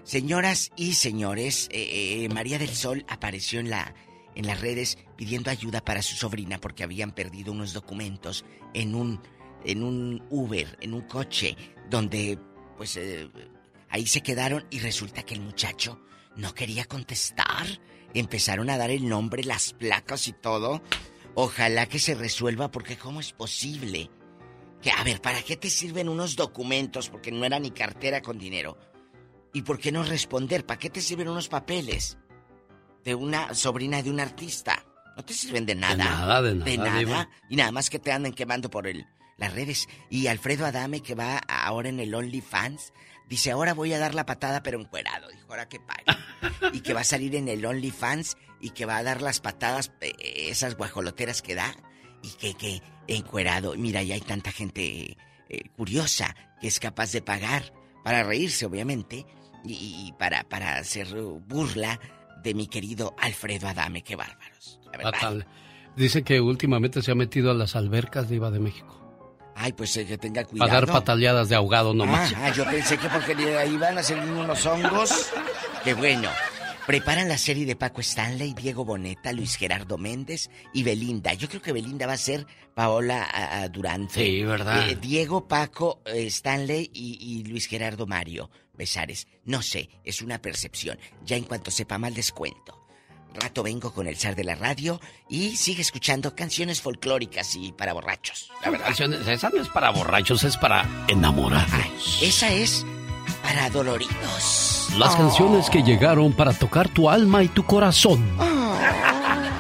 [0.04, 3.94] Señoras y señores, eh, eh, María del Sol apareció en, la,
[4.36, 9.20] en las redes pidiendo ayuda para su sobrina porque habían perdido unos documentos en un,
[9.66, 11.56] en un Uber, en un coche,
[11.90, 12.40] donde
[12.78, 13.30] pues eh,
[13.90, 16.00] ahí se quedaron y resulta que el muchacho
[16.36, 17.68] no quería contestar.
[18.14, 20.82] Empezaron a dar el nombre, las placas y todo.
[21.36, 24.10] Ojalá que se resuelva porque ¿cómo es posible?
[24.82, 27.10] Que, a ver, ¿para qué te sirven unos documentos?
[27.10, 28.78] Porque no era ni cartera con dinero.
[29.54, 30.66] ¿Y por qué no responder?
[30.66, 32.18] ¿Para qué te sirven unos papeles?
[33.04, 34.86] De una sobrina de un artista.
[35.18, 35.96] No te sirven de nada.
[35.96, 37.00] De nada, de nada, De nada.
[37.00, 37.30] Diva.
[37.50, 39.06] Y nada más que te anden quemando por el,
[39.38, 39.88] las redes.
[40.10, 42.94] Y Alfredo Adame, que va ahora en el OnlyFans,
[43.30, 45.30] dice, ahora voy a dar la patada pero encuerado.
[45.30, 46.04] Dijo, ahora que pague.
[46.74, 49.92] y que va a salir en el OnlyFans y que va a dar las patadas,
[50.02, 50.14] eh,
[50.50, 51.76] esas guajoloteras que da.
[52.22, 53.76] Y que, que encuerado.
[53.78, 55.16] Mira, ya hay tanta gente
[55.48, 57.72] eh, curiosa que es capaz de pagar
[58.04, 59.26] para reírse, obviamente,
[59.64, 61.08] y, y para, para hacer
[61.48, 62.00] burla
[62.44, 64.04] de mi querido Alfredo Adame.
[64.04, 64.80] Qué bárbaros.
[64.92, 65.48] la verdad.
[65.96, 68.99] Dice que últimamente se ha metido a las albercas de Iba de México.
[69.62, 70.72] Ay, pues eh, que tenga cuidado.
[70.72, 72.32] dar pataleadas de ahogado nomás.
[72.34, 75.30] Ah, ah, yo pensé que porque ahí van a salir unos hongos.
[75.84, 76.30] Qué bueno.
[76.88, 81.34] Preparan la serie de Paco Stanley, Diego Boneta, Luis Gerardo Méndez y Belinda.
[81.34, 84.14] Yo creo que Belinda va a ser Paola Durante.
[84.14, 84.90] Sí, ¿verdad?
[84.90, 89.28] Eh, Diego, Paco, eh, Stanley y, y Luis Gerardo Mario Besares.
[89.44, 90.98] No sé, es una percepción.
[91.26, 92.79] Ya en cuanto sepa mal descuento.
[93.34, 95.00] Rato vengo con el zar de la radio
[95.30, 98.52] y sigue escuchando canciones folclóricas y para borrachos.
[98.64, 98.88] La verdad.
[98.88, 102.20] Canciones- Esa no es para borrachos, es para enamorados.
[102.22, 102.86] Esa es
[103.44, 104.90] para doloridos.
[104.98, 108.26] Las canciones que llegaron para tocar tu alma y tu corazón.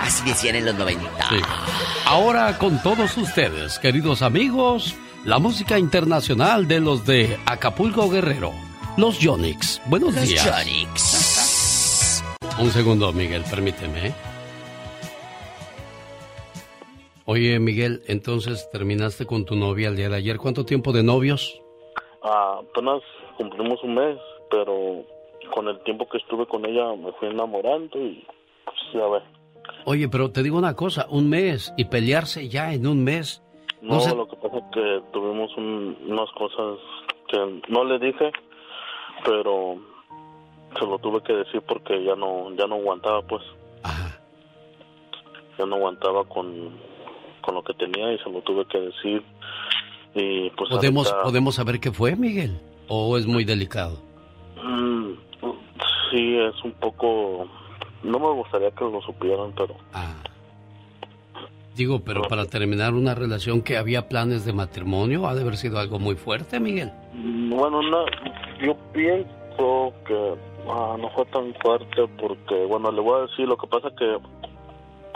[0.02, 1.30] Así decían en los 90.
[1.30, 1.36] Sí.
[2.06, 8.52] Ahora con todos ustedes, queridos amigos, la música internacional de los de Acapulco Guerrero,
[8.98, 9.80] los Yonix.
[9.86, 10.44] Buenos Los días.
[10.46, 11.29] Yonix.
[12.60, 14.07] Un segundo, Miguel, permíteme.
[14.07, 14.14] ¿eh?
[17.26, 20.38] Oye, Miguel, entonces terminaste con tu novia el día de ayer.
[20.38, 21.61] ¿Cuánto tiempo de novios?
[22.24, 23.02] Ah, apenas
[23.38, 24.18] cumplimos un mes,
[24.49, 25.03] pero
[25.53, 28.26] con el tiempo que estuve con ella me fui enamorando y
[28.64, 29.24] pues ya ves.
[29.86, 33.44] Oye, pero te digo una cosa, un mes y pelearse ya en un mes.
[33.82, 36.80] No, No lo que pasa es que tuvimos un- unas cosas
[37.28, 38.32] que no le dije,
[39.24, 39.78] pero
[40.78, 43.44] se lo tuve que decir porque ya no ya no aguantaba pues.
[45.58, 46.70] Ya no aguantaba con,
[47.41, 49.22] con lo que tenía y se lo tuve que decir.
[50.16, 52.60] Y pues ¿Podemos, ahorita- ¿Podemos saber qué fue, Miguel?
[52.88, 53.98] ¿O es muy delicado?
[54.64, 55.12] Mm,
[56.12, 57.46] sí, es un poco...
[58.04, 59.76] No me gustaría que lo supieran, pero...
[61.76, 65.80] Digo, pero para terminar una relación que había planes de matrimonio, ha de haber sido
[65.80, 66.91] algo muy fuerte, Miguel.
[67.14, 68.06] Mm, Bueno, no,
[68.62, 70.36] yo pienso que
[70.70, 74.18] ah, no fue tan fuerte porque, bueno, le voy a decir, lo que pasa que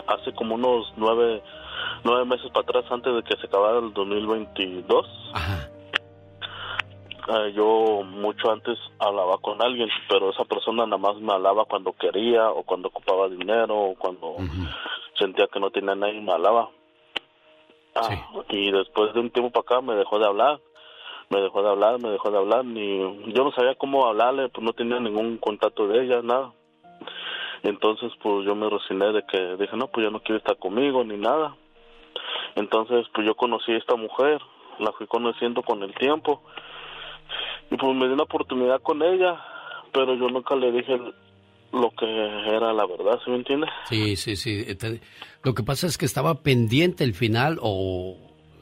[0.06, 1.42] hace como unos nueve,
[2.04, 5.06] nueve meses para atrás, antes de que se acabara el 2022,
[7.28, 11.92] ah, yo mucho antes hablaba con alguien, pero esa persona nada más me hablaba cuando
[11.92, 14.36] quería o cuando ocupaba dinero o cuando
[15.18, 16.70] sentía que no tenía nadie me hablaba.
[17.94, 18.10] Ah,
[18.48, 20.60] Y después de un tiempo para acá me dejó de hablar,
[21.30, 22.98] me dejó de hablar, me dejó de hablar, ni
[23.32, 26.52] yo no sabía cómo hablarle, pues no tenía ningún contacto de ella, nada.
[27.62, 31.02] Entonces, pues yo me resigné de que dije, no, pues ya no quiere estar conmigo
[31.02, 31.56] ni nada.
[32.56, 34.40] Entonces, pues yo conocí a esta mujer,
[34.78, 36.42] la fui conociendo con el tiempo
[37.70, 39.40] y pues me di una oportunidad con ella,
[39.92, 41.00] pero yo nunca le dije
[41.72, 43.66] lo que era la verdad, ¿sí me entiende?
[43.86, 44.64] Sí, sí, sí.
[44.68, 45.00] eh,
[45.42, 48.16] Lo que pasa es que estaba pendiente el final o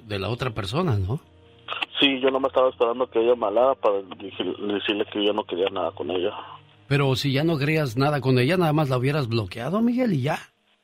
[0.04, 1.20] de la otra persona, ¿no?
[2.00, 5.44] Sí, yo no me estaba esperando que ella me hablara para decirle que yo no
[5.44, 6.32] quería nada con ella.
[6.88, 10.22] Pero si ya no querías nada con ella, nada más la hubieras bloqueado, Miguel, y
[10.22, 10.38] ya.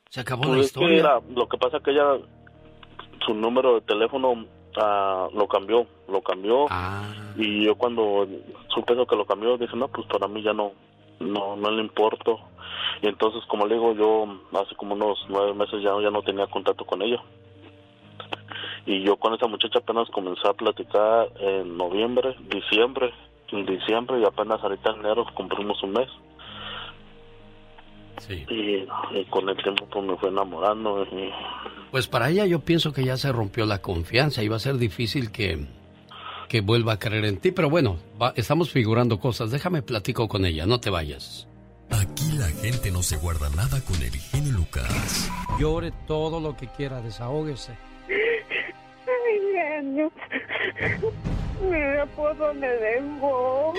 [0.09, 0.99] Se acabó la Pues historia.
[0.99, 2.17] era- lo que pasa es que ella,
[3.25, 4.45] su número de teléfono
[4.81, 6.65] ah, lo cambió, lo cambió.
[6.69, 7.03] Ah.
[7.37, 8.27] Y yo cuando
[8.73, 10.71] supe que lo cambió, dije, no, pues para mí ya no,
[11.19, 12.39] no, no le importo.
[13.01, 14.25] Y entonces, como le digo, yo
[14.59, 17.21] hace como unos nueve meses ya, ya no tenía contacto con ella.
[18.85, 23.11] Y yo con esa muchacha apenas comencé a platicar en noviembre, diciembre,
[23.51, 26.07] en diciembre y apenas ahorita en enero cumplimos un mes.
[28.29, 28.85] Y,
[29.17, 31.29] y con el tiempo pues me fue enamorando y
[31.89, 34.77] Pues para ella yo pienso que ya se rompió la confianza y va a ser
[34.77, 35.65] difícil que,
[36.49, 37.51] que vuelva a creer en ti.
[37.51, 39.51] Pero bueno, va- estamos figurando cosas.
[39.51, 41.47] Déjame platico con ella, no te vayas.
[41.91, 45.31] Aquí la gente no se guarda nada con el genio Lucas.
[45.57, 47.73] Llore todo lo que quiera, desahógese.
[49.79, 50.11] Genio.
[51.61, 53.73] Mira por dónde dejó.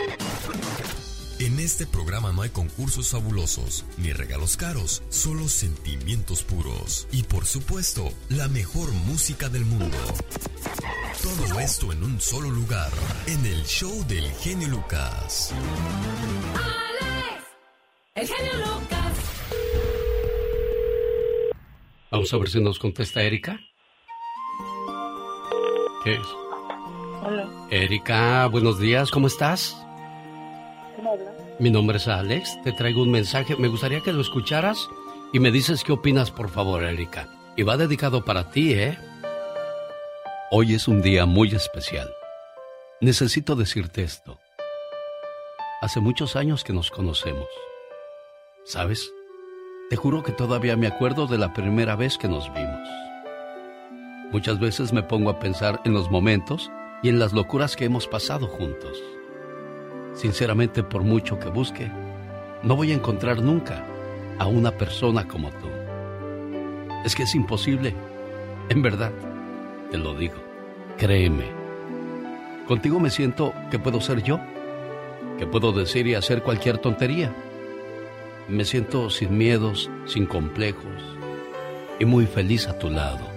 [1.39, 7.09] En este programa no hay concursos fabulosos, ni regalos caros, solo sentimientos puros.
[7.13, 9.97] Y por supuesto, la mejor música del mundo.
[11.23, 12.91] Todo esto en un solo lugar,
[13.27, 15.55] en el show del genio Lucas.
[18.15, 19.13] El genio Lucas.
[22.11, 23.59] Vamos a ver si nos contesta Erika.
[26.03, 26.27] ¿Qué es?
[27.23, 27.47] Hola.
[27.71, 29.77] Erika, buenos días, ¿cómo estás?
[30.95, 31.33] ¿Quién habla?
[31.59, 34.89] Mi nombre es Alex, te traigo un mensaje, me gustaría que lo escucharas
[35.33, 37.29] y me dices qué opinas, por favor, Erika.
[37.55, 38.99] Y va dedicado para ti, ¿eh?
[40.51, 42.11] Hoy es un día muy especial.
[43.03, 44.39] Necesito decirte esto.
[45.83, 47.49] Hace muchos años que nos conocemos.
[48.65, 49.11] ¿Sabes?
[49.91, 52.89] Te juro que todavía me acuerdo de la primera vez que nos vimos.
[54.33, 56.71] Muchas veces me pongo a pensar en los momentos
[57.03, 59.03] y en las locuras que hemos pasado juntos.
[60.15, 61.91] Sinceramente, por mucho que busque,
[62.63, 63.85] no voy a encontrar nunca
[64.39, 65.69] a una persona como tú.
[67.05, 67.95] Es que es imposible.
[68.69, 69.11] En verdad,
[69.91, 70.37] te lo digo.
[70.97, 71.47] Créeme.
[72.69, 74.39] Contigo me siento que puedo ser yo,
[75.39, 77.35] que puedo decir y hacer cualquier tontería.
[78.49, 81.03] Me siento sin miedos, sin complejos
[81.99, 83.30] y muy feliz a tu lado.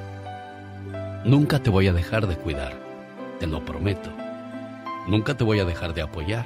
[1.25, 2.77] Nunca te voy a dejar de cuidar,
[3.39, 4.11] te lo prometo.
[5.07, 6.45] Nunca te voy a dejar de apoyar.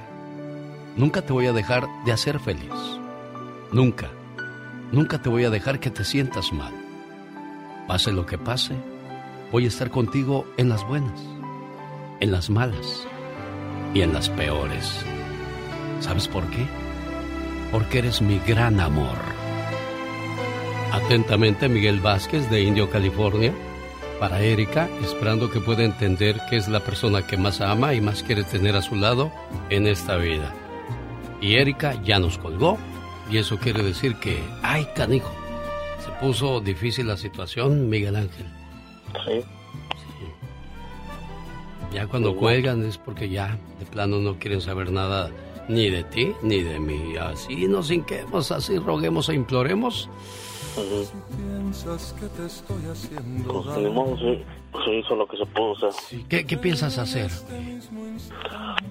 [0.96, 2.72] Nunca te voy a dejar de hacer feliz.
[3.72, 4.08] Nunca,
[4.92, 6.74] nunca te voy a dejar que te sientas mal.
[7.88, 8.76] Pase lo que pase,
[9.52, 11.20] voy a estar contigo en las buenas,
[12.20, 13.08] en las malas
[13.96, 15.04] y en las peores.
[16.02, 16.68] ¿Sabes por qué?
[17.72, 19.18] Porque eres mi gran amor.
[20.92, 23.54] Atentamente, Miguel Vázquez de Indio, California.
[24.20, 28.24] Para Erika, esperando que pueda entender que es la persona que más ama y más
[28.24, 29.32] quiere tener a su lado
[29.70, 30.54] en esta vida.
[31.40, 32.80] Y Erika ya nos colgó,
[33.30, 35.32] y eso quiere decir que, ay, canijo,
[36.04, 38.48] se puso difícil la situación, Miguel Ángel.
[39.26, 39.44] Sí.
[41.94, 45.30] Ya cuando cuelgan es porque ya de plano no quieren saber nada
[45.70, 47.16] ni de ti ni de mí.
[47.18, 50.10] Así nos hinquemos, así roguemos e imploremos.
[50.78, 51.12] Pues
[53.80, 54.44] ni modo, sí,
[54.86, 56.22] se hizo lo que se pudo hacer.
[56.30, 57.32] ¿Qué, qué piensas hacer?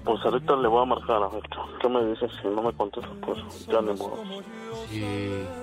[0.03, 1.43] Pues ahorita le voy a marcar a ver
[1.81, 2.27] qué me dice.
[2.41, 4.21] Si no me contesta, pues ya ni modo.
[4.89, 5.05] Sí,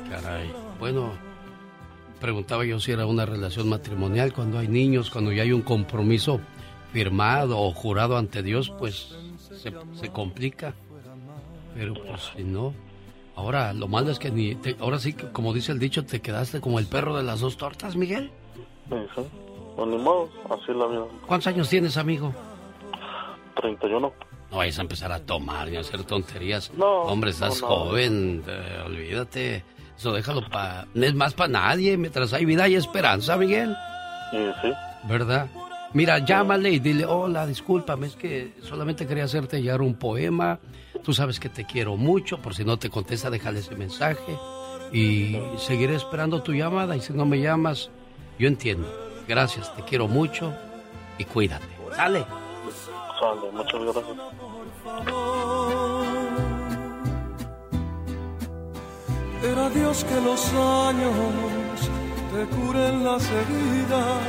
[0.08, 0.50] caray.
[0.80, 1.10] Bueno,
[2.20, 6.40] preguntaba yo si era una relación matrimonial cuando hay niños, cuando ya hay un compromiso
[6.92, 9.14] firmado o jurado ante Dios, pues
[9.62, 10.74] se, se complica.
[11.74, 12.72] Pero pues si no,
[13.36, 16.60] ahora lo malo es que ni, te- ahora sí, como dice el dicho, te quedaste
[16.60, 18.30] como el perro de las dos tortas, Miguel.
[18.88, 19.22] Sí, sí.
[19.76, 21.04] Pues ni modo, así es la vida.
[21.26, 22.32] ¿Cuántos años tienes, amigo?
[23.56, 24.12] 31.
[24.50, 26.72] No vayas a empezar a tomar ni a hacer tonterías.
[26.76, 27.74] No, Hombre, estás no, no.
[27.76, 29.64] joven, eh, olvídate.
[29.96, 30.86] Eso déjalo para...
[30.94, 31.96] No es más para nadie.
[31.96, 33.74] Mientras hay vida hay esperanza, Miguel.
[34.30, 34.72] Sí, sí.
[35.08, 35.48] ¿Verdad?
[35.92, 40.58] Mira, llámale y dile, hola, discúlpame, es que solamente quería hacerte llegar un poema.
[41.04, 44.38] Tú sabes que te quiero mucho, por si no te contesta, déjale ese mensaje.
[44.90, 47.90] Y seguiré esperando tu llamada y si no me llamas,
[48.38, 48.88] yo entiendo.
[49.28, 50.54] Gracias, te quiero mucho
[51.18, 51.66] y cuídate.
[51.94, 52.24] Sale.
[53.20, 54.04] Sale, muchas gracias.
[59.42, 61.14] Era Dios que los años
[62.32, 64.22] te curen las heridas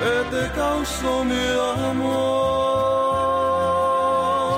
[0.00, 3.11] que te causó mi amor.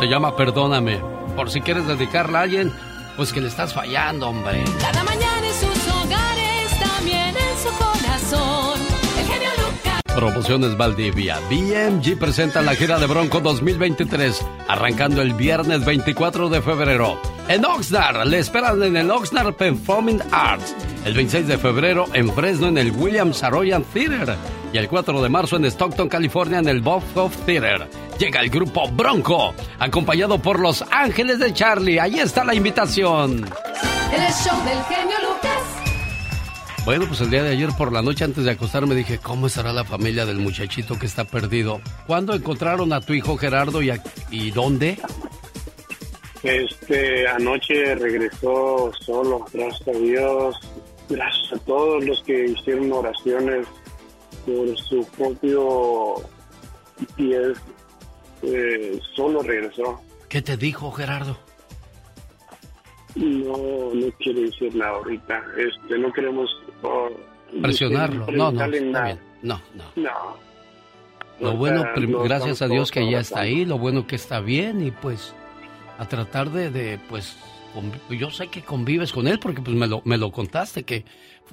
[0.05, 1.01] Se llama Perdóname.
[1.35, 2.71] Por si quieres dedicarla a alguien,
[3.17, 4.63] pues que le estás fallando, hombre.
[4.79, 8.81] Cada mañana en sus hogares, también en su corazón.
[9.19, 10.03] El genio Lucas.
[10.15, 11.39] Promociones Valdivia.
[11.49, 17.19] BMG presenta la gira de Bronco 2023, arrancando el viernes 24 de febrero.
[17.49, 20.77] En Oxnard, le esperan en el Oxnard Performing Arts.
[21.07, 24.37] El 26 de febrero en Fresno en el Williams Saroyan Theater.
[24.75, 27.89] Y el 4 de marzo en Stockton, California en el Bob Hope Theater.
[28.19, 32.01] Llega el grupo Bronco, acompañado por Los Ángeles de Charlie.
[32.01, 33.45] Ahí está la invitación.
[34.13, 36.83] El show del genio Lucas.
[36.85, 39.73] Bueno, pues el día de ayer por la noche antes de acostarme dije, ¿cómo estará
[39.73, 41.81] la familia del muchachito que está perdido?
[42.09, 44.03] ¿Cuándo encontraron a tu hijo Gerardo y, a-
[44.33, 44.99] y dónde?
[46.43, 50.57] Este, anoche regresó solo, gracias a Dios,
[51.09, 53.67] gracias a todos los que hicieron oraciones
[54.47, 56.15] por su propio
[57.17, 57.53] pie,
[58.43, 60.01] eh, solo regresó.
[60.29, 61.39] ¿Qué te dijo Gerardo?
[63.15, 66.51] No, no quiero decir nada ahorita, este, no queremos
[66.83, 67.09] oh,
[67.63, 68.27] Presionarlo.
[68.33, 68.67] No, no.
[68.67, 69.85] No, no.
[69.97, 70.45] No.
[71.41, 71.85] Lo bueno,
[72.25, 75.35] gracias a Dios que ya está ahí, lo bueno que está bien y pues
[75.99, 77.37] a tratar de, de, pues,
[78.09, 81.05] yo sé que convives con él porque pues me lo, me lo contaste, que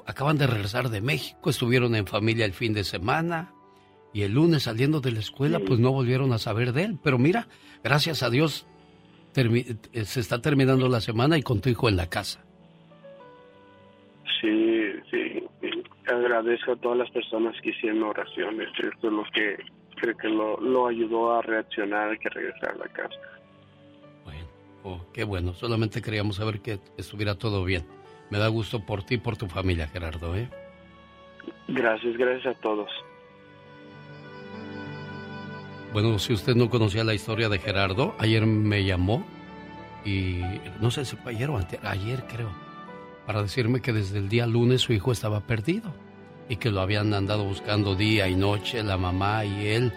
[0.05, 3.53] acaban de regresar de México, estuvieron en familia el fin de semana
[4.13, 6.99] y el lunes saliendo de la escuela pues no volvieron a saber de él.
[7.03, 7.47] Pero mira,
[7.83, 8.67] gracias a Dios
[9.35, 12.43] eh, se está terminando la semana y con tu hijo en la casa.
[14.41, 15.43] Sí, sí.
[16.07, 18.67] Agradezco a todas las personas que hicieron oraciones.
[18.77, 19.57] Esto es lo que
[19.95, 23.19] creo que lo, lo ayudó a reaccionar, que regresar a la casa.
[24.83, 27.85] Oh, qué bueno, solamente queríamos saber que estuviera todo bien.
[28.31, 30.49] Me da gusto por ti y por tu familia, Gerardo, ¿eh?
[31.67, 32.89] Gracias, gracias a todos.
[35.91, 39.25] Bueno, si usted no conocía la historia de Gerardo, ayer me llamó
[40.05, 40.41] y
[40.79, 42.49] no sé si fue ayer o antes, ayer creo,
[43.25, 45.93] para decirme que desde el día lunes su hijo estaba perdido
[46.47, 49.91] y que lo habían andado buscando día y noche, la mamá y él,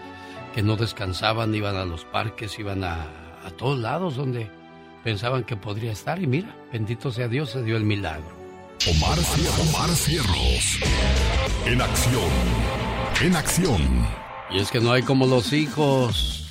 [0.53, 3.03] que no descansaban, iban a los parques, iban a,
[3.45, 4.49] a todos lados donde
[5.05, 8.25] pensaban que podría estar y mira, bendito sea Dios, se dio el milagro.
[8.89, 10.79] Omar, Cier- Omar Cierros.
[11.67, 12.29] En acción.
[13.21, 14.07] En acción.
[14.49, 16.44] Y es que no hay como los hijos.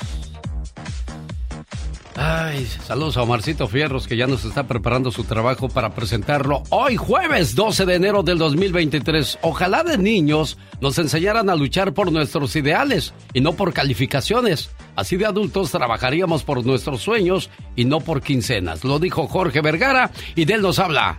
[2.16, 6.96] Ay, saludos a Omarcito Fierros que ya nos está preparando su trabajo para presentarlo hoy
[6.96, 9.38] jueves 12 de enero del 2023.
[9.42, 14.70] Ojalá de niños nos enseñaran a luchar por nuestros ideales y no por calificaciones.
[14.94, 18.84] Así de adultos trabajaríamos por nuestros sueños y no por quincenas.
[18.84, 21.18] Lo dijo Jorge Vergara y de él nos habla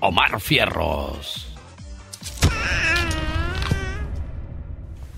[0.00, 1.46] Omar Fierros.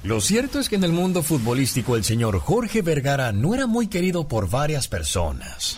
[0.06, 3.88] Lo cierto es que en el mundo futbolístico el señor Jorge Vergara no era muy
[3.88, 5.76] querido por varias personas.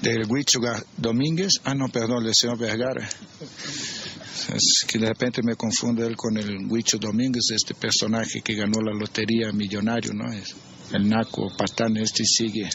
[0.00, 3.08] del Huicho Ga- Domínguez, ah no, perdón, del señor Vergara.
[4.54, 8.80] Es que de repente me confundo él con el Huicho Domínguez, este personaje que ganó
[8.80, 10.30] la lotería millonario, ¿no?
[10.32, 10.54] Es
[10.92, 12.68] el naco patán este sigue.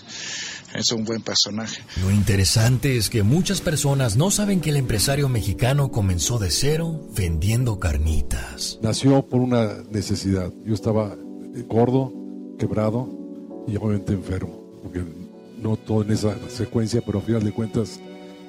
[0.73, 1.83] Es un buen personaje.
[2.01, 7.09] Lo interesante es que muchas personas no saben que el empresario mexicano comenzó de cero
[7.13, 8.79] vendiendo carnitas.
[8.81, 10.51] Nació por una necesidad.
[10.65, 11.15] Yo estaba
[11.67, 12.13] gordo,
[12.57, 13.09] quebrado
[13.67, 14.61] y obviamente enfermo.
[14.81, 15.03] Porque
[15.61, 17.99] no todo en esa secuencia, pero a final de cuentas,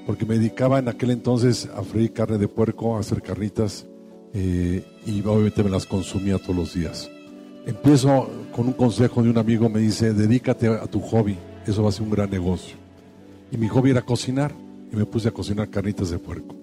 [0.07, 3.87] porque me dedicaba en aquel entonces a freír carne de puerco, a hacer carnitas
[4.33, 7.11] eh, y obviamente me las consumía todos los días.
[7.67, 11.89] Empiezo con un consejo de un amigo, me dice, dedícate a tu hobby, eso va
[11.89, 12.77] a ser un gran negocio.
[13.51, 14.53] Y mi hobby era cocinar
[14.93, 16.55] y me puse a cocinar carnitas de puerco.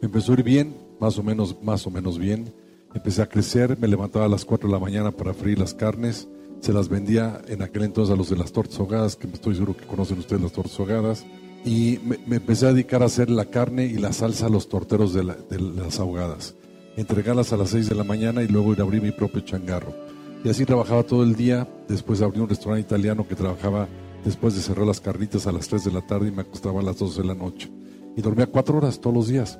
[0.00, 2.52] Me empezó a ir bien, más o menos, más o menos bien.
[2.94, 6.28] Empecé a crecer, me levantaba a las 4 de la mañana para freír las carnes,
[6.60, 9.76] se las vendía en aquel entonces a los de las tortas ahogadas, que estoy seguro
[9.76, 11.26] que conocen ustedes las tortas ahogadas,
[11.64, 15.12] y me, empecé a dedicar a hacer la carne y la salsa a los torteros
[15.12, 16.54] de las ahogadas,
[16.96, 20.05] entregarlas a las 6 de la mañana y luego ir a abrir mi propio changarro.
[20.46, 23.88] Y así trabajaba todo el día, después abrí un restaurante italiano que trabajaba
[24.24, 26.84] después de cerrar las carnitas a las 3 de la tarde y me acostaba a
[26.84, 27.68] las 12 de la noche.
[28.16, 29.58] Y dormía 4 horas todos los días.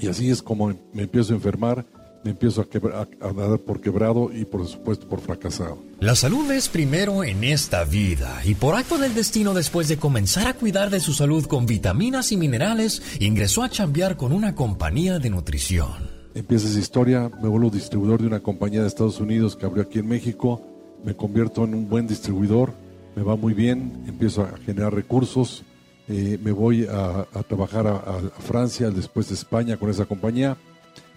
[0.00, 1.86] Y así es como me empiezo a enfermar,
[2.24, 5.78] me empiezo a- a dar por quebrado y por supuesto por fracasado.
[6.00, 10.48] La salud es primero en esta vida y por acto del destino después de comenzar
[10.48, 15.20] a cuidar de su salud con vitaminas y minerales, ingresó a chambear con una compañía
[15.20, 16.15] de nutrición.
[16.36, 20.00] Empieza esa historia, me vuelvo distribuidor de una compañía de Estados Unidos que abrió aquí
[20.00, 20.60] en México,
[21.02, 22.74] me convierto en un buen distribuidor,
[23.16, 25.64] me va muy bien, empiezo a generar recursos,
[26.08, 30.04] eh, me voy a, a trabajar a, a- a Francia, después de España con esa
[30.04, 30.58] compañía,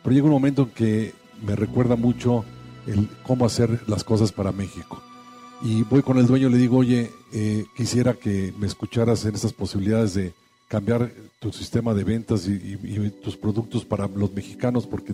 [0.02, 1.14] pero llega un momento en que
[1.46, 2.46] me recuerda mucho
[3.24, 5.00] cómo hacer las cosas para México.
[5.62, 9.36] Y voy con el dueño y le digo, oye, eh, quisiera que me escucharas en
[9.36, 10.34] estas posibilidades de
[10.70, 12.78] cambiar tu sistema de ventas y,
[13.22, 15.14] tus productos para los mexicanos, porque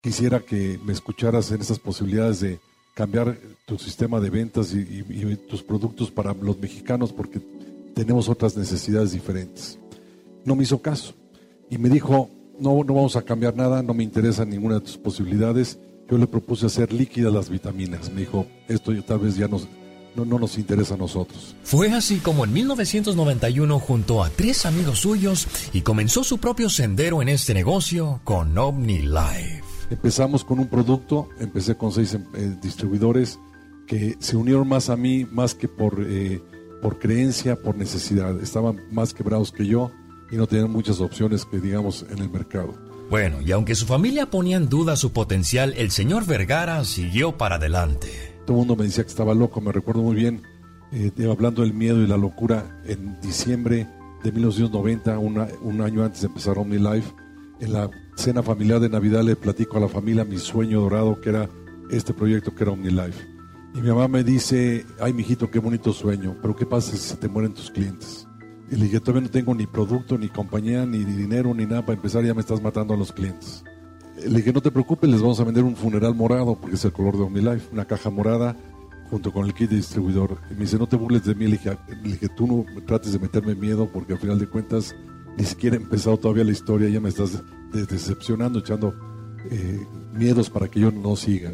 [0.00, 2.60] quisiera que me escucharas en estas posibilidades de
[2.94, 5.02] cambiar tu sistema de ventas y,
[5.48, 7.40] tus productos para los mexicanos, porque
[7.94, 9.78] tenemos otras necesidades diferentes.
[10.44, 11.12] No me hizo caso
[11.68, 14.96] y me dijo, no, no vamos a cambiar nada, no me interesa ninguna de tus
[14.96, 15.78] posibilidades.
[16.08, 18.12] Yo le propuse hacer líquidas las vitaminas.
[18.12, 19.66] Me dijo, esto ya tal vez ya nos,
[20.16, 21.56] no, no nos interesa a nosotros.
[21.62, 27.22] Fue así como en 1991 juntó a tres amigos suyos y comenzó su propio sendero
[27.22, 29.62] en este negocio con Omni Life.
[29.90, 33.38] Empezamos con un producto, empecé con seis eh, distribuidores
[33.86, 36.42] que se unieron más a mí, más que por, eh,
[36.80, 38.40] por creencia, por necesidad.
[38.40, 39.90] Estaban más quebrados que yo
[40.30, 42.74] y no tenían muchas opciones que digamos en el mercado.
[43.10, 47.56] Bueno, y aunque su familia ponía en duda su potencial, el señor Vergara siguió para
[47.56, 48.33] adelante.
[48.46, 50.42] Todo el mundo me decía que estaba loco, me recuerdo muy bien,
[50.92, 53.88] eh, hablando del miedo y la locura, en diciembre
[54.22, 57.12] de 1990, una- un año antes de empezar OmniLife,
[57.60, 61.30] en la cena familiar de Navidad le platico a la familia mi sueño dorado, que
[61.30, 61.48] era
[61.90, 63.26] este proyecto que era OmniLife.
[63.74, 67.28] Y mi mamá me dice, ay, mijito, qué bonito sueño, pero ¿qué pasa si te
[67.28, 68.26] mueren tus clientes?
[68.70, 71.96] Y le dije, todavía no tengo ni producto, ni compañía, ni dinero, ni nada para
[71.96, 73.64] empezar, ya me estás matando a los clientes.
[74.16, 76.92] Le dije, no te preocupes, les vamos a vender un funeral morado, porque es el
[76.92, 78.56] color de OmniLife, una caja morada
[79.10, 80.38] junto con el kit de distribuidor.
[80.50, 83.12] Y me dice, no te burles de mí, le dije, le dije, tú no trates
[83.12, 84.94] de meterme miedo, porque al final de cuentas
[85.36, 87.42] ni siquiera he empezado todavía la historia, ya me estás
[87.72, 88.94] de- decepcionando, echando
[89.50, 89.80] eh,
[90.12, 91.50] miedos para que yo no siga.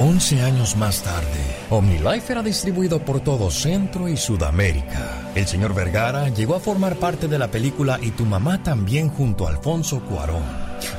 [0.00, 1.26] 11 años más tarde,
[1.70, 5.32] OmniLife era distribuido por todo Centro y Sudamérica.
[5.34, 9.44] El señor Vergara llegó a formar parte de la película Y tu mamá también junto
[9.44, 10.44] a Alfonso Cuarón.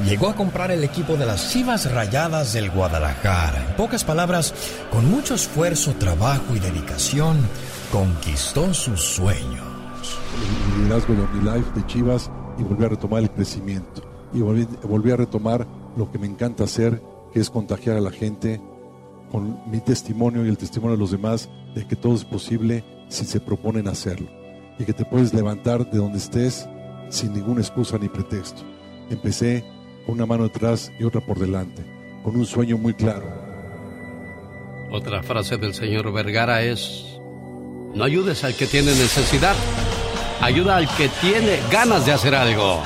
[0.06, 3.68] Llegó a comprar el equipo de las Chivas Rayadas del Guadalajara.
[3.70, 4.54] En pocas palabras,
[4.92, 7.38] con mucho esfuerzo, trabajo y dedicación,
[7.94, 9.64] conquistó sus sueños.
[10.76, 14.02] el liderazgo de OmniLife, de Chivas, y volví a retomar el crecimiento.
[14.34, 15.66] Y volví, a retomar
[15.96, 17.02] lo que me encanta hacer,
[17.32, 18.60] que es contagiar a la gente
[19.32, 23.26] con mi testimonio y el testimonio de los demás de que todo es posible si
[23.26, 24.28] se proponen hacerlo.
[24.78, 26.68] Y que te puedes levantar de donde estés
[27.10, 28.62] sin ninguna excusa ni pretexto.
[29.10, 29.64] Empecé
[30.06, 31.84] con una mano atrás y otra por delante,
[32.24, 33.28] con un sueño muy claro.
[34.92, 37.20] Otra frase del señor Vergara es,
[37.94, 39.56] no ayudes al que tiene necesidad,
[40.42, 42.82] ayuda al que tiene ganas de hacer algo.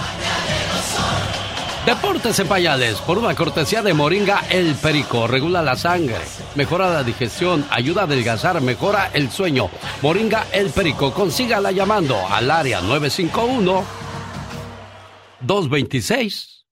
[1.86, 6.16] Deportes en pañales, por una cortesía de Moringa El Perico, regula la sangre,
[6.56, 9.70] mejora la digestión, ayuda a adelgazar, mejora el sueño.
[10.02, 13.84] Moringa El Perico, consígala llamando al área 951
[15.42, 16.66] 226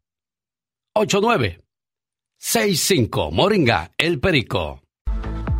[0.93, 3.31] 8965.
[3.31, 4.81] Moringa El Perico.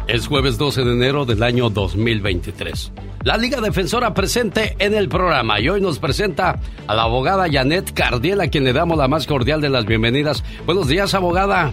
[0.08, 2.94] Es jueves 12 de enero del año 2023.
[3.24, 7.94] La Liga Defensora presente en el programa y hoy nos presenta a la abogada Janet
[7.94, 10.44] Cardiel, a quien le damos la más cordial de las bienvenidas.
[10.66, 11.72] Buenos días, abogada.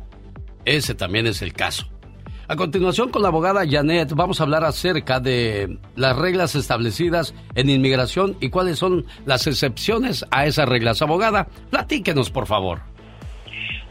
[0.63, 1.87] ese también es el caso.
[2.47, 7.69] A continuación con la abogada Janet vamos a hablar acerca de las reglas establecidas en
[7.69, 11.01] inmigración y cuáles son las excepciones a esas reglas.
[11.01, 12.90] Abogada, platíquenos por favor.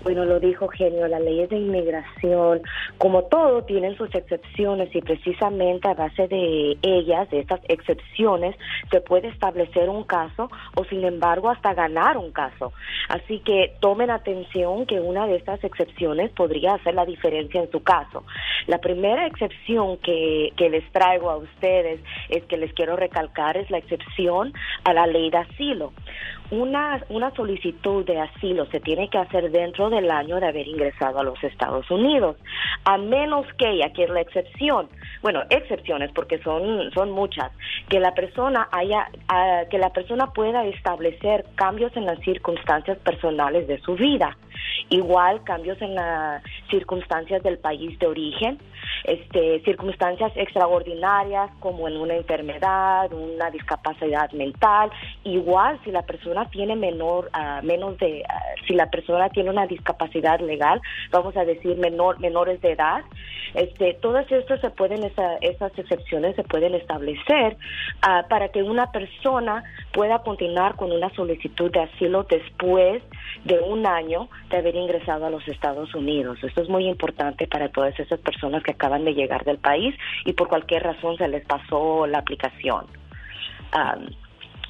[0.02, 2.62] Bueno, lo dijo Genio, las leyes de inmigración,
[2.96, 8.56] como todo, tienen sus excepciones y precisamente a base de ellas, de estas excepciones,
[8.90, 12.72] se puede establecer un caso o sin embargo hasta ganar un caso.
[13.08, 17.82] Así que tomen atención que una de estas excepciones podría hacer la diferencia en su
[17.82, 18.24] caso.
[18.68, 22.00] La primera excepción que, que les traigo a ustedes
[22.30, 24.54] es que les quiero recalcar es la excepción
[24.84, 25.92] a la ley de asilo.
[26.50, 31.20] Una, una solicitud de asilo se tiene que hacer dentro del año de haber ingresado
[31.20, 32.36] a los Estados Unidos,
[32.84, 34.88] a menos que, y aquí es la excepción,
[35.22, 37.52] bueno, excepciones porque son, son muchas,
[37.88, 43.68] que la persona haya, ah, que la persona pueda establecer cambios en las circunstancias personales
[43.68, 44.36] de su vida,
[44.88, 48.58] igual cambios en las circunstancias del país de origen,
[49.04, 54.90] este, circunstancias extraordinarias como en una enfermedad, una discapacidad mental,
[55.24, 59.66] igual si la persona tiene menor, ah, menos de, ah, si la persona tiene una
[59.66, 60.80] discapacidad legal,
[61.10, 63.02] vamos a decir menor, menores de edad,
[63.54, 67.56] este, todas estas se pueden, esa- esas excepciones se pueden establecer
[68.02, 73.02] ah, para que una persona pueda continuar con una solicitud de asilo después
[73.44, 76.38] de un año de haber ingresado a los Estados Unidos.
[76.42, 79.94] Esto es muy importante para todas esas personas que acaban de llegar del país
[80.24, 82.86] y por cualquier razón se les pasó la aplicación.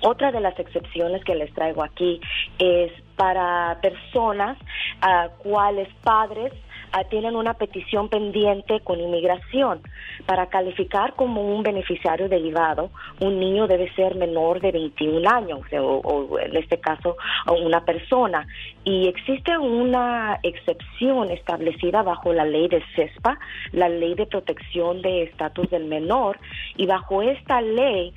[0.03, 2.21] Otra de las excepciones que les traigo aquí
[2.59, 4.57] es para personas
[5.03, 6.55] a cuales padres
[6.93, 9.83] ah, tienen una petición pendiente con inmigración.
[10.25, 12.91] Para calificar como un beneficiario derivado,
[13.21, 17.19] un niño debe ser menor de 21 años, o, o en este caso
[17.63, 18.47] una persona.
[18.85, 23.39] Y existe una excepción establecida bajo la ley de CESPA,
[23.73, 26.39] la ley de protección de estatus del menor,
[26.77, 28.15] y bajo esta ley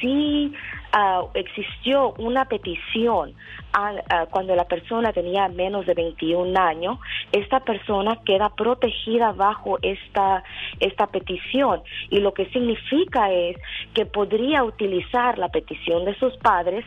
[0.00, 0.54] sí
[0.96, 3.34] ah, existió una petición
[3.74, 6.98] ah, cuando la persona tenía menos de 21 años,
[7.32, 10.42] esta persona queda protegida bajo esta,
[10.80, 11.82] esta petición.
[12.08, 13.56] Y lo que significa es
[13.92, 16.84] que podría utilizar la petición de sus padres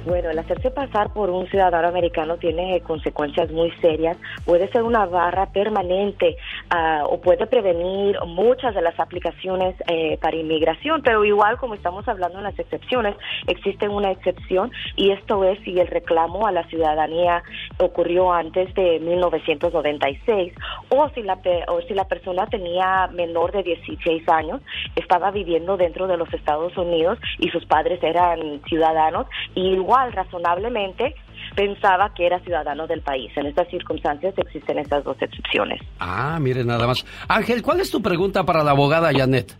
[0.04, 4.18] Bueno, el hacerse pasar por un ciudadano americano tiene consecuencias muy serias.
[4.46, 6.38] Puede ser una barra permanente
[6.72, 12.08] ah, o puede prevenir muchas de las aplicaciones eh, para inmigración, pero igual como estamos
[12.08, 13.16] hablando en las excepciones,
[13.46, 17.44] existe una excepción y esto es si el reclamo a la ciudadanía
[17.78, 20.54] ocurrió antes de 1996
[20.90, 21.38] o si la,
[21.68, 24.62] o si la persona tenía menor de 16 años,
[24.96, 31.16] estaba viviendo dentro de los Estados Unidos y sus padres eran ciudadanos y igual razonablemente
[31.54, 33.30] pensaba que era ciudadano del país.
[33.36, 35.82] En estas circunstancias existen estas dos excepciones.
[36.00, 37.06] Ah, mire nada más.
[37.28, 39.54] Ángel, ¿cuál es tu pregunta para la abogada Janet?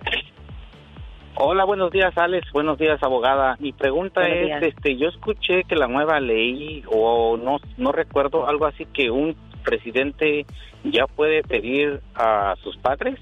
[1.36, 2.50] Hola, buenos días, Alex.
[2.54, 3.58] Buenos días, abogada.
[3.60, 4.64] Mi pregunta Buenos es, días.
[4.64, 9.36] este, yo escuché que la nueva ley, o no, no recuerdo, algo así que un
[9.66, 10.46] presidente
[10.86, 13.20] ya puede pedir a sus padres.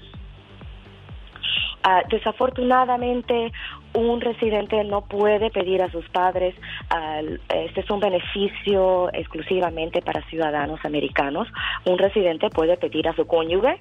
[1.82, 3.52] Ah, desafortunadamente,
[3.94, 6.54] un residente no puede pedir a sus padres,
[6.90, 11.48] al- este es un beneficio exclusivamente para ciudadanos americanos.
[11.84, 13.80] Un residente puede pedir a su cónyuge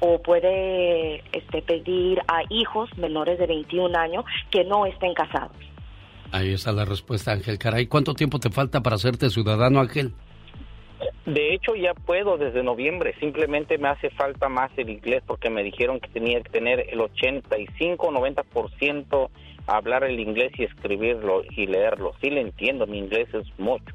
[0.00, 5.56] o puede este, pedir a hijos menores de 21 años que no estén casados.
[6.32, 7.58] Ahí está la respuesta, Ángel.
[7.58, 10.12] Caray, ¿cuánto tiempo te falta para hacerte ciudadano, Ángel?
[11.26, 13.14] De hecho, ya puedo desde noviembre.
[13.20, 17.00] Simplemente me hace falta más el inglés porque me dijeron que tenía que tener el
[17.00, 19.28] 85 90% a
[19.66, 22.12] hablar el inglés y escribirlo y leerlo.
[22.20, 23.94] Sí le entiendo, mi inglés es mucho,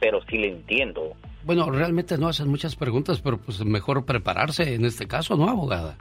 [0.00, 1.14] pero sí le entiendo.
[1.44, 5.96] Bueno, realmente no hacen muchas preguntas, pero pues mejor prepararse en este caso, ¿no, abogada?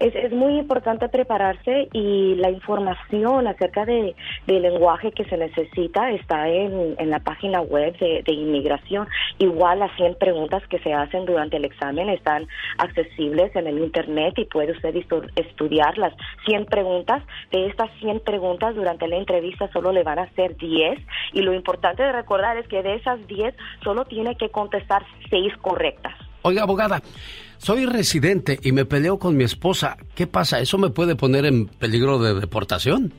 [0.00, 4.14] Es, es muy importante prepararse y la información acerca de,
[4.46, 9.08] del lenguaje que se necesita está en, en la página web de, de inmigración.
[9.38, 12.46] Igual las 100 preguntas que se hacen durante el examen están
[12.78, 16.12] accesibles en el Internet y puede usted estu- estudiar las
[16.46, 17.22] 100 preguntas.
[17.50, 20.98] De estas 100 preguntas durante la entrevista solo le van a hacer 10
[21.32, 25.56] y lo importante de recordar es que de esas 10 solo tiene que contestar 6
[25.62, 26.14] correctas.
[26.42, 27.00] Oiga, abogada,
[27.58, 29.96] soy residente y me peleo con mi esposa.
[30.14, 30.60] ¿Qué pasa?
[30.60, 33.12] ¿Eso me puede poner en peligro de deportación?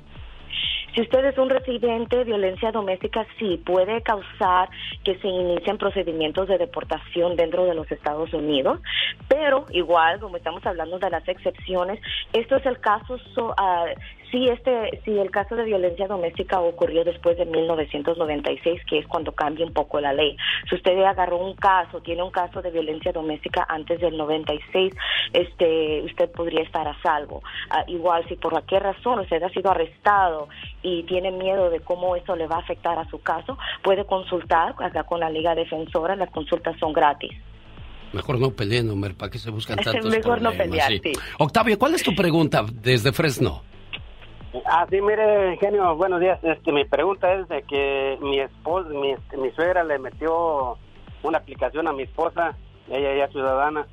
[0.96, 4.68] Si usted es un residente, violencia doméstica sí puede causar
[5.04, 8.80] que se inicien procedimientos de deportación dentro de los Estados Unidos,
[9.28, 12.00] pero igual, como estamos hablando de las excepciones,
[12.34, 13.86] esto es el caso, so- ah,
[14.32, 19.32] si este, si el caso de violencia doméstica ocurrió después de 1996, que es cuando
[19.32, 20.36] cambia un poco la ley.
[20.70, 24.94] Si usted agarró un caso, tiene un caso de violencia doméstica antes del 96,
[25.34, 27.42] este, usted podría estar a salvo.
[27.70, 30.50] Ah, igual, si por cualquier razón usted ha sido arrestado
[30.82, 34.76] y tiene miedo de cómo eso le va a afectar a su caso, puede consultar
[34.78, 37.32] acá con la Liga Defensora, las consultas son gratis.
[38.14, 40.88] Mejor no peleen, Homer, ¿para qué se buscan tantos Mejor no problemas?
[40.88, 41.12] pelear, sí.
[41.40, 43.64] Octavio, ¿cuál es tu pregunta desde Fresno?
[44.66, 46.40] Ah, sí, mire, genio, buenos días.
[46.42, 50.78] Este, mi pregunta es de que mi esposa, mi, mi suegra le metió
[51.24, 52.56] una aplicación a mi esposa,
[52.90, 53.88] ella ya ciudadana.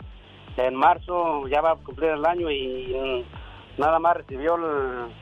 [0.57, 5.13] En marzo ya va a cumplir el año y mm, nada más recibió el,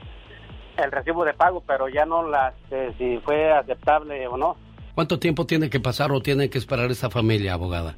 [0.85, 4.57] el recibo de pago, pero ya no la, este, si fue aceptable o no.
[4.95, 7.97] ¿Cuánto tiempo tiene que pasar o tiene que esperar esta familia, abogada?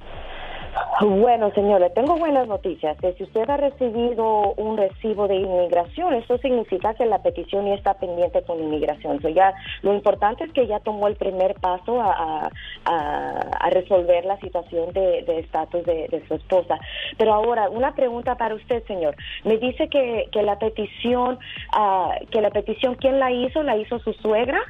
[1.00, 2.96] Bueno, señores, tengo buenas noticias.
[3.16, 7.94] Si usted ha recibido un recibo de inmigración, eso significa que la petición ya está
[7.94, 9.18] pendiente con inmigración.
[9.34, 9.52] Ya,
[9.82, 12.50] lo importante es que ya tomó el primer paso a,
[12.86, 16.78] a- resolver la situación de estatus de, de su esposa.
[17.18, 19.16] Pero ahora, una pregunta para usted, señor.
[19.44, 21.38] Me dice que, que la petición,
[21.72, 23.62] ah, que la petición, ¿quién la hizo?
[23.62, 24.60] ¿La hizo su suegra?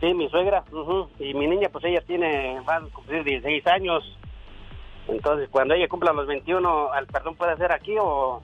[0.00, 0.64] Sí, mi suegra,
[1.18, 4.18] y mi niña, pues ella tiene, va a cumplir 16 años.
[5.08, 8.42] Entonces, cuando ella cumpla los 21, ¿el perdón puede ser aquí o...?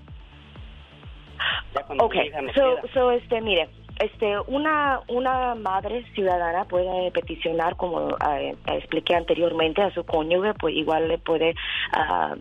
[1.74, 3.68] Ya cuando Ok, mi hija nos so, so, este, mire,
[3.98, 10.74] este, una, una madre ciudadana puede peticionar, como eh, expliqué anteriormente, a su cónyuge, pues
[10.74, 11.54] igual le puede
[11.92, 12.34] ah,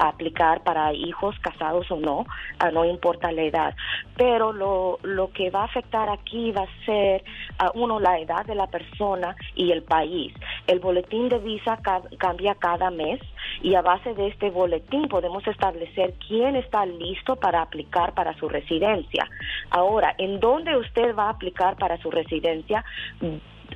[0.00, 2.26] aplicar para hijos casados o no,
[2.58, 3.74] ah, no importa la edad.
[4.16, 7.24] Pero lo, lo que va a afectar aquí va a ser,
[7.58, 10.32] ah, uno, la edad de la persona y el país.
[10.66, 13.20] El boletín de visa ca- cambia cada mes
[13.62, 18.48] y a base de este boletín podemos establecer quién está listo para aplicar para su
[18.48, 19.28] residencia.
[19.70, 22.84] Ahora, en dónde usted va a aplicar para su residencia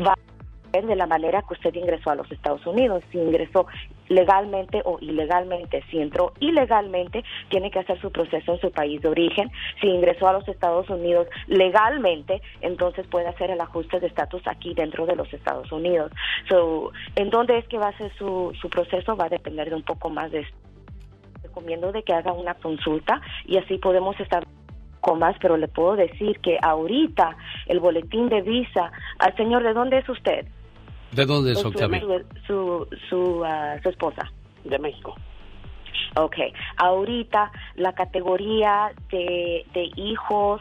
[0.07, 0.15] va
[0.73, 3.03] de la manera que usted ingresó a los Estados Unidos.
[3.11, 3.67] Si ingresó
[4.09, 5.83] legalmente o ilegalmente.
[5.91, 9.51] Si entró ilegalmente, tiene que hacer su proceso en su país de origen.
[9.81, 14.75] Si ingresó a los Estados Unidos legalmente, entonces puede hacer el ajuste de estatus aquí
[14.75, 16.13] dentro de los Estados Unidos.
[16.49, 19.17] So, ¿En dónde es que va a ser su, su proceso?
[19.17, 20.57] Va a depender de un poco más de esto.
[21.43, 24.45] Recomiendo de que haga una consulta y así podemos estar
[25.01, 27.37] con más, pero le puedo decir que ahorita
[27.67, 30.47] el boletín de visa, al señor, ¿de dónde es usted?
[31.13, 32.25] ¿De dónde es, su, Octavio?
[32.47, 34.31] su, su, ah, su esposa.
[34.65, 35.15] De México.
[36.17, 36.37] Ok,
[36.77, 40.61] ahorita la categoría de, de hijos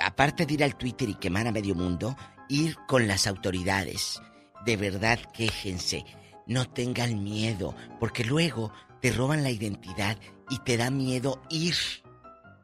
[0.00, 2.16] aparte de ir al Twitter y quemar a medio mundo,
[2.48, 4.20] ir con las autoridades.
[4.64, 6.04] De verdad, quéjense.
[6.46, 10.18] No tengan miedo, porque luego te roban la identidad
[10.50, 11.76] y te da miedo ir.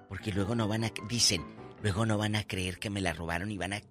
[0.09, 1.45] Porque luego no van a, dicen,
[1.83, 3.83] luego no van a creer que me la robaron y van a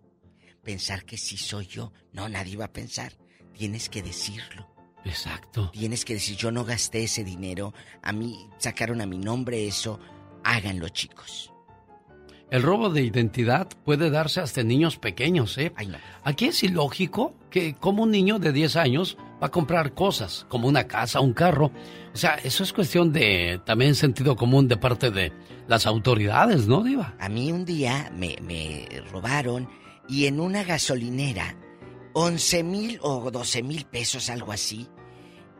[0.63, 1.93] pensar que sí soy yo.
[2.11, 3.13] No, nadie va a pensar.
[3.53, 4.67] Tienes que decirlo.
[5.05, 5.71] Exacto.
[5.71, 9.99] Tienes que decir, yo no gasté ese dinero, a mí sacaron a mi nombre eso.
[10.43, 11.51] Háganlo, chicos.
[12.51, 15.71] El robo de identidad puede darse hasta en niños pequeños, ¿eh?
[16.23, 20.67] Aquí es ilógico que como un niño de 10 años va a comprar cosas, como
[20.67, 21.71] una casa, un carro.
[22.11, 25.31] O sea, eso es cuestión de también sentido común de parte de
[25.67, 27.13] las autoridades, ¿no, Diva?
[27.19, 29.69] A mí un día me, me robaron
[30.07, 31.55] y en una gasolinera,
[32.13, 34.87] 11 mil o 12 mil pesos, algo así,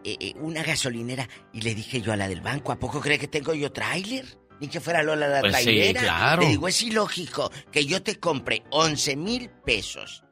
[0.03, 3.19] eh, eh, una gasolinera, y le dije yo a la del banco, ¿a poco cree
[3.19, 4.38] que tengo yo tráiler?
[4.59, 6.01] Ni que fuera Lola la Pues sí, trailera.
[6.01, 6.41] claro.
[6.41, 10.23] Le digo, es ilógico que yo te compre 11 mil pesos,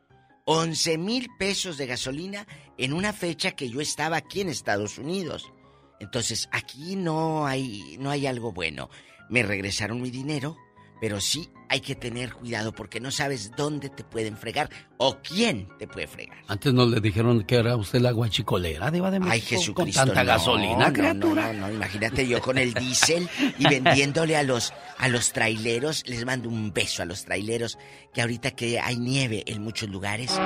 [0.46, 2.46] 11 mil pesos de gasolina
[2.78, 5.52] en una fecha que yo estaba aquí en Estados Unidos.
[6.00, 8.90] Entonces, aquí no hay, no hay algo bueno.
[9.30, 10.56] Me regresaron mi dinero,
[11.00, 15.68] pero sí hay que tener cuidado porque no sabes dónde te pueden fregar o quién
[15.78, 16.38] te puede fregar.
[16.48, 19.34] Antes nos le dijeron que era usted la guachicolera, Diva de México.
[19.34, 20.02] Ay, Jesucristo.
[20.02, 21.54] Con tanta no, gasolina, no, criatura.
[21.54, 26.04] No, no, no, imagínate yo con el diésel y vendiéndole a los, a los traileros.
[26.08, 27.78] Les mando un beso a los traileros
[28.14, 30.40] que ahorita que hay nieve en muchos lugares,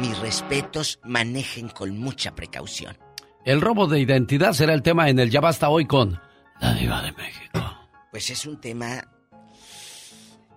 [0.00, 2.96] mis respetos, manejen con mucha precaución.
[3.44, 6.20] El robo de identidad será el tema en el Ya Basta Hoy con
[6.60, 7.60] la Diva de México.
[8.12, 9.02] Pues es un tema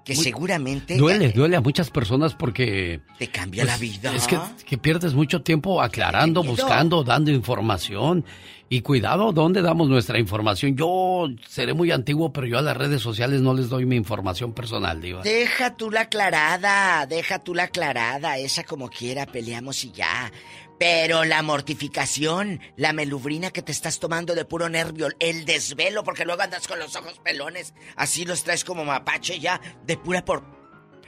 [0.06, 3.02] que Muy- seguramente Duele, duele a muchas personas porque...
[3.18, 4.16] te cambia pues, la vida.
[4.16, 8.24] Es que, que pierdes mucho tiempo aclarando, buscando, dando información.
[8.68, 10.76] Y cuidado, ¿dónde damos nuestra información?
[10.76, 14.54] Yo seré muy antiguo, pero yo a las redes sociales no les doy mi información
[14.54, 15.22] personal, Diva.
[15.22, 20.32] Deja tú la aclarada, deja tú la aclarada, esa como quiera, peleamos y ya.
[20.78, 26.26] Pero la mortificación, la melubrina que te estás tomando de puro nervio, el desvelo, porque
[26.26, 30.44] luego andas con los ojos pelones, así los traes como mapache ya, de pura por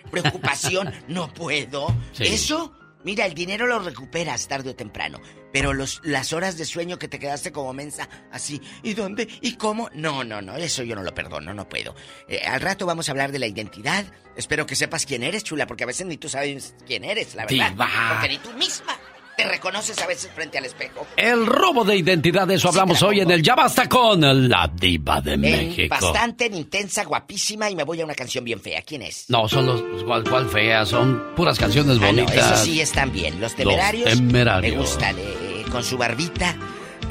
[0.09, 1.93] preocupación, no puedo.
[2.13, 2.23] Sí.
[2.27, 2.73] Eso,
[3.03, 5.19] mira, el dinero lo recuperas tarde o temprano,
[5.51, 9.27] pero los, las horas de sueño que te quedaste como mensa, así, ¿y dónde?
[9.41, 9.89] ¿Y cómo?
[9.93, 11.93] No, no, no, eso yo no lo perdono, no puedo.
[12.29, 14.05] Eh, al rato vamos a hablar de la identidad.
[14.37, 17.45] Espero que sepas quién eres, chula, porque a veces ni tú sabes quién eres, la
[17.45, 17.71] verdad.
[17.71, 17.89] Diva.
[18.13, 18.97] Porque ni tú misma
[19.37, 21.05] te reconoces a veces frente al espejo.
[21.15, 25.21] El robo de identidad, de eso hablamos hoy en el Ya Basta con la Diva
[25.21, 25.95] de En México.
[25.99, 28.81] bastante en intensa, guapísima y me voy a una canción bien fea.
[28.81, 29.25] ¿Quién es?
[29.29, 30.03] No, son los.
[30.03, 30.85] ¿Cuál, cuál fea?
[30.87, 32.51] Son puras canciones Ah, no, bonitas.
[32.53, 33.39] eso sí están bien.
[33.39, 34.09] Los temerarios.
[34.09, 34.73] Temerarios.
[34.75, 35.15] Me gustan.
[35.19, 36.55] eh, con su barbita.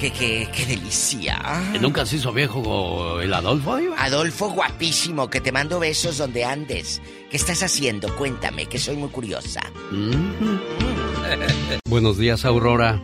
[0.01, 1.41] Que, que, qué delicia.
[1.73, 3.97] ¿Que ¿Nunca se hizo viejo el Adolfo, Diva?
[4.03, 7.01] Adolfo guapísimo, que te mando besos donde andes.
[7.31, 8.15] ¿Qué estás haciendo?
[8.17, 9.63] Cuéntame, que soy muy curiosa.
[11.89, 13.01] Buenos días, Aurora.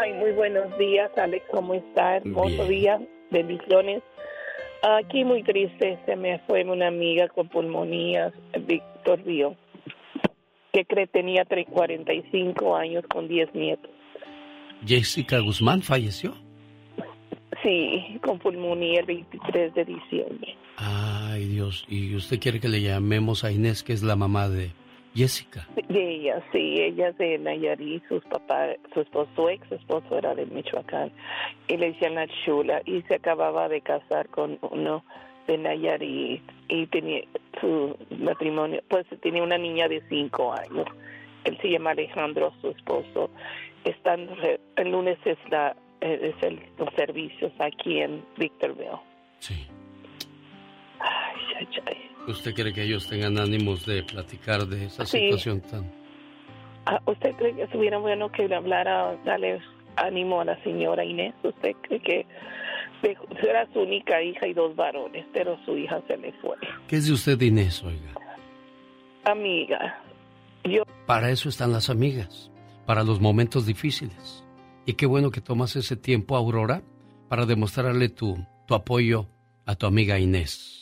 [0.00, 2.16] Ay, muy buenos días, Alex, ¿cómo está?
[2.16, 2.68] Hermoso Bien.
[2.68, 3.00] día,
[3.30, 4.02] bendiciones.
[4.82, 8.32] Aquí muy triste, se me fue una amiga con pulmonías,
[8.66, 9.54] Víctor Río,
[10.72, 13.90] que cree tenía tre- 45 años con 10 nietos.
[14.84, 16.34] Jessica Guzmán falleció.
[17.62, 20.56] Sí, con pulmonía el 23 de diciembre.
[20.78, 21.84] Ay, Dios.
[21.88, 24.72] ¿Y usted quiere que le llamemos a Inés, que es la mamá de
[25.14, 25.66] Jessica?
[25.88, 30.34] De ella, sí, ella es de Nayarit, sus papás, su esposo, su ex esposo era
[30.34, 31.12] de Michoacán,
[31.68, 35.04] y le decían la chula, y se acababa de casar con uno
[35.46, 37.22] de Nayarit, y tenía
[37.60, 40.86] su matrimonio, pues tenía una niña de cinco años,
[41.44, 43.30] él se llama Alejandro, su esposo,
[43.84, 44.28] están,
[44.76, 49.00] el lunes es la, eh, es el, los servicios aquí en Victorville.
[49.38, 49.66] Sí.
[51.00, 52.11] Ay, ay, ay.
[52.28, 55.18] ¿Usted cree que ellos tengan ánimos de platicar de esa Sí.
[55.18, 55.90] situación tan...
[56.86, 59.60] Ah, ¿Usted cree que estuviera bueno que le hablara, darle
[59.96, 61.34] ánimo a la señora Inés?
[61.42, 62.26] ¿Usted cree que
[63.42, 66.56] era su única hija y dos varones, pero su hija se le fue?
[66.88, 68.12] ¿Qué es de usted, Inés, oiga?
[69.24, 70.00] Amiga,
[70.64, 72.50] yo Para eso están las amigas,
[72.86, 74.44] para los momentos difíciles.
[74.86, 76.82] Y qué bueno que tomas ese tiempo, Aurora,
[77.28, 79.26] para demostrarle tu, tu apoyo
[79.66, 80.81] a tu amiga Inés.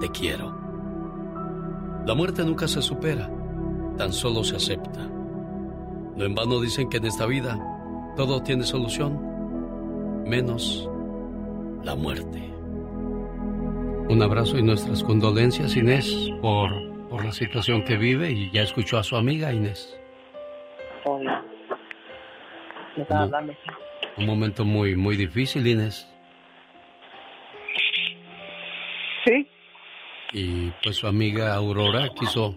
[0.00, 0.56] te quiero.
[2.06, 3.30] La muerte nunca se supera,
[3.96, 5.06] tan solo se acepta.
[6.16, 7.58] No en vano dicen que en esta vida
[8.16, 10.88] todo tiene solución, menos
[11.84, 12.42] la muerte.
[14.08, 16.70] Un abrazo y nuestras condolencias, Inés, por,
[17.08, 19.98] por la situación que vive y ya escuchó a su amiga Inés.
[21.04, 21.44] Hola.
[22.96, 23.52] Me estaba hablando.
[24.16, 26.12] Un momento muy, muy difícil, Inés.
[29.24, 29.46] Sí.
[30.32, 32.56] Y pues su amiga Aurora quiso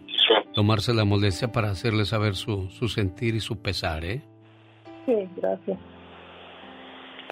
[0.53, 4.21] tomarse la molestia para hacerle saber su, su sentir y su pesar, ¿eh?
[5.05, 5.79] Sí, gracias.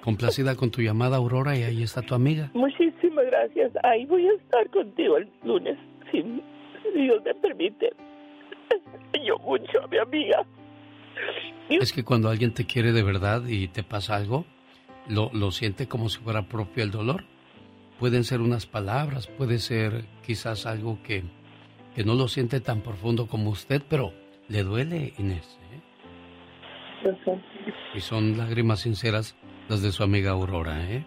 [0.01, 2.49] Complacida con tu llamada, Aurora, y ahí está tu amiga.
[2.53, 3.71] Muchísimas gracias.
[3.83, 5.77] Ahí voy a estar contigo el lunes,
[6.11, 6.21] si,
[6.95, 7.91] Dios me permite.
[9.25, 10.45] Yo mucho a mi amiga.
[11.69, 14.45] Es que cuando alguien te quiere de verdad y te pasa algo,
[15.07, 17.25] lo, lo siente como si fuera propio el dolor.
[17.99, 21.23] Pueden ser unas palabras, puede ser quizás algo que,
[21.95, 24.13] que no lo siente tan profundo como usted, pero
[24.47, 25.59] le duele, Inés.
[25.73, 25.81] ¿eh?
[27.93, 29.35] Y son lágrimas sinceras
[29.67, 31.05] las de su amiga Aurora, ¿eh?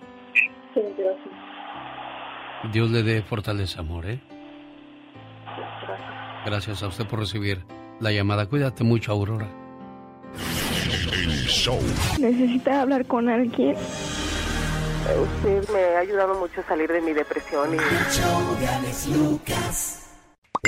[0.75, 2.73] Sí, gracias.
[2.73, 4.21] Dios le dé fortaleza, amor, ¿eh?
[6.45, 7.65] Gracias a usted por recibir
[8.01, 8.47] la llamada.
[8.47, 9.49] Cuídate mucho, Aurora.
[12.19, 13.77] ¿Necesita hablar con alguien?
[15.03, 17.79] Usted me ha ayudado mucho a salir de mi depresión y...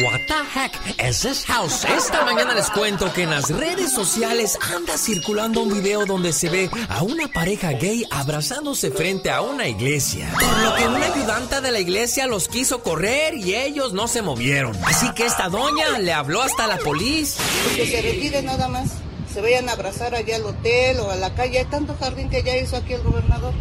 [0.02, 0.73] What the heck
[1.09, 1.85] is this house?
[1.85, 6.51] Esta mañana les cuento que en las redes sociales anda circulando un video donde se
[6.51, 10.32] ve a una pareja gay abrazándose frente a una iglesia.
[10.32, 14.20] Por lo que una ayudante de la iglesia los quiso correr y ellos no se
[14.20, 14.77] movieron.
[14.85, 17.44] Así que esta doña le habló hasta la policía.
[17.77, 18.94] Que se retire nada más.
[19.32, 21.61] se vayan a abrazar allá al hotel o a la calle.
[21.61, 23.55] Hay tanto jardín que ya hizo aquí el gobernador.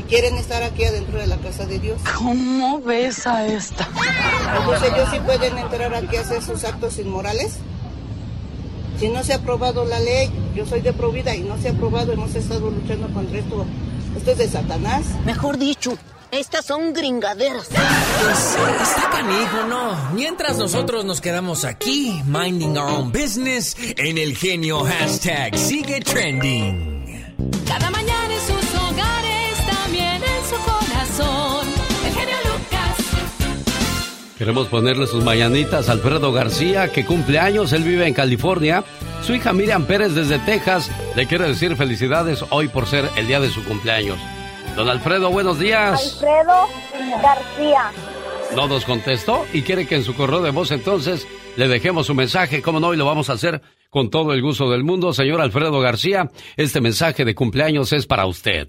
[0.00, 2.00] Y quieren estar aquí adentro de la casa de Dios.
[2.16, 3.86] ¿Cómo ves a esta?
[4.56, 7.58] Entonces ellos sí pueden entrar aquí a hacer sus actos inmorales.
[8.98, 11.72] Si no se ha aprobado la ley, yo soy de Provida y no se ha
[11.72, 13.66] aprobado, hemos estado luchando contra esto.
[14.16, 15.04] Esto es de Satanás.
[15.26, 15.98] Mejor dicho,
[16.30, 17.68] estas son gringaderas.
[17.68, 18.56] Pues
[18.88, 20.12] está canijo, ¿no?
[20.14, 27.34] Mientras nosotros nos quedamos aquí, minding our own business, en el genio hashtag sigue trending.
[27.66, 28.69] Cada mañana en sus
[34.40, 38.82] Queremos ponerle sus mañanitas a Alfredo García, que cumple años, él vive en California.
[39.20, 43.38] Su hija Miriam Pérez desde Texas le quiere decir felicidades hoy por ser el día
[43.38, 44.18] de su cumpleaños.
[44.76, 46.14] Don Alfredo, buenos días.
[46.14, 46.68] Alfredo
[47.22, 47.92] García.
[48.56, 52.14] No nos contestó y quiere que en su correo de voz entonces le dejemos su
[52.14, 53.60] mensaje, como no, y lo vamos a hacer
[53.90, 55.12] con todo el gusto del mundo.
[55.12, 58.68] Señor Alfredo García, este mensaje de cumpleaños es para usted.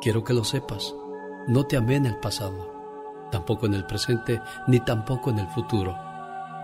[0.00, 0.94] Quiero que lo sepas.
[1.48, 2.70] No te amé en el pasado,
[3.32, 5.96] tampoco en el presente, ni tampoco en el futuro,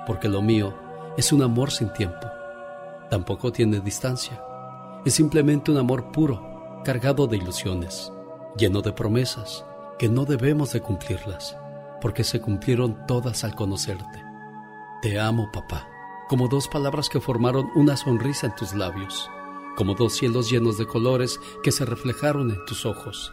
[0.06, 0.74] porque lo mío
[1.16, 2.26] es un amor sin tiempo.
[3.10, 4.40] Tampoco tiene distancia.
[5.04, 8.12] Es simplemente un amor puro, cargado de ilusiones,
[8.56, 9.64] lleno de promesas
[9.98, 11.56] que no debemos de cumplirlas,
[12.00, 14.22] porque se cumplieron todas al conocerte.
[15.02, 15.88] Te amo, papá,
[16.28, 19.30] como dos palabras que formaron una sonrisa en tus labios,
[19.76, 23.32] como dos cielos llenos de colores que se reflejaron en tus ojos,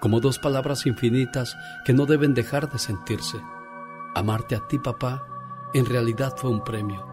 [0.00, 3.40] como dos palabras infinitas que no deben dejar de sentirse.
[4.14, 5.26] Amarte a ti, papá,
[5.74, 7.06] en realidad fue un premio.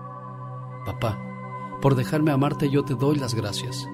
[0.86, 1.18] Papá,
[1.82, 3.88] por dejarme amarte yo te doy las gracias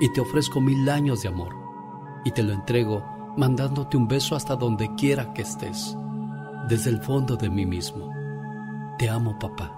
[0.00, 1.54] y te ofrezco mil años de amor
[2.24, 3.04] y te lo entrego
[3.36, 5.96] mandándote un beso hasta donde quiera que estés,
[6.68, 8.12] desde el fondo de mí mismo.
[8.98, 9.72] Te amo, papá,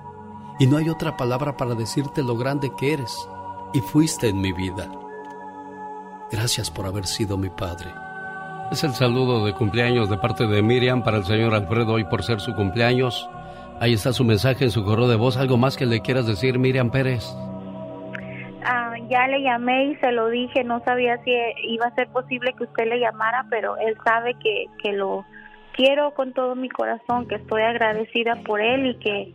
[0.58, 3.28] y no hay otra palabra para decirte lo grande que eres
[3.72, 4.88] y fuiste en mi vida.
[6.30, 7.90] Gracias por haber sido mi padre.
[8.70, 12.22] Es el saludo de cumpleaños de parte de Miriam para el señor Alfredo hoy por
[12.22, 13.28] ser su cumpleaños.
[13.80, 15.36] Ahí está su mensaje en su correo de voz.
[15.36, 17.24] ¿Algo más que le quieras decir, Miriam Pérez?
[18.64, 21.32] Ah, ya le llamé y se lo dije, no sabía si
[21.64, 25.24] iba a ser posible que usted le llamara, pero él sabe que, que lo
[25.74, 29.32] quiero con todo mi corazón, que estoy agradecida por él y que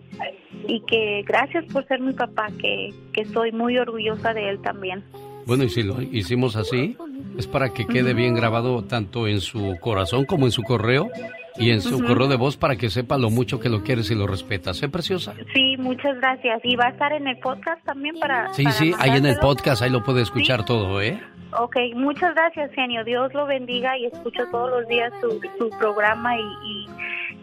[0.67, 5.03] y que gracias por ser mi papá, que, que estoy muy orgullosa de él también.
[5.45, 6.97] Bueno, y si lo hicimos así,
[7.37, 11.09] es para que quede bien grabado tanto en su corazón como en su correo
[11.55, 14.15] y en su correo de voz para que sepa lo mucho que lo quieres y
[14.15, 14.83] lo respetas.
[14.83, 15.33] ¿Eh, preciosa?
[15.53, 16.59] Sí, muchas gracias.
[16.63, 18.53] ¿Y va a estar en el podcast también para...?
[18.53, 21.19] Sí, para sí, ahí en el podcast, ahí lo puede escuchar todo, ¿eh?
[21.51, 23.03] Ok, muchas gracias, genio.
[23.03, 26.89] Dios lo bendiga y escucho todos los días su, su programa y, y,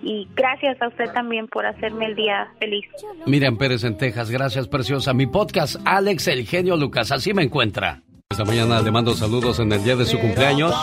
[0.02, 2.84] y gracias a usted también por hacerme el día feliz.
[3.26, 5.14] Miriam Pérez en Texas, gracias, preciosa.
[5.14, 8.02] Mi podcast, Alex El Genio Lucas, así me encuentra.
[8.30, 10.74] Esta mañana le mando saludos en el día de su cumpleaños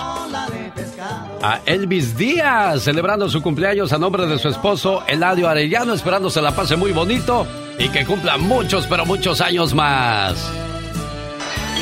[1.44, 6.42] a Elvis Díaz, celebrando su cumpleaños a nombre de su esposo Eladio Arellano, esperando se
[6.42, 7.46] la pase muy bonito
[7.78, 10.71] y que cumpla muchos, pero muchos años más.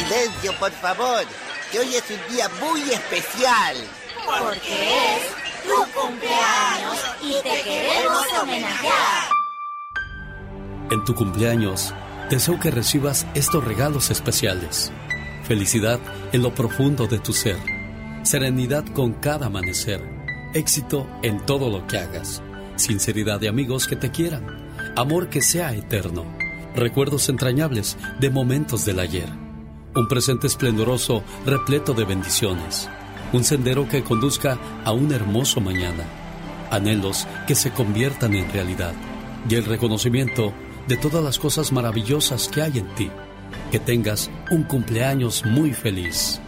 [0.10, 1.24] Silencio, por favor,
[1.72, 3.78] que hoy es un día muy especial.
[4.26, 9.30] Porque es tu cumpleaños y te queremos homenajear.
[10.90, 11.94] En tu cumpleaños,
[12.28, 14.92] deseo que recibas estos regalos especiales.
[15.44, 16.00] Felicidad
[16.32, 17.58] en lo profundo de tu ser.
[18.24, 20.02] Serenidad con cada amanecer.
[20.56, 22.42] Éxito en todo lo que hagas.
[22.78, 24.74] Sinceridad de amigos que te quieran.
[24.96, 26.26] Amor que sea eterno.
[26.76, 29.49] Recuerdos entrañables de momentos del ayer.
[29.96, 32.88] Un presente esplendoroso repleto de bendiciones.
[33.34, 36.04] Un sendero que conduzca a un hermoso mañana.
[36.70, 38.94] Anhelos que se conviertan en realidad.
[39.50, 40.54] Y el reconocimiento
[40.88, 43.10] de todas las cosas maravillosas que hay en ti.
[43.72, 46.40] Que tengas un cumpleaños muy feliz.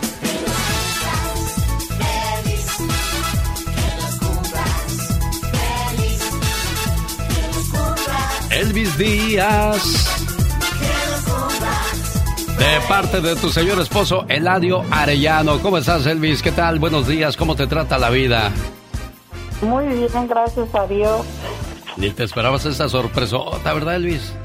[8.51, 10.20] Elvis Díaz.
[12.61, 15.57] De parte de tu señor esposo Eladio Arellano.
[15.61, 16.43] ¿Cómo estás, Elvis?
[16.43, 16.77] ¿Qué tal?
[16.77, 17.35] Buenos días.
[17.35, 18.51] ¿Cómo te trata la vida?
[19.63, 21.25] Muy bien, gracias a Dios.
[21.97, 24.35] Ni te esperabas esa sorpresota, ¿verdad, Elvis?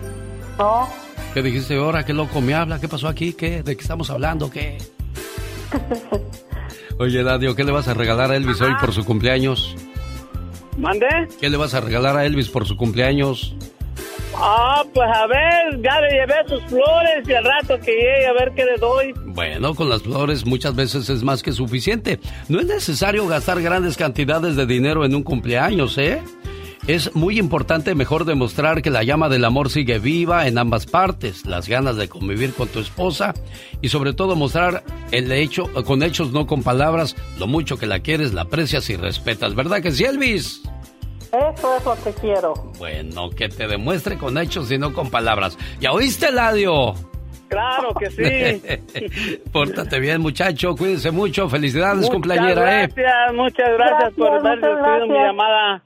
[0.56, 0.88] No.
[1.34, 2.06] ¿Qué dijiste ahora?
[2.06, 2.80] ¿Qué loco me habla?
[2.80, 3.34] ¿Qué pasó aquí?
[3.34, 3.62] ¿Qué?
[3.62, 4.48] ¿De qué estamos hablando?
[4.50, 4.78] ¿Qué?
[6.98, 9.76] Oye, Eladio, ¿qué le vas a regalar a Elvis hoy por su cumpleaños?
[10.78, 11.06] ¿Mande?
[11.38, 13.54] ¿Qué le vas a regalar a Elvis por su cumpleaños?
[14.38, 18.32] Ah, pues a ver, ya le llevé sus flores y al rato que llegue a
[18.32, 19.14] ver qué le doy.
[19.24, 22.20] Bueno, con las flores muchas veces es más que suficiente.
[22.48, 26.22] No es necesario gastar grandes cantidades de dinero en un cumpleaños, ¿eh?
[26.86, 31.44] Es muy importante mejor demostrar que la llama del amor sigue viva en ambas partes,
[31.44, 33.34] las ganas de convivir con tu esposa
[33.82, 37.98] y sobre todo mostrar el hecho, con hechos, no con palabras, lo mucho que la
[38.00, 39.56] quieres, la aprecias y respetas.
[39.56, 40.62] ¿Verdad que sí, Elvis?
[41.36, 42.54] Eso es lo que quiero.
[42.78, 45.58] Bueno, que te demuestre con hechos y no con palabras.
[45.80, 46.94] ¿Ya oíste, Ladio?
[47.48, 49.40] Claro que sí.
[49.52, 50.74] Pórtate bien, muchacho.
[50.74, 51.48] Cuídense mucho.
[51.48, 52.88] Felicidades, muchas cumpleañera, ¿eh?
[52.88, 55.26] gracias, muchas gracias, por haber muchas recibido mi gracias.
[55.26, 55.82] llamada.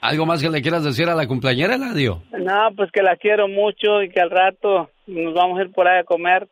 [0.00, 2.22] ¿Algo más que le quieras decir a la cumpleañera, Ladio?
[2.38, 5.88] No, pues que la quiero mucho y que al rato nos vamos a ir por
[5.88, 6.46] ahí a comer.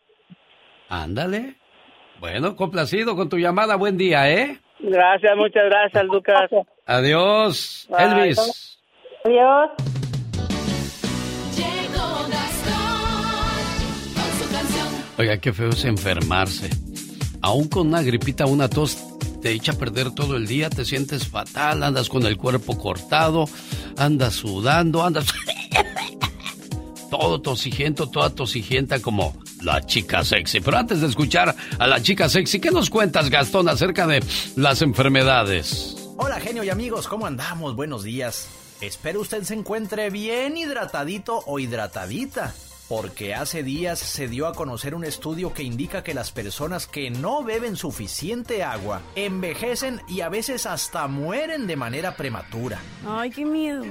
[0.88, 1.54] Ándale.
[2.18, 3.76] Bueno, complacido con tu llamada.
[3.76, 4.58] Buen día, ¿eh?
[4.80, 6.50] Gracias, muchas gracias, Lucas.
[6.86, 8.04] Adiós, Bye.
[8.04, 8.38] Elvis.
[9.24, 9.70] Adiós.
[11.56, 13.54] Llegó Gastón
[14.14, 14.88] con su canción.
[15.16, 16.68] Oiga, qué feo es enfermarse.
[17.40, 18.98] Aún con una gripita, una tos,
[19.40, 23.46] te echa a perder todo el día, te sientes fatal, andas con el cuerpo cortado,
[23.96, 25.26] andas sudando, andas...
[27.10, 30.58] Todo tosigento, toda tosigenta como la chica sexy.
[30.58, 34.20] Pero antes de escuchar a la chica sexy, ¿qué nos cuentas, Gastón, acerca de
[34.56, 36.03] las enfermedades?
[36.16, 37.74] Hola genio y amigos, ¿cómo andamos?
[37.74, 38.48] Buenos días.
[38.80, 42.54] Espero usted se encuentre bien hidratadito o hidratadita,
[42.88, 47.10] porque hace días se dio a conocer un estudio que indica que las personas que
[47.10, 52.78] no beben suficiente agua envejecen y a veces hasta mueren de manera prematura.
[53.06, 53.84] Ay, qué miedo.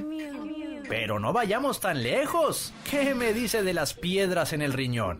[0.88, 2.72] Pero no vayamos tan lejos.
[2.90, 5.18] ¿Qué me dice de las piedras en el riñón?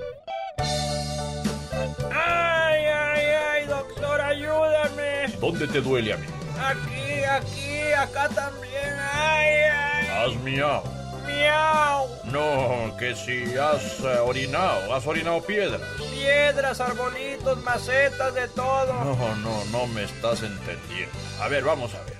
[2.10, 5.34] ¡Ay, ay, ay, doctor, ayúdame!
[5.40, 6.26] ¿Dónde te duele a mí?
[6.64, 8.98] Aquí, aquí, acá también.
[9.12, 10.06] ¡Ay, ay!
[10.08, 10.82] Has miau.
[11.26, 12.08] ¡Miau!
[12.24, 15.80] No, que si has eh, orinado, has orinado piedras.
[16.10, 18.92] Piedras, arbolitos, macetas, de todo.
[19.04, 21.14] No, no, no me estás entendiendo.
[21.40, 22.16] A ver, vamos a ver.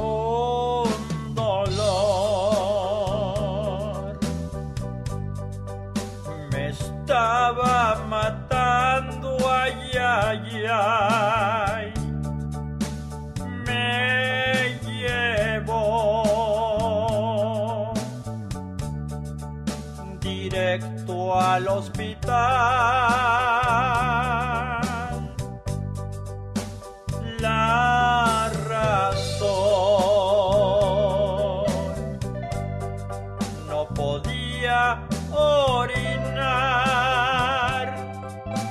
[0.00, 2.12] Un dolor
[6.50, 12.11] me estaba matando, ay, ay, ay.
[13.72, 16.22] Me llevó
[20.20, 22.32] directo al hospital.
[27.40, 29.52] La razón
[33.68, 36.26] no podía orinar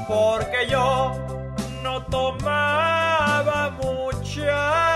[0.07, 1.11] porque yo
[1.83, 4.90] no tomaba mucha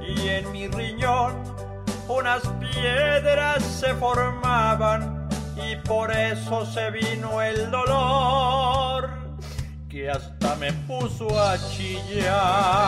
[0.00, 1.34] y en mi riñón
[2.08, 9.10] unas piedras se formaban y por eso se vino el dolor
[9.88, 12.86] que hasta me puso a chillar.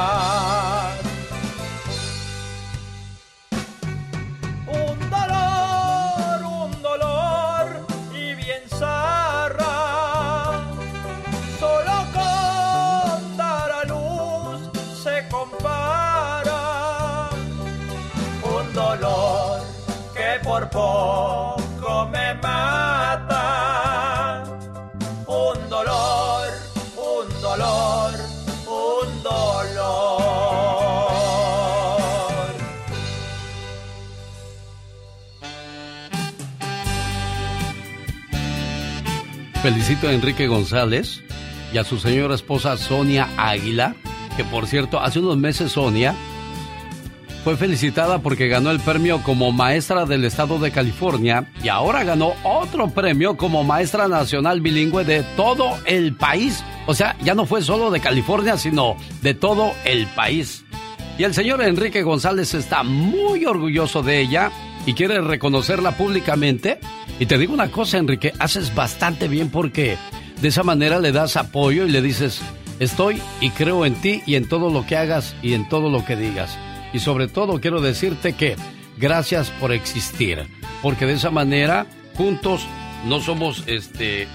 [39.68, 41.22] Felicito a Enrique González
[41.74, 43.96] y a su señora esposa Sonia Águila,
[44.34, 46.14] que por cierto, hace unos meses Sonia
[47.44, 52.32] fue felicitada porque ganó el premio como maestra del estado de California y ahora ganó
[52.44, 56.64] otro premio como maestra nacional bilingüe de todo el país.
[56.86, 60.64] O sea, ya no fue solo de California, sino de todo el país.
[61.18, 64.50] Y el señor Enrique González está muy orgulloso de ella
[64.86, 66.78] y quiere reconocerla públicamente.
[67.18, 69.96] Y te digo una cosa, Enrique, haces bastante bien porque
[70.40, 72.40] de esa manera le das apoyo y le dices,
[72.78, 76.04] estoy y creo en ti y en todo lo que hagas y en todo lo
[76.04, 76.56] que digas.
[76.92, 78.56] Y sobre todo quiero decirte que
[78.96, 80.46] gracias por existir,
[80.82, 82.66] porque de esa manera juntos
[83.06, 84.26] no somos este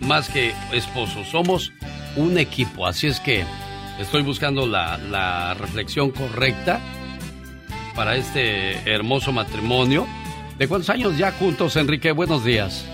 [0.00, 1.72] más que esposos, somos
[2.16, 2.86] un equipo.
[2.86, 3.44] Así es que
[4.00, 6.80] estoy buscando la, la reflexión correcta
[7.94, 10.06] para este hermoso matrimonio.
[10.58, 12.12] ¿De cuántos años ya juntos, Enrique?
[12.12, 12.84] Buenos días.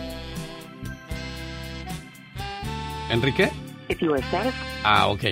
[3.10, 3.51] ¿Enrique?
[4.82, 5.24] Ah, ok.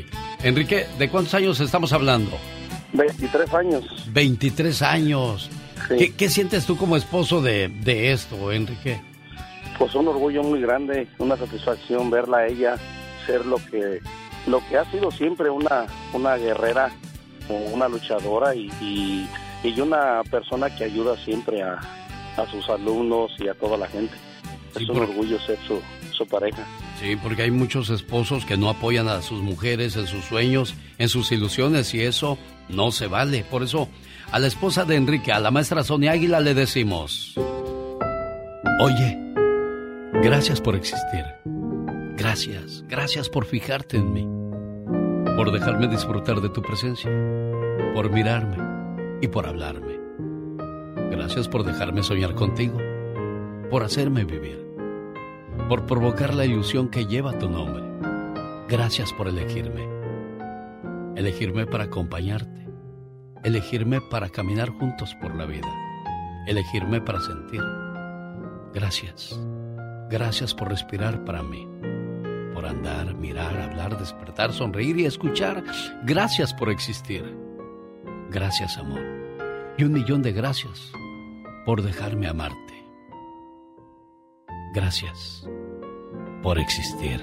[0.43, 2.33] Enrique, ¿de cuántos años estamos hablando?
[2.93, 3.85] 23 años.
[4.13, 5.51] 23 años.
[5.89, 9.01] ¿Qué, qué sientes tú como esposo de, de esto, Enrique?
[9.79, 12.77] Pues un orgullo muy grande, una satisfacción verla a ella
[13.27, 14.01] ser lo que
[14.47, 16.93] lo que ha sido siempre una una guerrera,
[17.49, 19.29] una luchadora y, y,
[19.65, 21.81] y una persona que ayuda siempre a,
[22.37, 24.15] a sus alumnos y a toda la gente.
[24.77, 25.81] es un orgullo ser su,
[26.13, 26.65] su pareja.
[27.01, 31.09] Sí, porque hay muchos esposos que no apoyan a sus mujeres en sus sueños, en
[31.09, 32.39] sus ilusiones y eso
[32.69, 33.45] no se vale.
[33.45, 33.89] Por eso,
[34.31, 37.35] a la esposa de Enrique, a la maestra Sonia Águila, le decimos,
[38.81, 39.19] oye,
[40.23, 41.25] gracias por existir.
[42.17, 44.27] Gracias, gracias por fijarte en mí,
[45.37, 47.11] por dejarme disfrutar de tu presencia,
[47.93, 48.74] por mirarme
[49.25, 49.99] y por hablarme.
[51.11, 52.79] Gracias por dejarme soñar contigo,
[53.71, 54.63] por hacerme vivir,
[55.69, 57.83] por provocar la ilusión que lleva tu nombre.
[58.69, 59.89] Gracias por elegirme.
[61.17, 62.69] Elegirme para acompañarte.
[63.45, 65.73] Elegirme para caminar juntos por la vida.
[66.47, 67.63] Elegirme para sentir.
[68.75, 69.41] Gracias.
[70.11, 71.67] Gracias por respirar para mí.
[72.53, 75.65] Por andar, mirar, hablar, despertar, sonreír y escuchar.
[76.05, 77.44] Gracias por existir.
[78.31, 79.01] Gracias, amor.
[79.77, 80.93] Y un millón de gracias
[81.65, 82.75] por dejarme amarte.
[84.75, 85.49] Gracias
[86.43, 87.21] por existir.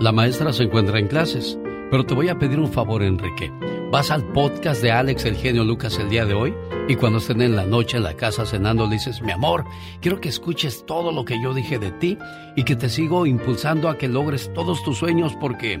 [0.00, 1.58] La maestra se encuentra en clases,
[1.90, 3.52] pero te voy a pedir un favor, Enrique.
[3.90, 6.54] Vas al podcast de Alex el genio Lucas el día de hoy
[6.88, 9.64] y cuando estén en la noche en la casa cenando le dices, mi amor,
[10.00, 12.18] quiero que escuches todo lo que yo dije de ti
[12.56, 15.80] y que te sigo impulsando a que logres todos tus sueños porque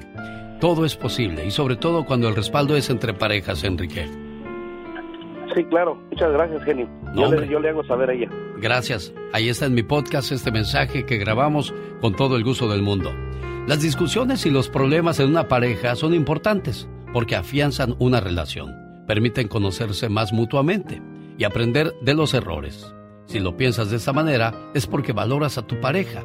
[0.60, 4.06] todo es posible y sobre todo cuando el respaldo es entre parejas, Enrique.
[5.54, 5.98] Sí, claro.
[6.10, 6.88] Muchas gracias, genio.
[7.14, 8.30] No, yo, le, yo le hago saber a ella.
[8.58, 9.14] Gracias.
[9.32, 13.14] Ahí está en mi podcast este mensaje que grabamos con todo el gusto del mundo.
[13.66, 18.74] Las discusiones y los problemas en una pareja son importantes porque afianzan una relación,
[19.06, 21.00] permiten conocerse más mutuamente
[21.38, 22.94] y aprender de los errores.
[23.24, 26.22] Si lo piensas de esta manera es porque valoras a tu pareja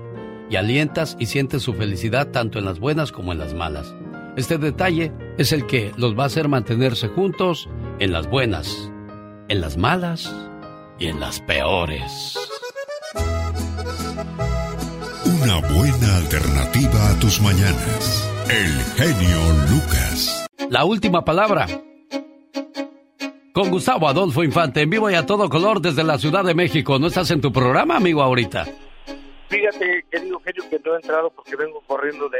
[0.49, 3.95] y alientas y sientes su felicidad tanto en las buenas como en las malas.
[4.37, 8.89] Este detalle es el que los va a hacer mantenerse juntos en las buenas,
[9.49, 10.33] en las malas
[10.97, 12.39] y en las peores.
[15.43, 18.29] Una buena alternativa a tus mañanas.
[18.49, 19.39] El genio
[19.69, 20.47] Lucas.
[20.69, 21.67] La última palabra.
[23.53, 26.97] Con Gustavo Adolfo Infante, en vivo y a todo color desde la Ciudad de México.
[26.99, 28.65] ¿No estás en tu programa, amigo, ahorita?
[29.51, 32.39] Fíjate, querido genio, que no he entrado porque vengo corriendo de,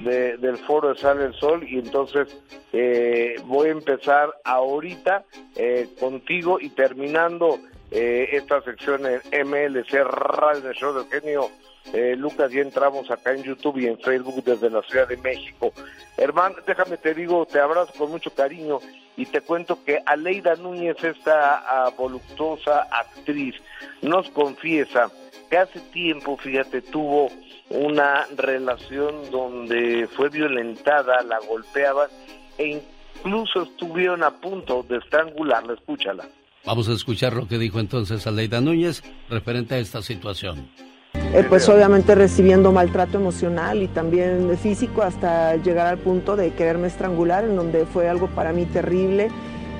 [0.00, 2.36] de- del foro de Sale el Sol y entonces
[2.72, 5.24] eh, voy a empezar ahorita
[5.54, 7.60] eh, contigo y terminando
[7.92, 11.48] eh, esta sección en MLC Radio del Show del Genio.
[11.92, 15.72] eh, Lucas, ya entramos acá en YouTube y en Facebook desde la Ciudad de México.
[16.16, 18.80] Hermano, déjame te digo, te abrazo con mucho cariño
[19.16, 23.54] y te cuento que Aleida Núñez, esta ah, voluptuosa actriz,
[24.00, 25.08] nos confiesa
[25.52, 27.28] que hace tiempo, fíjate, tuvo
[27.68, 32.08] una relación donde fue violentada, la golpeaban
[32.56, 32.80] e
[33.18, 35.74] incluso estuvieron a punto de estrangularla.
[35.74, 36.26] Escúchala.
[36.64, 40.70] Vamos a escuchar lo que dijo entonces Aleida Núñez referente a esta situación.
[41.12, 46.86] Eh, pues obviamente recibiendo maltrato emocional y también físico hasta llegar al punto de quererme
[46.86, 49.28] estrangular, en donde fue algo para mí terrible.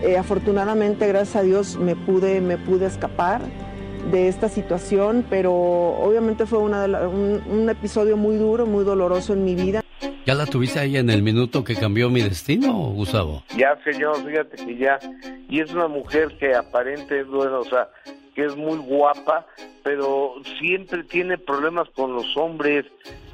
[0.03, 3.40] Eh, afortunadamente, gracias a Dios, me pude, me pude escapar
[4.11, 8.85] de esta situación, pero obviamente fue una de la- un, un episodio muy duro, muy
[8.85, 9.81] doloroso en mi vida.
[10.27, 13.43] ¿Ya la tuviste ahí en el minuto que cambió mi destino, Gustavo?
[13.57, 14.99] Ya, señor, fíjate que ya.
[15.49, 17.89] Y es una mujer que aparente, bueno, o sea,
[18.35, 19.47] que es muy guapa,
[19.83, 22.87] pero siempre tiene problemas con los hombres.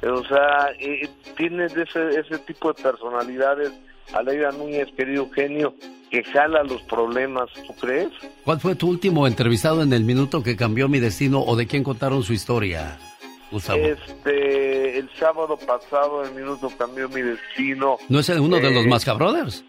[0.03, 3.71] O sea, eh, tiene de ese, ese tipo de personalidades.
[4.13, 5.73] Aleida Núñez, querido genio,
[6.09, 8.09] que jala los problemas, ¿tú crees?
[8.43, 11.83] ¿Cuál fue tu último entrevistado en el minuto que cambió mi destino o de quién
[11.83, 12.97] contaron su historia,
[13.51, 13.79] Gustavo?
[13.79, 17.97] Este, el sábado pasado, el minuto cambió mi destino.
[18.09, 19.63] ¿No es uno de los Eh, Masca Brothers?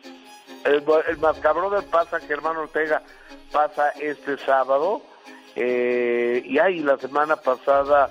[0.65, 3.03] El, el Mascabrón pasa, Germán Ortega
[3.53, 5.03] pasa este sábado.
[5.57, 8.11] eh, y ahí la semana pasada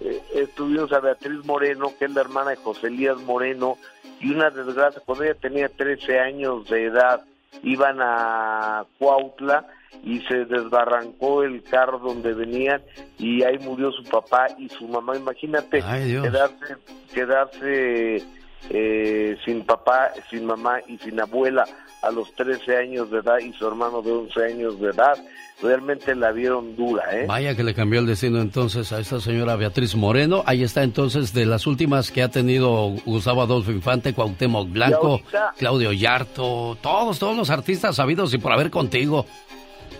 [0.00, 3.76] eh, estuvimos a Beatriz Moreno, que es la hermana de José Elías Moreno,
[4.20, 7.22] y una desgracia, cuando ella tenía 13 años de edad,
[7.62, 9.66] iban a Cuautla
[10.02, 12.82] y se desbarrancó el carro donde venían
[13.18, 15.16] y ahí murió su papá y su mamá.
[15.16, 16.76] Imagínate Ay, quedarse,
[17.12, 18.24] quedarse
[18.70, 21.64] eh, sin papá, sin mamá y sin abuela
[22.02, 25.18] a los 13 años de edad y su hermano de 11 años de edad.
[25.62, 27.26] Realmente la vieron dura, ¿eh?
[27.26, 30.42] Vaya que le cambió el destino entonces a esta señora Beatriz Moreno.
[30.46, 35.54] Ahí está entonces de las últimas que ha tenido Gustavo Adolfo Infante, Cuauhtémoc Blanco, ahorita-
[35.58, 39.26] Claudio Yarto, todos, todos los artistas sabidos y por haber contigo.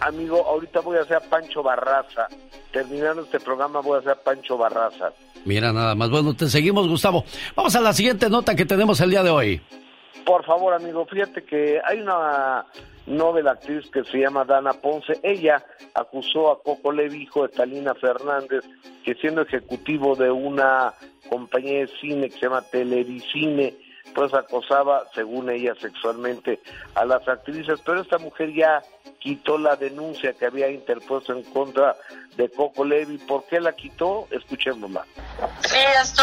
[0.00, 2.26] Amigo, ahorita voy a hacer a Pancho Barraza.
[2.72, 5.12] Terminando este programa voy a a Pancho Barraza.
[5.44, 6.08] Mira nada más.
[6.08, 7.24] Bueno, te seguimos, Gustavo.
[7.54, 9.60] Vamos a la siguiente nota que tenemos el día de hoy.
[10.24, 12.66] Por favor, amigo, fíjate que hay una
[13.06, 15.18] novela actriz que se llama Dana Ponce.
[15.22, 15.64] Ella
[15.94, 18.64] acusó a Coco Levi, hijo de Talina Fernández,
[19.04, 20.92] que siendo ejecutivo de una
[21.28, 23.74] compañía de cine que se llama Televicine,
[24.14, 26.60] pues acosaba, según ella, sexualmente
[26.94, 27.80] a las actrices.
[27.84, 28.82] Pero esta mujer ya
[29.18, 31.96] quitó la denuncia que había interpuesto en contra
[32.36, 33.18] de Coco Levi.
[33.18, 34.26] ¿Por qué la quitó?
[34.30, 35.04] Escuchémosla.
[35.68, 36.22] Sí, esto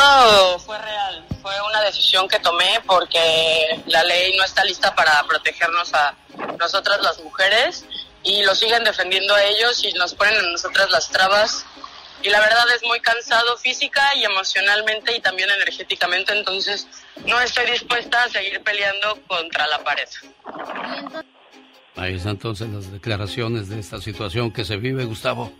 [0.60, 1.26] fue real.
[1.42, 6.16] Fue una decisión que tomé porque la ley no está lista para protegernos a
[6.60, 7.86] nosotras las mujeres
[8.24, 11.66] y lo siguen defendiendo a ellos y nos ponen a nosotras las trabas.
[12.24, 16.88] Y la verdad es muy cansado física y emocionalmente y también energéticamente, entonces
[17.26, 20.08] no estoy dispuesta a seguir peleando contra la pared.
[21.96, 25.52] Ahí están entonces las declaraciones de esta situación que se vive, Gustavo.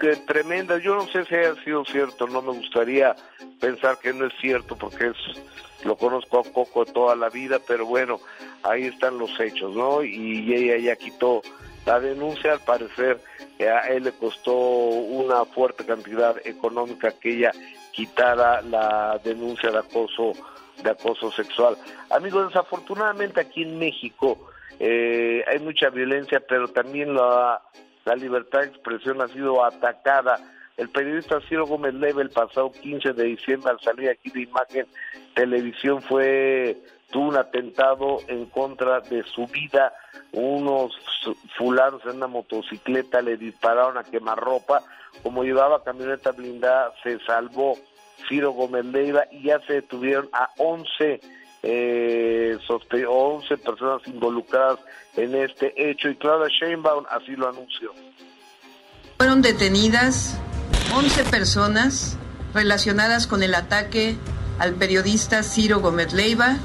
[0.00, 0.78] que tremenda.
[0.78, 3.14] Yo no sé si haya sido cierto, no me gustaría
[3.60, 7.86] pensar que no es cierto porque es, lo conozco a Coco toda la vida, pero
[7.86, 8.20] bueno,
[8.62, 10.02] ahí están los hechos, ¿no?
[10.02, 11.42] Y ella ya quitó
[11.86, 13.18] la denuncia, al parecer
[13.60, 17.52] a él le costó una fuerte cantidad económica que ella
[17.92, 20.32] quitara la denuncia de acoso
[20.82, 21.76] de acoso sexual.
[22.10, 27.62] Amigos, desafortunadamente aquí en México eh, hay mucha violencia, pero también la,
[28.04, 30.38] la libertad de expresión ha sido atacada.
[30.76, 34.86] El periodista Ciro Gómez Leve el pasado 15 de diciembre al salir aquí de Imagen
[35.34, 36.76] Televisión fue
[37.10, 39.92] tuvo un atentado en contra de su vida.
[40.32, 40.92] Unos
[41.56, 44.82] fulanos en una motocicleta le dispararon a quemarropa.
[45.22, 47.76] Como llevaba camioneta blindada, se salvó
[48.28, 51.20] Ciro Gómez Leiva y ya se detuvieron a 11
[51.68, 54.78] eh, sospe 11 personas involucradas
[55.16, 57.92] en este hecho y Claudia Sheinbaum así lo anunció.
[59.18, 60.38] Fueron detenidas
[60.94, 62.18] 11 personas
[62.54, 64.16] relacionadas con el ataque
[64.60, 66.56] al periodista Ciro Gómez Leiva,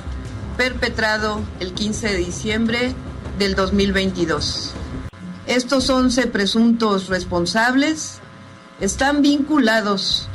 [0.61, 2.93] perpetrado el 15 de diciembre
[3.39, 4.75] del 2022.
[5.47, 8.19] Estos 11 presuntos responsables
[8.79, 10.27] están vinculados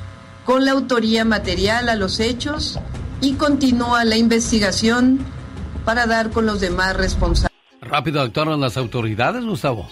[0.44, 2.80] con la autoría material a los hechos
[3.20, 5.20] y continúa la investigación
[5.84, 7.56] para dar con los demás responsables.
[7.80, 9.88] Rápido actuaron las autoridades, Gustavo.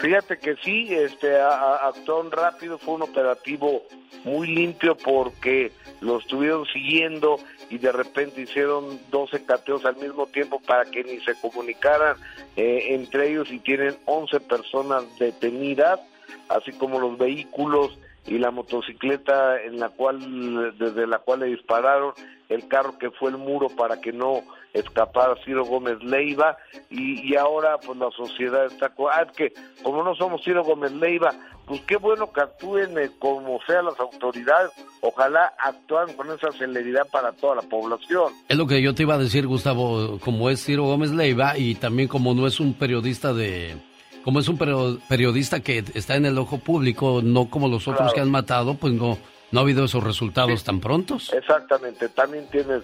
[0.00, 3.82] Fíjate que sí, este, a- actuaron rápido, fue un operativo
[4.24, 7.36] muy limpio porque lo estuvieron siguiendo
[7.68, 12.16] y de repente hicieron 12 cateos al mismo tiempo para que ni se comunicaran
[12.56, 16.00] eh, entre ellos y tienen 11 personas detenidas,
[16.48, 22.12] así como los vehículos y la motocicleta en la cual desde la cual le dispararon
[22.48, 26.56] el carro que fue el muro para que no escapara Ciro Gómez Leiva
[26.90, 29.52] y, y ahora pues la sociedad está ah, es que
[29.82, 31.32] como no somos Ciro Gómez Leiva
[31.66, 34.70] pues qué bueno que actúen eh, como sean las autoridades
[35.00, 39.14] ojalá actúen con esa celeridad para toda la población Es lo que yo te iba
[39.14, 43.32] a decir, Gustavo, como es Ciro Gómez Leiva y también como no es un periodista
[43.32, 43.76] de...
[44.24, 47.98] Como es un perio- periodista que está en el ojo público, no como los otros
[48.02, 48.12] Claro.
[48.14, 49.16] que han matado, pues no,
[49.50, 51.32] no ha habido esos resultados tan prontos.
[51.32, 52.82] Exactamente, también tienes,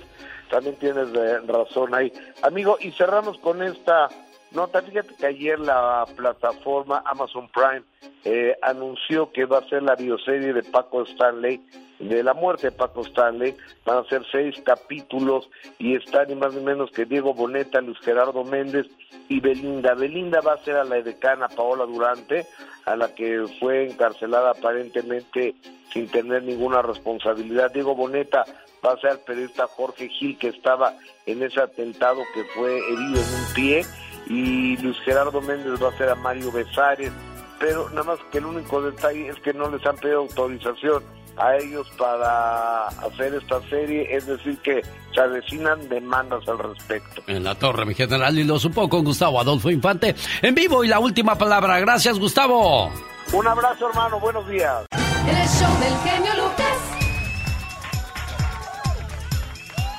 [0.51, 1.09] también tienes
[1.47, 2.13] razón ahí.
[2.43, 4.09] Amigo, y cerramos con esta
[4.53, 4.83] nota.
[4.83, 7.83] Fíjate que ayer la plataforma Amazon Prime
[8.25, 11.61] eh, anunció que va a ser la bioserie de Paco Stanley,
[11.99, 13.55] de la muerte de Paco Stanley.
[13.85, 17.99] Van a ser seis capítulos y está ni más ni menos que Diego Boneta, Luis
[18.01, 18.87] Gerardo Méndez
[19.29, 19.95] y Belinda.
[19.95, 22.47] Belinda va a ser a la edecana Paola Durante,
[22.85, 25.55] a la que fue encarcelada aparentemente
[25.93, 27.73] sin tener ninguna responsabilidad.
[27.73, 28.45] Diego Boneta
[28.87, 30.95] va a ser al periodista Jorge Gil que estaba
[31.27, 33.87] en ese atentado que fue herido en un pie
[34.29, 37.13] y Luis Gerardo Méndez va a ser a Mario Besares,
[37.59, 41.03] pero nada más que el único detalle es que no les han pedido autorización
[41.37, 44.83] a ellos para hacer esta serie, es decir que
[45.15, 47.23] se avecinan demandas al respecto.
[47.27, 50.89] En la torre, mi general, y lo supo con Gustavo Adolfo Infante en vivo y
[50.89, 51.79] la última palabra.
[51.81, 52.91] Gracias, Gustavo.
[53.33, 54.87] Un abrazo hermano, buenos días.
[54.93, 56.96] El show del genio Lucas.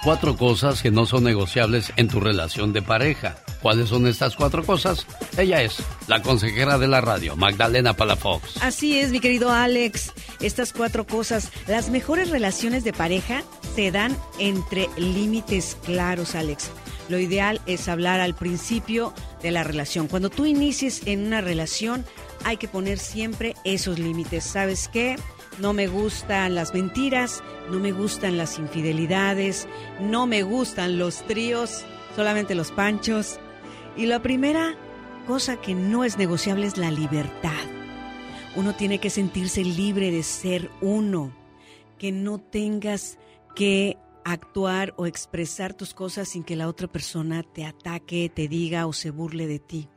[0.07, 3.35] Cuatro cosas que no son negociables en tu relación de pareja.
[3.61, 5.05] ¿Cuáles son estas cuatro cosas?
[5.37, 8.55] Ella es la consejera de la radio, Magdalena Palafox.
[8.63, 10.13] Así es, mi querido Alex.
[10.39, 13.43] Estas cuatro cosas, las mejores relaciones de pareja
[13.75, 16.71] se dan entre límites claros, Alex.
[17.09, 19.13] Lo ideal es hablar al principio
[19.43, 20.07] de la relación.
[20.07, 22.05] Cuando tú inicies en una relación,
[22.45, 24.45] hay que poner siempre esos límites.
[24.45, 25.17] ¿Sabes qué?
[25.59, 29.67] No me gustan las mentiras, no me gustan las infidelidades,
[29.99, 31.83] no me gustan los tríos,
[32.15, 33.39] solamente los panchos.
[33.95, 34.75] Y la primera
[35.25, 37.51] cosa que no es negociable es la libertad.
[38.55, 41.35] Uno tiene que sentirse libre de ser uno,
[41.97, 43.17] que no tengas
[43.55, 48.85] que actuar o expresar tus cosas sin que la otra persona te ataque, te diga
[48.85, 49.89] o se burle de ti.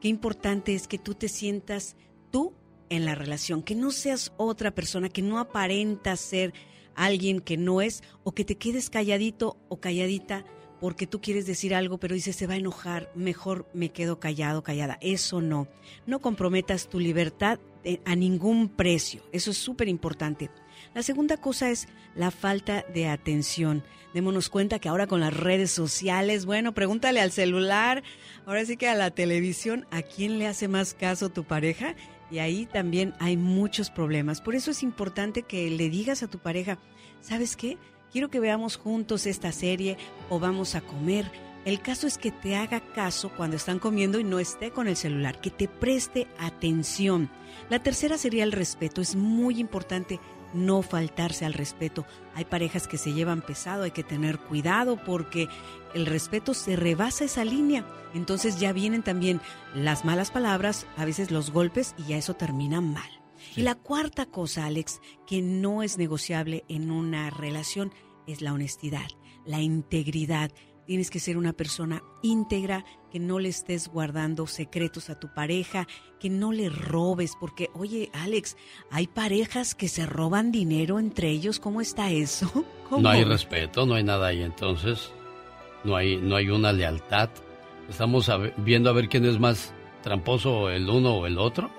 [0.00, 1.96] Qué importante es que tú te sientas
[2.30, 2.54] tú
[2.90, 6.52] en la relación, que no seas otra persona, que no aparentas ser
[6.94, 10.44] alguien que no es o que te quedes calladito o calladita
[10.80, 14.62] porque tú quieres decir algo, pero dices se va a enojar, mejor me quedo callado,
[14.62, 14.98] callada.
[15.00, 15.68] Eso no.
[16.06, 19.22] No comprometas tu libertad eh, a ningún precio.
[19.32, 20.50] Eso es súper importante.
[20.94, 23.82] La segunda cosa es la falta de atención.
[24.14, 28.02] Démonos cuenta que ahora con las redes sociales, bueno, pregúntale al celular,
[28.46, 31.94] ahora sí que a la televisión, ¿a quién le hace más caso tu pareja?
[32.30, 34.40] Y ahí también hay muchos problemas.
[34.40, 36.78] Por eso es importante que le digas a tu pareja,
[37.20, 37.78] ¿sabes qué?
[38.12, 39.96] Quiero que veamos juntos esta serie
[40.28, 41.30] o vamos a comer.
[41.64, 44.96] El caso es que te haga caso cuando están comiendo y no esté con el
[44.96, 47.30] celular, que te preste atención.
[47.68, 49.00] La tercera sería el respeto.
[49.00, 50.20] Es muy importante
[50.54, 52.06] no faltarse al respeto.
[52.34, 55.48] Hay parejas que se llevan pesado, hay que tener cuidado porque
[55.94, 57.86] el respeto se rebasa esa línea.
[58.14, 59.40] Entonces ya vienen también
[59.74, 63.10] las malas palabras, a veces los golpes y ya eso termina mal.
[63.56, 67.92] Y la cuarta cosa, Alex, que no es negociable en una relación
[68.26, 69.08] es la honestidad,
[69.46, 70.50] la integridad.
[70.86, 75.86] Tienes que ser una persona íntegra, que no le estés guardando secretos a tu pareja,
[76.18, 78.56] que no le robes, porque, oye, Alex,
[78.90, 81.60] hay parejas que se roban dinero entre ellos.
[81.60, 82.50] ¿Cómo está eso?
[82.88, 83.02] ¿Cómo?
[83.02, 85.12] No hay respeto, no hay nada ahí entonces.
[85.88, 87.30] No hay, no hay una lealtad.
[87.88, 91.70] Estamos viendo a ver quién es más tramposo, el uno o el otro.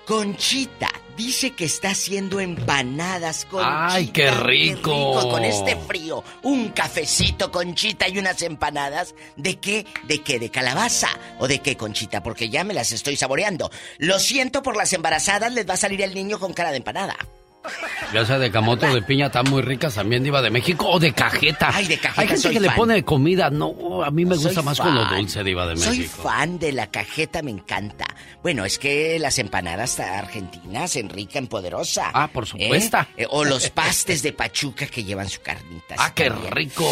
[0.07, 5.29] Conchita dice que está haciendo empanadas con ¡Ay, qué rico!
[5.31, 9.15] Con este frío, un cafecito, Conchita, y unas empanadas.
[9.37, 9.85] ¿De qué?
[10.05, 10.39] ¿De qué?
[10.39, 11.09] ¿De calabaza?
[11.41, 12.23] ¿O de qué, Conchita?
[12.23, 13.71] Porque ya me las estoy saboreando.
[13.99, 17.17] Lo siento por las embarazadas, les va a salir el niño con cara de empanada.
[18.13, 20.89] Ya sea de camote o de piña, están muy ricas también, Diva de México.
[20.89, 21.71] O de cajeta.
[21.73, 23.51] Ay, de cajeta Hay gente soy que le pone comida.
[23.51, 26.23] No, a mí me gusta Soy más con lo dulce, Diva de Soy México.
[26.23, 28.07] fan de la cajeta, me encanta.
[28.43, 32.11] Bueno, es que las empanadas argentinas, Enrica en Poderosa.
[32.15, 32.99] Ah, por supuesto.
[32.99, 33.23] ¿Eh?
[33.25, 35.97] Eh, O los pastes de Pachuca que llevan su carnita.
[35.99, 36.87] Ah, qué rico.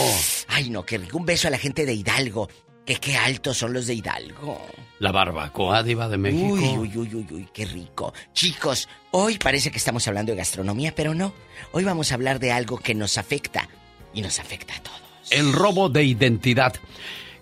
[0.49, 1.17] Ay, no, qué rico.
[1.19, 2.49] Un beso a la gente de Hidalgo.
[2.87, 4.65] Que qué altos son los de Hidalgo.
[5.01, 6.55] La barbacoa, Diva de México.
[6.55, 8.15] Uy, uy, uy, uy, uy, qué rico.
[8.33, 11.35] Chicos, hoy parece que estamos hablando de gastronomía, pero no.
[11.73, 13.69] Hoy vamos a hablar de algo que nos afecta.
[14.15, 15.03] Y nos afecta a todos.
[15.31, 16.75] El robo de identidad.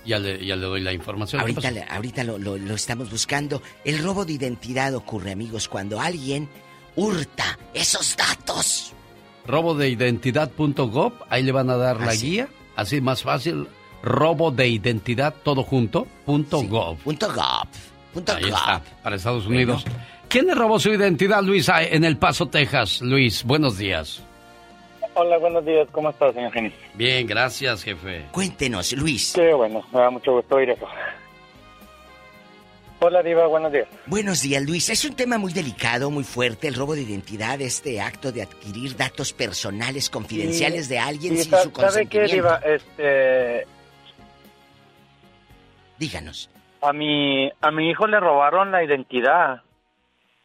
[0.05, 1.41] Ya le, ya le doy la información.
[1.43, 3.63] ¿Qué Ahorita, ahorita lo, lo- lo estamos buscando.
[3.87, 6.49] El robo de identidad ocurre, amigos, cuando alguien
[6.95, 8.93] hurta esos datos.
[9.47, 13.69] robodeidentidad.gov, ahí le van a dar la guía, así más fácil,
[14.03, 16.99] robo de identidad todo junto, punto gov.
[16.99, 17.67] Punto gov.
[18.13, 18.55] Punto ahí gov.
[18.55, 19.85] está, para Estados Unidos.
[20.29, 23.01] ¿Quién le robó su identidad, Luis, en El Paso, Texas?
[23.03, 24.23] Luis, buenos días.
[25.15, 25.87] Hola, buenos días.
[25.93, 26.73] ¿Cómo estás, señor Genio?
[26.95, 28.25] Bien, gracias, jefe.
[28.33, 29.33] Cuéntenos, Luis.
[29.35, 30.87] Qué bueno, me da mucho gusto oír eso.
[33.01, 33.87] Hola, Diva, buenos días.
[34.07, 34.89] Buenos días, Luis.
[34.89, 38.97] Es un tema muy delicado, muy fuerte, el robo de identidad, este acto de adquirir
[38.97, 42.35] datos personales confidenciales Y- de alguien sin su ¿Sabe qué, consentimiento.
[42.35, 42.57] Diva?
[42.65, 43.67] Este,
[45.99, 46.49] Díganos.
[46.81, 49.63] a mi, a mi hijo le robaron la identidad.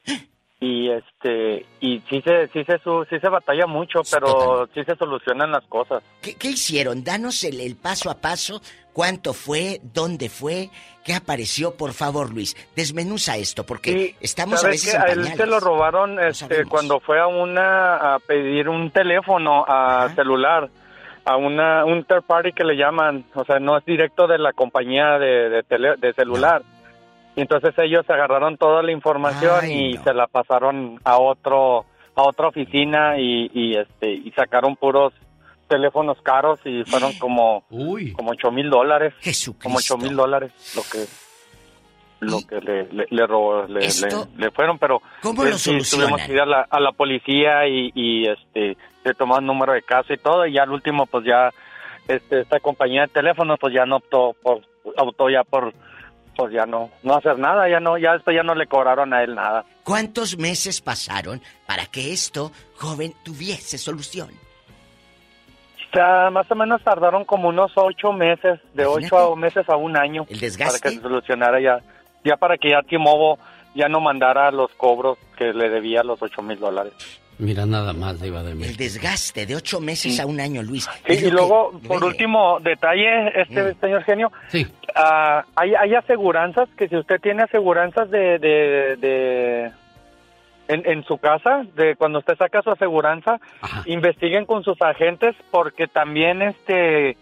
[0.61, 5.53] Y este, y sí se, sí se, sí se batalla mucho, pero sí se solucionan
[5.53, 6.03] las cosas.
[6.21, 7.01] ¿Qué, qué hicieron?
[7.01, 8.61] Danos el, el paso a paso.
[8.91, 9.79] ¿Cuánto fue?
[9.83, 10.69] ¿Dónde fue?
[11.09, 11.75] ¿Qué apareció?
[11.75, 14.97] Por favor, Luis, desmenuza esto, porque estamos a ¿Sabe veces qué?
[14.97, 19.65] en A él se lo robaron este, cuando fue a una a pedir un teléfono
[19.67, 20.69] a celular
[21.25, 24.53] a una un third party que le llaman, o sea, no es directo de la
[24.53, 26.61] compañía de de, tele- de celular.
[27.35, 32.21] Y entonces ellos agarraron toda la información Ay, y se la pasaron a otro a
[32.21, 35.11] otra oficina y, y este y sacaron puros
[35.69, 37.63] teléfonos caros y fueron como
[38.13, 39.13] como ocho mil dólares.
[39.63, 41.05] Como ocho mil dólares lo que
[42.21, 46.21] lo que le, le, le robó- le, Esto- fueron pero ¿Cómo eh, lo sí, tuvimos
[46.21, 49.81] que ir a la, a la policía y, y este se tomó el número de
[49.83, 51.49] casa y todo y ya al último pues ya
[52.09, 54.61] este esta compañía de teléfonos pues ya no optó por
[54.97, 55.73] optó ya por
[56.35, 59.23] pues ya no no hacer nada ya no ya después ya no le cobraron a
[59.23, 59.63] él nada.
[59.85, 64.29] ¿Cuántos meses pasaron para que esto, joven, tuviese solución?
[65.89, 69.75] O sea, más o menos tardaron como unos ocho meses, de ocho a meses a
[69.75, 70.25] un año.
[70.29, 70.79] ¿El desgaste?
[70.79, 71.79] Para que se solucionara ya,
[72.23, 73.39] ya para que ya Timovo
[73.73, 76.93] ya no mandara los cobros que le debía los ocho mil dólares.
[77.39, 80.89] Mira nada más, Diva de El desgaste de ocho meses a un año, Luis.
[81.07, 84.67] Sí, y luego, por último detalle, este señor genio, Sí.
[84.93, 89.71] ah, hay, hay aseguranzas que si usted tiene aseguranzas de, de, de-
[90.69, 93.39] en, en su casa, de cuando usted saca su aseguranza,
[93.85, 97.17] investiguen con sus agentes porque también este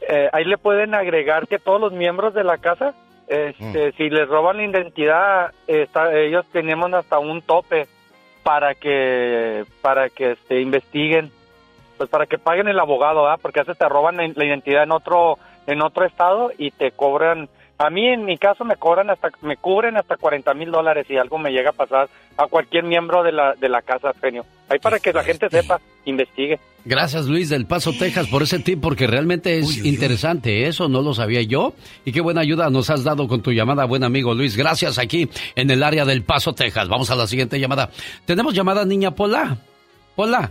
[0.00, 2.94] eh, ahí le pueden agregar que todos los miembros de la casa,
[3.26, 7.88] este, si les roban la identidad, está, ellos tenemos hasta un tope
[8.44, 11.30] para que para que este investiguen
[11.98, 13.40] pues para que paguen el abogado ¿verdad?
[13.42, 16.92] porque a veces te roban la, la identidad en otro en otro estado y te
[16.92, 17.48] cobran.
[17.76, 21.18] A mí en mi caso me cobran hasta me cubren hasta 40 mil dólares si
[21.18, 22.08] algo me llega a pasar
[22.38, 25.80] a cualquier miembro de la de la casa genio ahí para que la gente sepa
[26.06, 31.02] investigue Gracias Luis del Paso, Texas, por ese tip, porque realmente es interesante eso, no
[31.02, 31.74] lo sabía yo.
[32.06, 34.56] Y qué buena ayuda nos has dado con tu llamada, buen amigo Luis.
[34.56, 36.88] Gracias aquí en el área del Paso, Texas.
[36.88, 37.90] Vamos a la siguiente llamada.
[38.24, 39.58] ¿Tenemos llamada, niña Pola?
[40.16, 40.50] Pola,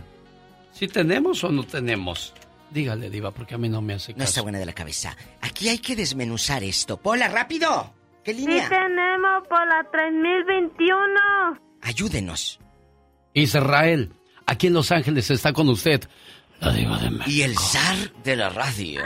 [0.70, 2.32] ¿sí tenemos o no tenemos?
[2.70, 4.28] Dígale, Diva, porque a mí no me hace No caso.
[4.28, 5.16] está buena de la cabeza.
[5.40, 6.98] Aquí hay que desmenuzar esto.
[6.98, 7.92] Pola, rápido.
[8.22, 8.68] ¿Qué Sí línea?
[9.48, 11.67] por la 3021.
[11.82, 12.58] Ayúdenos.
[13.34, 14.12] Israel,
[14.46, 16.02] aquí en Los Ángeles está con usted
[16.60, 17.30] la diva de México.
[17.30, 19.00] Y el zar de la radio.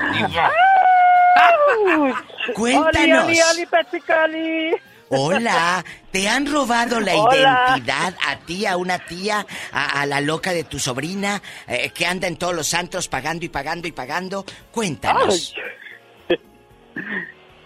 [1.97, 2.15] Oli,
[2.55, 3.25] Cuéntanos.
[3.25, 4.70] oli, oli, Petsicali.
[5.15, 7.36] Hola, ¿te han robado la Hola.
[7.75, 12.07] identidad a ti, a una tía, a, a la loca de tu sobrina, eh, que
[12.07, 14.44] anda en todos los santos pagando y pagando y pagando?
[14.70, 15.55] Cuéntanos.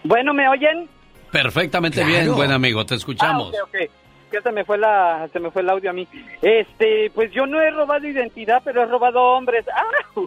[0.03, 0.89] Bueno, ¿me oyen?
[1.33, 2.09] Perfectamente Claro.
[2.09, 3.53] bien, buen amigo, te escuchamos.
[3.53, 3.91] Ah, ok, ok.
[4.31, 6.07] Que se me fue la, se me fue el audio a mí.
[6.41, 9.65] Este, pues yo no he robado identidad, pero he robado hombres.
[9.75, 10.21] Ah,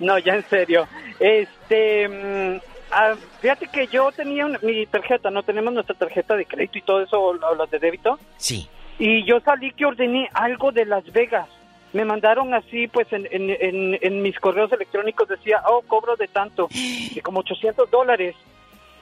[0.00, 0.86] no, ya en serio.
[1.18, 2.60] Este, mm,
[2.92, 6.82] ah, fíjate que yo tenía una- mi tarjeta, no tenemos nuestra tarjeta de crédito y
[6.82, 8.18] todo eso, o las de débito.
[8.36, 8.68] Sí.
[8.98, 11.48] Y yo salí que ordené algo de Las Vegas.
[11.92, 16.28] Me mandaron así, pues en, en, en, en mis correos electrónicos decía, oh, cobro de
[16.28, 16.68] tanto,
[17.14, 18.34] de como 800 dólares.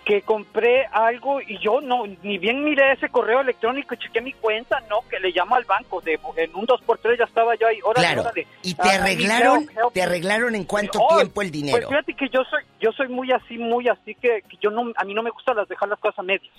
[0.04, 4.32] Que compré algo y yo no, ni bien miré ese correo electrónico y chequé mi
[4.32, 7.78] cuenta, no, que le llamo al banco, de, en un 2x3 ya estaba yo ahí,
[7.84, 8.22] órale, Claro.
[8.22, 8.46] órale.
[8.62, 9.58] ¿Y te Ah, arreglaron?
[9.62, 9.92] help, help.
[9.92, 11.76] ¿Te arreglaron en cuánto Oh, tiempo el dinero?
[11.78, 14.90] Pues fíjate que yo soy, yo soy muy así, muy así que, que yo no,
[14.96, 16.52] a mí no me gusta las dejar las cosas a medias.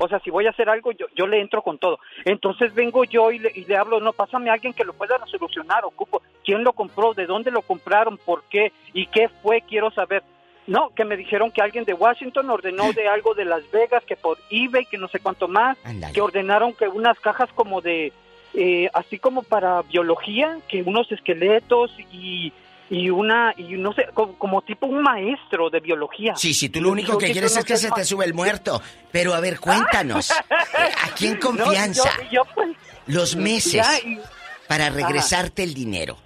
[0.00, 1.98] O sea, si voy a hacer algo, yo, yo le entro con todo.
[2.24, 5.18] Entonces vengo yo y le, y le hablo, no, pásame a alguien que lo pueda
[5.26, 6.22] solucionar, ocupo.
[6.44, 7.14] ¿Quién lo compró?
[7.14, 8.16] ¿De dónde lo compraron?
[8.16, 8.72] ¿Por qué?
[8.94, 9.60] ¿Y qué fue?
[9.62, 10.22] Quiero saber.
[10.68, 14.14] No, que me dijeron que alguien de Washington ordenó de algo de Las Vegas, que
[14.16, 15.76] por eBay, que no sé cuánto más,
[16.12, 18.12] que ordenaron que unas cajas como de,
[18.54, 22.52] eh, así como para biología, que unos esqueletos y,
[22.90, 26.36] y una, y no sé, como, como tipo un maestro de biología.
[26.36, 28.80] Sí, sí, tú lo único que quieres no es que se te sube el muerto.
[29.10, 30.30] Pero a ver, cuéntanos.
[31.04, 32.10] Aquí en No, confianza.
[32.24, 34.18] yo- yo, pues, los meses ya, y-
[34.66, 36.18] para regresarte el dinero.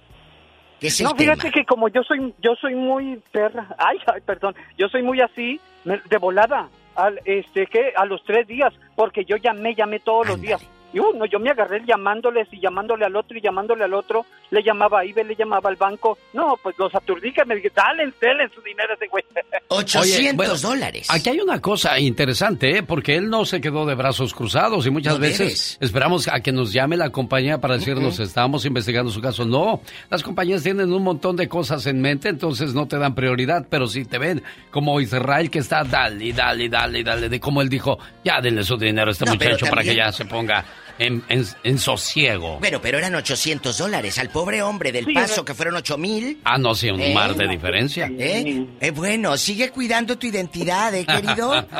[0.83, 1.53] ¿Qué es el no, fíjate tema?
[1.53, 5.61] que como yo soy, yo soy muy perra, ay, ay, perdón, yo soy muy así,
[5.85, 10.41] de volada, al, este, que a los tres días, porque yo llamé, llamé todos los
[10.41, 10.61] días.
[10.91, 14.63] Y uno, yo me agarré llamándoles y llamándole al otro y llamándole al otro, le
[14.63, 16.17] llamaba a Ibe, le llamaba al banco.
[16.33, 19.23] No, pues los aturdí que me dije, dale, denle su dinero a ese güey.
[19.69, 21.07] 800 bueno, dólares.
[21.09, 22.83] Aquí hay una cosa interesante, ¿eh?
[22.83, 26.51] porque él no se quedó de brazos cruzados y muchas No veces esperamos a que
[26.51, 29.45] nos llame la compañía para decirnos estamos investigando su caso.
[29.45, 33.67] No, las compañías tienen un montón de cosas en mente, entonces no te dan prioridad,
[33.69, 37.69] pero si te ven como Israel que está dale, dale, dale, dale, de como él
[37.69, 40.63] dijo, ya denle su dinero a este No, muchacho para que ya se ponga
[40.99, 42.59] en, en- en sosiego.
[42.59, 44.17] Bueno, pero eran 800 dólares.
[44.19, 46.39] Al pobre hombre del Sí, paso, era- que fueron 8 mil.
[46.43, 47.13] Ah, no, sí, un ¿Eh?
[47.13, 48.09] mar de diferencia.
[48.17, 48.65] ¿Eh?
[48.79, 51.65] Eh, bueno, sigue cuidando tu identidad, ¿eh, querido?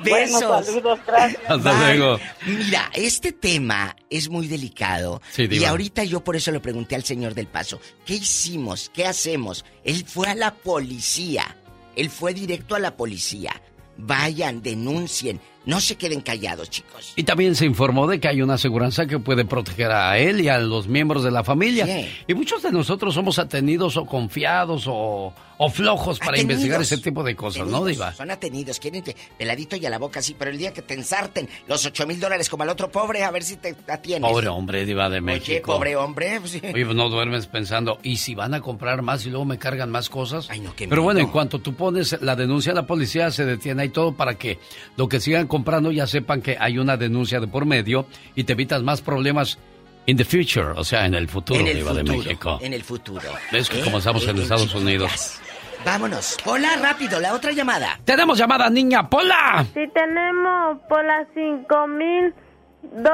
[0.00, 0.66] Bueno, Besos.
[0.66, 1.40] saludos, gracias.
[1.48, 1.96] Hasta Bye.
[1.96, 2.20] luego.
[2.46, 5.22] Mira, este tema es muy delicado.
[5.30, 8.90] Sí, y ahorita yo por eso le pregunté al señor del paso, ¿qué hicimos?
[8.92, 9.64] ¿Qué hacemos?
[9.82, 11.56] Él fue a la policía.
[11.96, 13.52] Él fue directo a la policía.
[13.96, 15.40] Vayan, denuncien.
[15.66, 17.14] No se queden callados, chicos.
[17.16, 20.48] Y también se informó de que hay una aseguranza que puede proteger a él y
[20.48, 21.86] a los miembros de la familia.
[21.86, 22.06] Sí.
[22.26, 26.52] Y muchos de nosotros somos atenidos o confiados o, o flojos para Atenidos.
[26.52, 28.12] investigar ese tipo de cosas, ¿no, Diva?
[28.14, 30.94] Son atenidos, quieren que peladito y a la boca así, pero el día que te
[30.94, 34.28] ensarten los ocho mil dólares como al otro pobre, a ver si te atienes.
[34.30, 35.72] Pobre hombre, Diva de Oye, México.
[35.74, 36.38] pobre hombre.
[36.40, 36.60] pues, sí.
[36.62, 39.90] Oye, pues no duermes pensando, ¿y si van a comprar más y luego me cargan
[39.90, 40.48] más cosas?
[40.76, 43.88] qué Pero bueno, en cuanto tú pones la denuncia a la policía, se detiene ahí
[43.90, 44.58] todo para que
[44.96, 48.52] lo que sigan comprando ya sepan que hay una denuncia de por medio y te
[48.54, 49.58] evitas más problemas
[50.06, 52.58] in the future, o sea, en el futuro, en el Diva de futuro, México.
[52.60, 53.22] En el futuro.
[53.50, 53.84] ¿Ves que ¿Eh?
[53.84, 54.74] como estamos en Eh, Estados.
[54.74, 55.38] Unidos?
[55.84, 56.36] Vámonos.
[56.46, 58.00] Hola, rápido, la otra llamada.
[58.04, 59.66] Tenemos llamada, niña Pola.
[59.74, 63.12] Si tenemos por las 5002.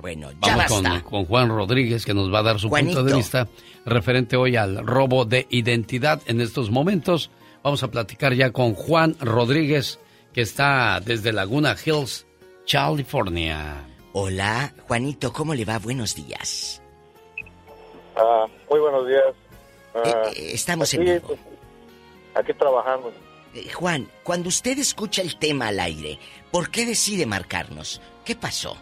[0.00, 1.02] Bueno, ya Vamos con, basta.
[1.04, 3.46] con Juan Rodríguez que nos va a dar su punto de vista
[3.86, 7.30] referente hoy al robo de identidad en estos momentos.
[7.62, 10.00] Vamos a platicar ya con Juan Rodríguez
[10.32, 12.26] que está desde Laguna Hills,
[12.70, 13.84] California.
[14.12, 15.78] Hola, Juanito, ¿cómo le va?
[15.78, 16.82] Buenos días.
[18.16, 19.22] Ah, muy buenos días.
[19.94, 21.36] Ah, Eh, eh, estamos en aquí, vivo.
[22.34, 23.12] Aquí trabajando.
[23.54, 26.18] Eh, Juan, cuando usted escucha el tema al aire,
[26.50, 28.00] ¿por qué decide marcarnos?
[28.24, 28.76] ¿Qué pasó?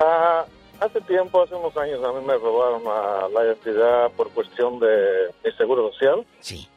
[0.00, 0.44] Ah,
[0.80, 5.30] hace tiempo, hace unos años, a mí me robaron ah, la identidad por cuestión de
[5.44, 6.26] mi seguro social.
[6.40, 6.68] Sí.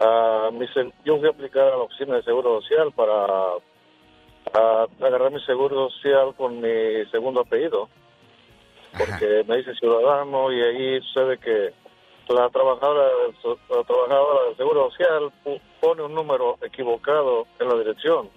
[0.00, 0.66] Ah, mi
[1.04, 3.26] yo fui a aplicar a la oficina de seguro social para
[4.54, 7.88] ah, agarrar mi seguro social con mi segundo apellido.
[8.96, 11.72] Porque me dice ciudadano y ahí sucede que
[12.30, 13.08] la trabajadora,
[13.68, 15.32] la trabajadora del seguro social
[15.80, 18.30] pone un número equivocado en la dirección.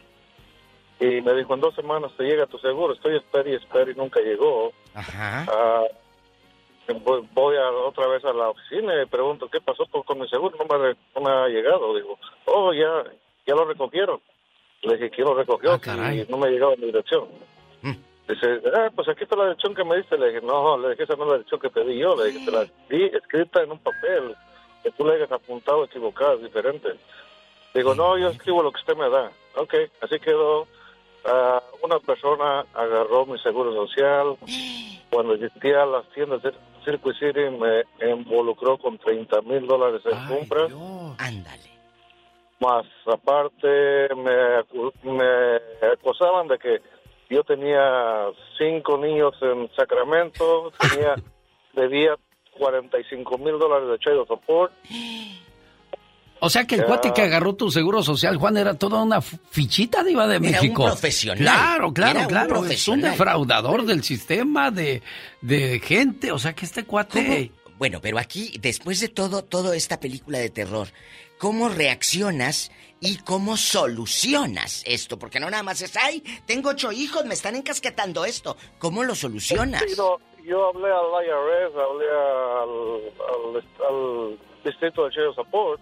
[0.99, 2.93] Y me dijo, en dos semanas te llega tu seguro.
[2.93, 4.71] Estoy espera y espera y nunca llegó.
[4.93, 5.45] Ajá.
[5.49, 5.83] Ah,
[7.03, 10.55] voy, voy a, otra vez a la oficina y pregunto, ¿qué pasó con mi seguro?
[10.57, 11.93] No me, ha re- no me ha llegado.
[11.95, 13.03] Digo, oh, ya,
[13.45, 14.21] ya lo recogieron.
[14.83, 15.79] Le dije, ¿quién lo recogió?
[15.79, 16.21] caray.
[16.21, 17.27] y no me llegaba mi dirección.
[18.27, 20.17] Dice, ah, pues aquí está la dirección que me diste.
[20.17, 22.15] Le dije, no, le dije, esa no es la dirección que te di yo.
[22.15, 24.35] Le dije, te la di escrita en un papel.
[24.81, 26.89] Que tú le hayas apuntado equivocada, es diferente.
[27.73, 29.31] Digo, no, yo escribo lo que usted me da.
[29.55, 30.67] Ok, así quedó.
[31.25, 34.37] Ah, una persona agarró mi seguro social.
[35.09, 36.53] Cuando existía las tiendas de
[36.83, 40.71] Circuit City, me involucró con 30 mil dólares en compras.
[41.17, 41.73] Ándale.
[42.59, 44.55] Más aparte, me,
[45.91, 46.81] acusaban de que
[47.33, 48.25] yo tenía
[48.57, 51.15] cinco niños en Sacramento, tenía,
[51.73, 52.15] debía
[52.57, 54.71] 45 mil dólares de child support.
[56.39, 56.87] O sea que el Ya.
[56.87, 60.51] cuate que agarró tu seguro social, Juan, era toda una fichita diva de Era un
[60.51, 60.85] México.
[60.85, 61.37] profesional.
[61.41, 62.65] Claro, claro, Era un claro.
[62.65, 65.01] Es un defraudador del sistema de,
[65.41, 66.31] de gente.
[66.33, 67.51] O sea que este cuate.
[67.77, 70.87] Bueno, pero aquí, después de todo, toda esta película de terror,
[71.43, 75.19] ¿cómo reaccionas y cómo solucionas esto?
[75.19, 78.55] Porque no nada más es, ay, tengo ocho hijos, me están encasquetando esto.
[78.79, 79.83] ¿Cómo lo solucionas?
[79.85, 85.81] Sí, no, yo hablé al IRS, hablé al, al, al distrito de child support.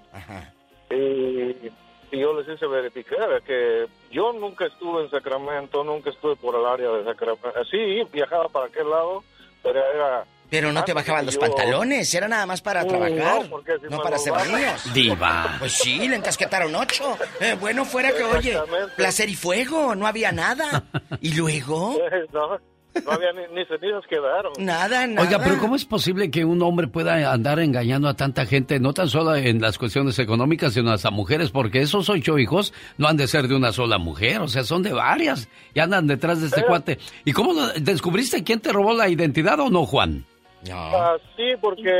[0.90, 1.69] Y,
[2.11, 6.65] y yo les hice verificar que yo nunca estuve en Sacramento, nunca estuve por el
[6.65, 7.51] área de Sacramento.
[7.69, 9.23] Sí, viajaba para aquel lado,
[9.61, 10.25] pero era...
[10.51, 13.71] Pero no te antes bajaban los yo- pantalones, era nada más para No, trabajar, porque
[13.81, 14.93] si no para hacer niños.
[14.93, 15.55] Diva.
[15.57, 17.17] Pues sí, le encasquetaron ocho.
[17.39, 18.59] Eh, bueno, fuera que, oye,
[18.95, 20.83] placer y fuego, no había nada.
[21.21, 21.97] ¿Y luego?
[22.33, 22.59] No,
[23.05, 24.51] no había ni, ni cenizas quedaron.
[24.59, 25.21] Nada, nada.
[25.25, 28.93] Oiga, pero ¿cómo es posible que un hombre pueda andar engañando a tanta gente, no
[28.93, 31.51] tan solo en las cuestiones económicas, sino hasta mujeres?
[31.51, 34.83] Porque esos ocho hijos no han de ser de una sola mujer, o sea, son
[34.83, 36.99] de varias y andan detrás de este cuate.
[37.23, 40.25] ¿Y cómo lo- descubriste quién te robó la identidad o no, Juan?
[40.72, 41.91] Ah, sí, porque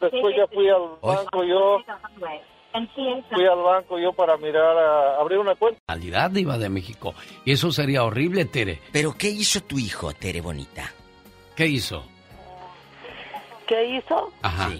[0.00, 1.78] después ya fui al banco yo,
[3.30, 5.80] fui al banco yo para mirar, a, abrir una cuenta.
[5.86, 7.14] Calidad diva de México.
[7.44, 8.80] Y eso sería horrible, Tere.
[8.92, 10.92] ¿Pero qué hizo tu hijo, Tere Bonita?
[11.56, 12.04] ¿Qué hizo?
[13.66, 14.32] ¿Qué hizo?
[14.42, 14.70] Ajá.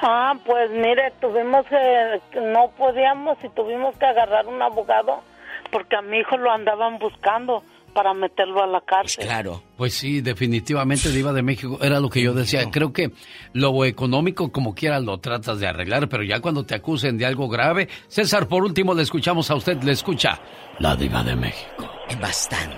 [0.00, 5.22] Ah, pues mire, tuvimos que, no podíamos y tuvimos que agarrar un abogado
[5.70, 7.62] porque a mi hijo lo andaban buscando
[7.96, 9.24] para meterlo a la cárcel.
[9.24, 9.62] Claro.
[9.78, 12.70] Pues sí, definitivamente Diva de México era lo que yo decía.
[12.70, 13.10] Creo que
[13.54, 17.48] lo económico como quiera lo tratas de arreglar, pero ya cuando te acusen de algo
[17.48, 20.38] grave, César, por último le escuchamos a usted, le escucha
[20.78, 21.90] la Diva de México.
[22.20, 22.76] Bastante.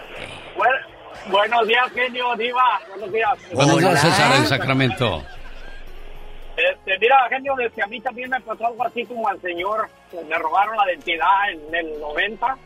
[0.56, 0.76] Bueno,
[1.30, 2.80] buenos días, genio, diva.
[2.90, 3.38] Buenos días.
[3.52, 5.24] Buenos días, César, en Sacramento.
[6.56, 9.88] Este, mira, genio, desde que a mí también me pasó algo así como al señor.
[10.12, 12.56] pues, Me robaron la identidad en el 90,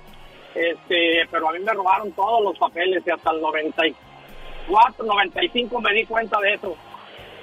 [0.55, 5.95] este, pero a mí me robaron todos los papeles y hasta el 94, 95 me
[5.95, 6.77] di cuenta de eso.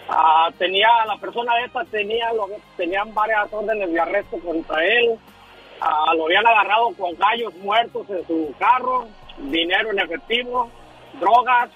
[0.10, 2.48] Ah, tenía, la persona esta tenía, lo,
[2.78, 5.18] tenían varias órdenes de arresto contra él.
[5.82, 9.08] Ah, lo habían agarrado con gallos muertos en su carro,
[9.38, 10.70] dinero en efectivo,
[11.20, 11.70] drogas.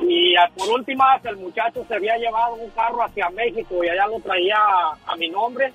[0.00, 4.06] Y ah, por últimas, el muchacho se había llevado un carro hacia México y allá
[4.06, 5.72] lo traía a, a mi nombre.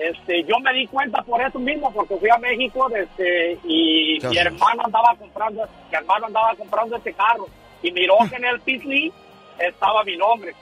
[0.00, 4.38] Este, yo me di cuenta por eso mismo, porque fui a México este, y mi
[4.38, 7.46] hermano andaba comprando, mi hermano andaba comprando este carro
[7.82, 9.12] y miró que en el Pisley
[9.58, 10.52] estaba mi nombre.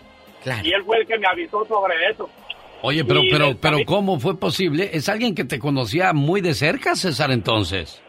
[0.63, 2.29] Y él fue el que me avisó sobre eso.
[2.83, 4.91] Oye, pero, Y pero, pero, ¿cómo fue posible?
[4.93, 8.03] ¿Es alguien que te conocía muy de cerca, César, entonces?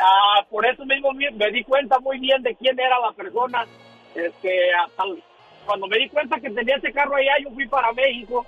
[0.00, 3.64] Ah, por eso mismo mi- me di cuenta muy bien de quién era la persona.
[4.14, 5.04] Este, hasta
[5.64, 8.44] cuando me di cuenta que tenía ese carro allá, yo fui para México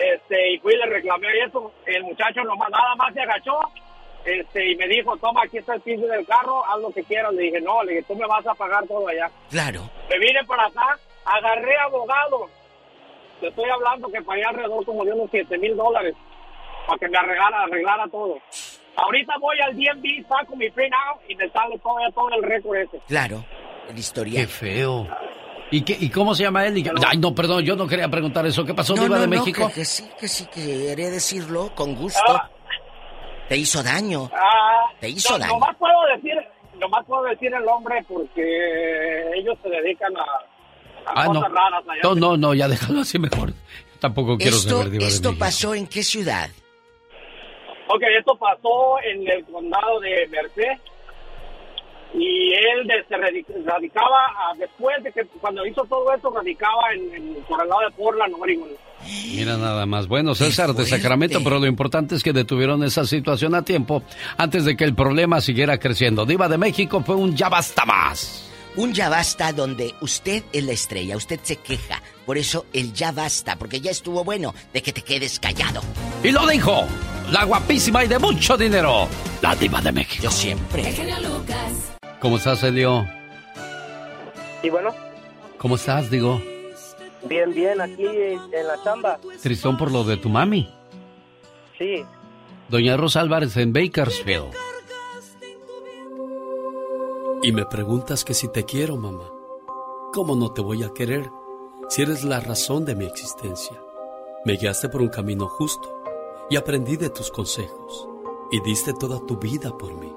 [0.00, 1.72] este, y fui y le reclamé eso.
[1.86, 3.60] El muchacho nomás, nada más se agachó
[4.24, 7.32] este, y me dijo, toma, aquí está el piso del carro, haz lo que quieras.
[7.34, 9.30] Le dije, no, le dije, tú me vas a pagar todo allá.
[9.50, 9.90] Claro.
[10.08, 12.48] Me vine para acá, agarré abogado.
[13.40, 16.14] Te estoy hablando que pagué alrededor como de unos 7 mil dólares
[16.86, 18.38] para que me arreglara, arreglara todo.
[18.96, 22.76] Ahorita voy al DMV, saco mi print out y me sale todo, todo el récord
[22.76, 22.98] ese.
[23.06, 23.44] Claro.
[23.88, 24.42] El historial.
[24.42, 25.06] Qué feo.
[25.70, 26.78] ¿Y, qué, ¿Y cómo se llama él?
[26.78, 28.64] Y- Ay, no, perdón, yo no quería preguntar eso.
[28.64, 29.68] ¿Qué pasó, No, Diva no, de no, México?
[29.68, 32.20] que, que sí, que sí, quería decirlo con gusto.
[33.48, 34.30] Te hizo daño.
[34.34, 35.52] Ah, Te hizo no, daño.
[35.54, 36.34] Nomás puedo decir,
[36.78, 41.34] nomás puedo decir el nombre porque ellos se dedican a, a Ah, no.
[41.34, 42.00] cosas raras allá.
[42.02, 43.52] No, no, no, ya déjalo así mejor.
[44.00, 46.48] Tampoco quiero Esto, saber, Diva esto pasó en qué ciudad?
[47.88, 50.80] Ok, esto pasó en el condado de Merced
[52.14, 57.14] y él de- se radi- radicaba después de que cuando hizo todo esto radicaba en,
[57.14, 58.68] en- por el lado de Portland, Oregon.
[59.34, 60.06] Mira nada más.
[60.08, 64.02] Bueno, César de Sacramento, pero lo importante es que detuvieron esa situación a tiempo
[64.36, 66.26] antes de que el problema siguiera creciendo.
[66.26, 68.46] Diva de México fue un ya basta más.
[68.76, 72.00] Un ya basta donde usted es la estrella, usted se queja.
[72.26, 75.80] Por eso el ya basta, porque ya estuvo bueno de que te quedes callado.
[76.22, 76.86] Y lo dijo
[77.32, 79.08] la guapísima y de mucho dinero,
[79.42, 80.22] la diva de México.
[80.24, 80.86] Yo siempre.
[80.88, 81.89] El genio Lucas.
[82.20, 83.06] ¿Cómo estás, Elio?
[84.62, 84.90] Y bueno,
[85.58, 86.40] ¿Cómo estás, digo?
[87.24, 89.18] bien, bien, aquí en la chamba.
[89.42, 90.72] Tristón por lo de tu mami.
[91.78, 92.04] Sí,
[92.68, 94.52] Doña Rosa Álvarez en Bakersfield.
[97.42, 99.28] Y me preguntas que si te quiero, mamá.
[100.12, 101.30] ¿Cómo no te voy a querer
[101.88, 103.76] si eres la razón de mi existencia?
[104.44, 106.02] Me guiaste por un camino justo
[106.50, 108.08] y aprendí de tus consejos
[108.50, 110.12] y diste toda tu vida por mí.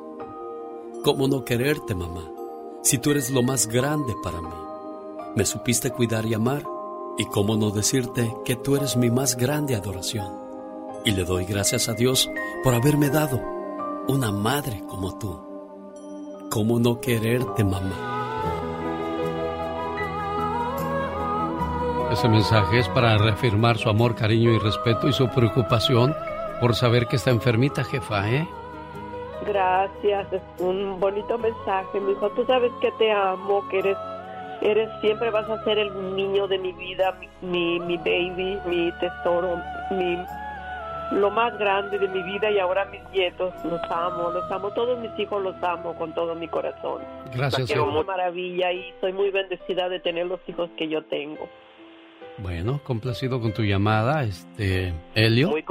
[1.03, 2.31] ¿Cómo no quererte, mamá,
[2.81, 4.55] si tú eres lo más grande para mí?
[5.35, 6.63] Me supiste cuidar y amar
[7.17, 10.31] y cómo no decirte que tú eres mi más grande adoración.
[11.03, 12.29] Y le doy gracias a Dios
[12.63, 13.41] por haberme dado
[14.07, 16.47] una madre como tú.
[16.49, 18.11] ¿Cómo no quererte, mamá?
[22.13, 26.15] Ese mensaje es para reafirmar su amor, cariño y respeto y su preocupación
[26.61, 28.47] por saber que está enfermita, jefa, ¿eh?
[29.47, 32.29] Gracias, es un bonito mensaje, mi hijo.
[32.31, 33.97] Tú sabes que te amo, que eres,
[34.61, 39.57] eres siempre vas a ser el niño de mi vida, mi, mi baby, mi tesoro,
[39.91, 40.17] mi
[41.11, 44.97] lo más grande de mi vida y ahora mis nietos los amo, los amo, todos
[44.99, 47.03] mis hijos los amo con todo mi corazón.
[47.33, 47.83] Gracias, Es Eva.
[47.83, 51.47] una maravilla y soy muy bendecida de tener los hijos que yo tengo.
[52.39, 55.49] Bueno, complacido con tu llamada, este, Helio.
[55.49, 55.63] muy,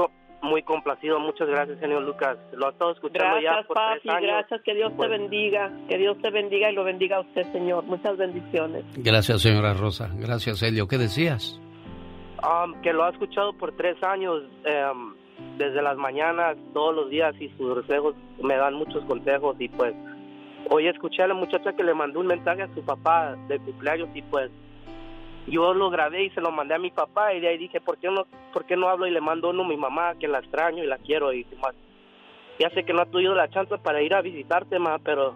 [0.43, 1.19] muy complacido.
[1.21, 2.37] Muchas gracias, señor Lucas.
[2.53, 4.31] Lo he estado escuchando ya Gracias, por papi, tres años.
[4.31, 7.51] gracias, que Dios Pues, te bendiga, que Dios te bendiga y lo bendiga a usted,
[7.53, 7.85] Señor.
[7.85, 8.85] Muchas bendiciones.
[8.97, 10.11] Gracias, señora Rosa.
[10.17, 10.87] Gracias, Helio.
[10.89, 11.59] ¿Qué decías?
[12.43, 14.43] um, que lo ha escuchado por tres años,
[14.93, 15.15] um,
[15.59, 19.55] desde las mañanas, todos los días, y sus consejos me dan muchos consejos.
[19.61, 19.95] Y pues,
[20.71, 24.09] hoy escuché a la muchacha que le mandó un mensaje a su papá de cumpleaños,
[24.15, 24.51] y pues,
[25.47, 27.35] yo lo grabé y se lo mandé a mi papá.
[27.35, 29.65] Y de ahí dije, ¿por qué no, por qué no hablo y le mando uno
[29.65, 31.33] a mi mamá, que la extraño y la quiero?
[31.33, 31.75] Y más.
[32.59, 35.35] Ya sé que no ha tenido la chance para ir a visitarte, ma, pero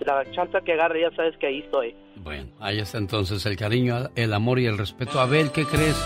[0.00, 1.94] la chance que agarre, ya sabes que ahí estoy.
[2.16, 5.20] Bueno, ahí está entonces el cariño, el amor y el respeto.
[5.20, 5.96] Abel, ¿qué crees?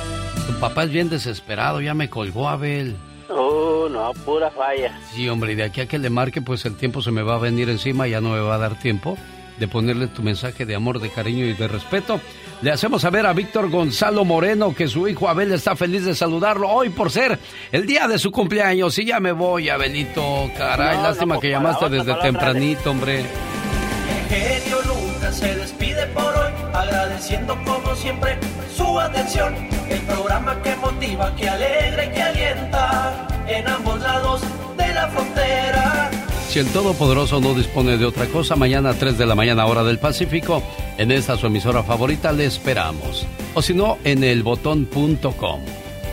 [0.47, 2.97] Tu papá es bien desesperado, ya me colgó Abel.
[3.29, 4.99] Oh, no, pura falla.
[5.11, 7.37] Sí, hombre, y de aquí a que le marque, pues el tiempo se me va
[7.37, 9.17] a venir encima, ya no me va a dar tiempo
[9.62, 12.20] de ponerle tu mensaje de amor, de cariño y de respeto.
[12.62, 16.68] Le hacemos saber a Víctor Gonzalo Moreno que su hijo Abel está feliz de saludarlo
[16.68, 17.39] hoy por ser
[17.70, 18.99] el día de su cumpleaños.
[18.99, 20.50] Y ya me voy, Abelito.
[20.58, 23.20] Caray, No, lástima no, que llamaste desde tempranito, hombre.
[23.20, 28.36] El genio Lucas se despide por hoy, agradeciendo como siempre
[28.76, 29.55] su atención.
[29.89, 34.41] El programa que motiva, que alegra y que alienta en ambos lados
[34.76, 36.10] de la frontera.
[36.53, 39.83] Si el Todopoderoso no dispone de otra cosa, mañana a 3 de la mañana hora
[39.85, 40.63] del Pacífico,
[40.99, 43.27] en esta su emisora favorita le esperamos.
[43.55, 45.61] O si no, en elbotón.com.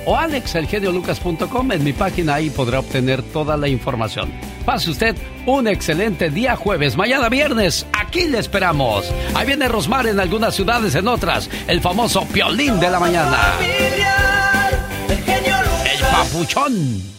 [0.05, 4.31] O alexelgeniolucas.com, en mi página ahí podrá obtener toda la información.
[4.65, 9.11] Pase usted un excelente día jueves, mañana viernes, aquí le esperamos.
[9.35, 13.55] Ahí viene Rosmar en algunas ciudades, en otras, el famoso Piolín de la mañana.
[15.09, 17.18] El papuchón.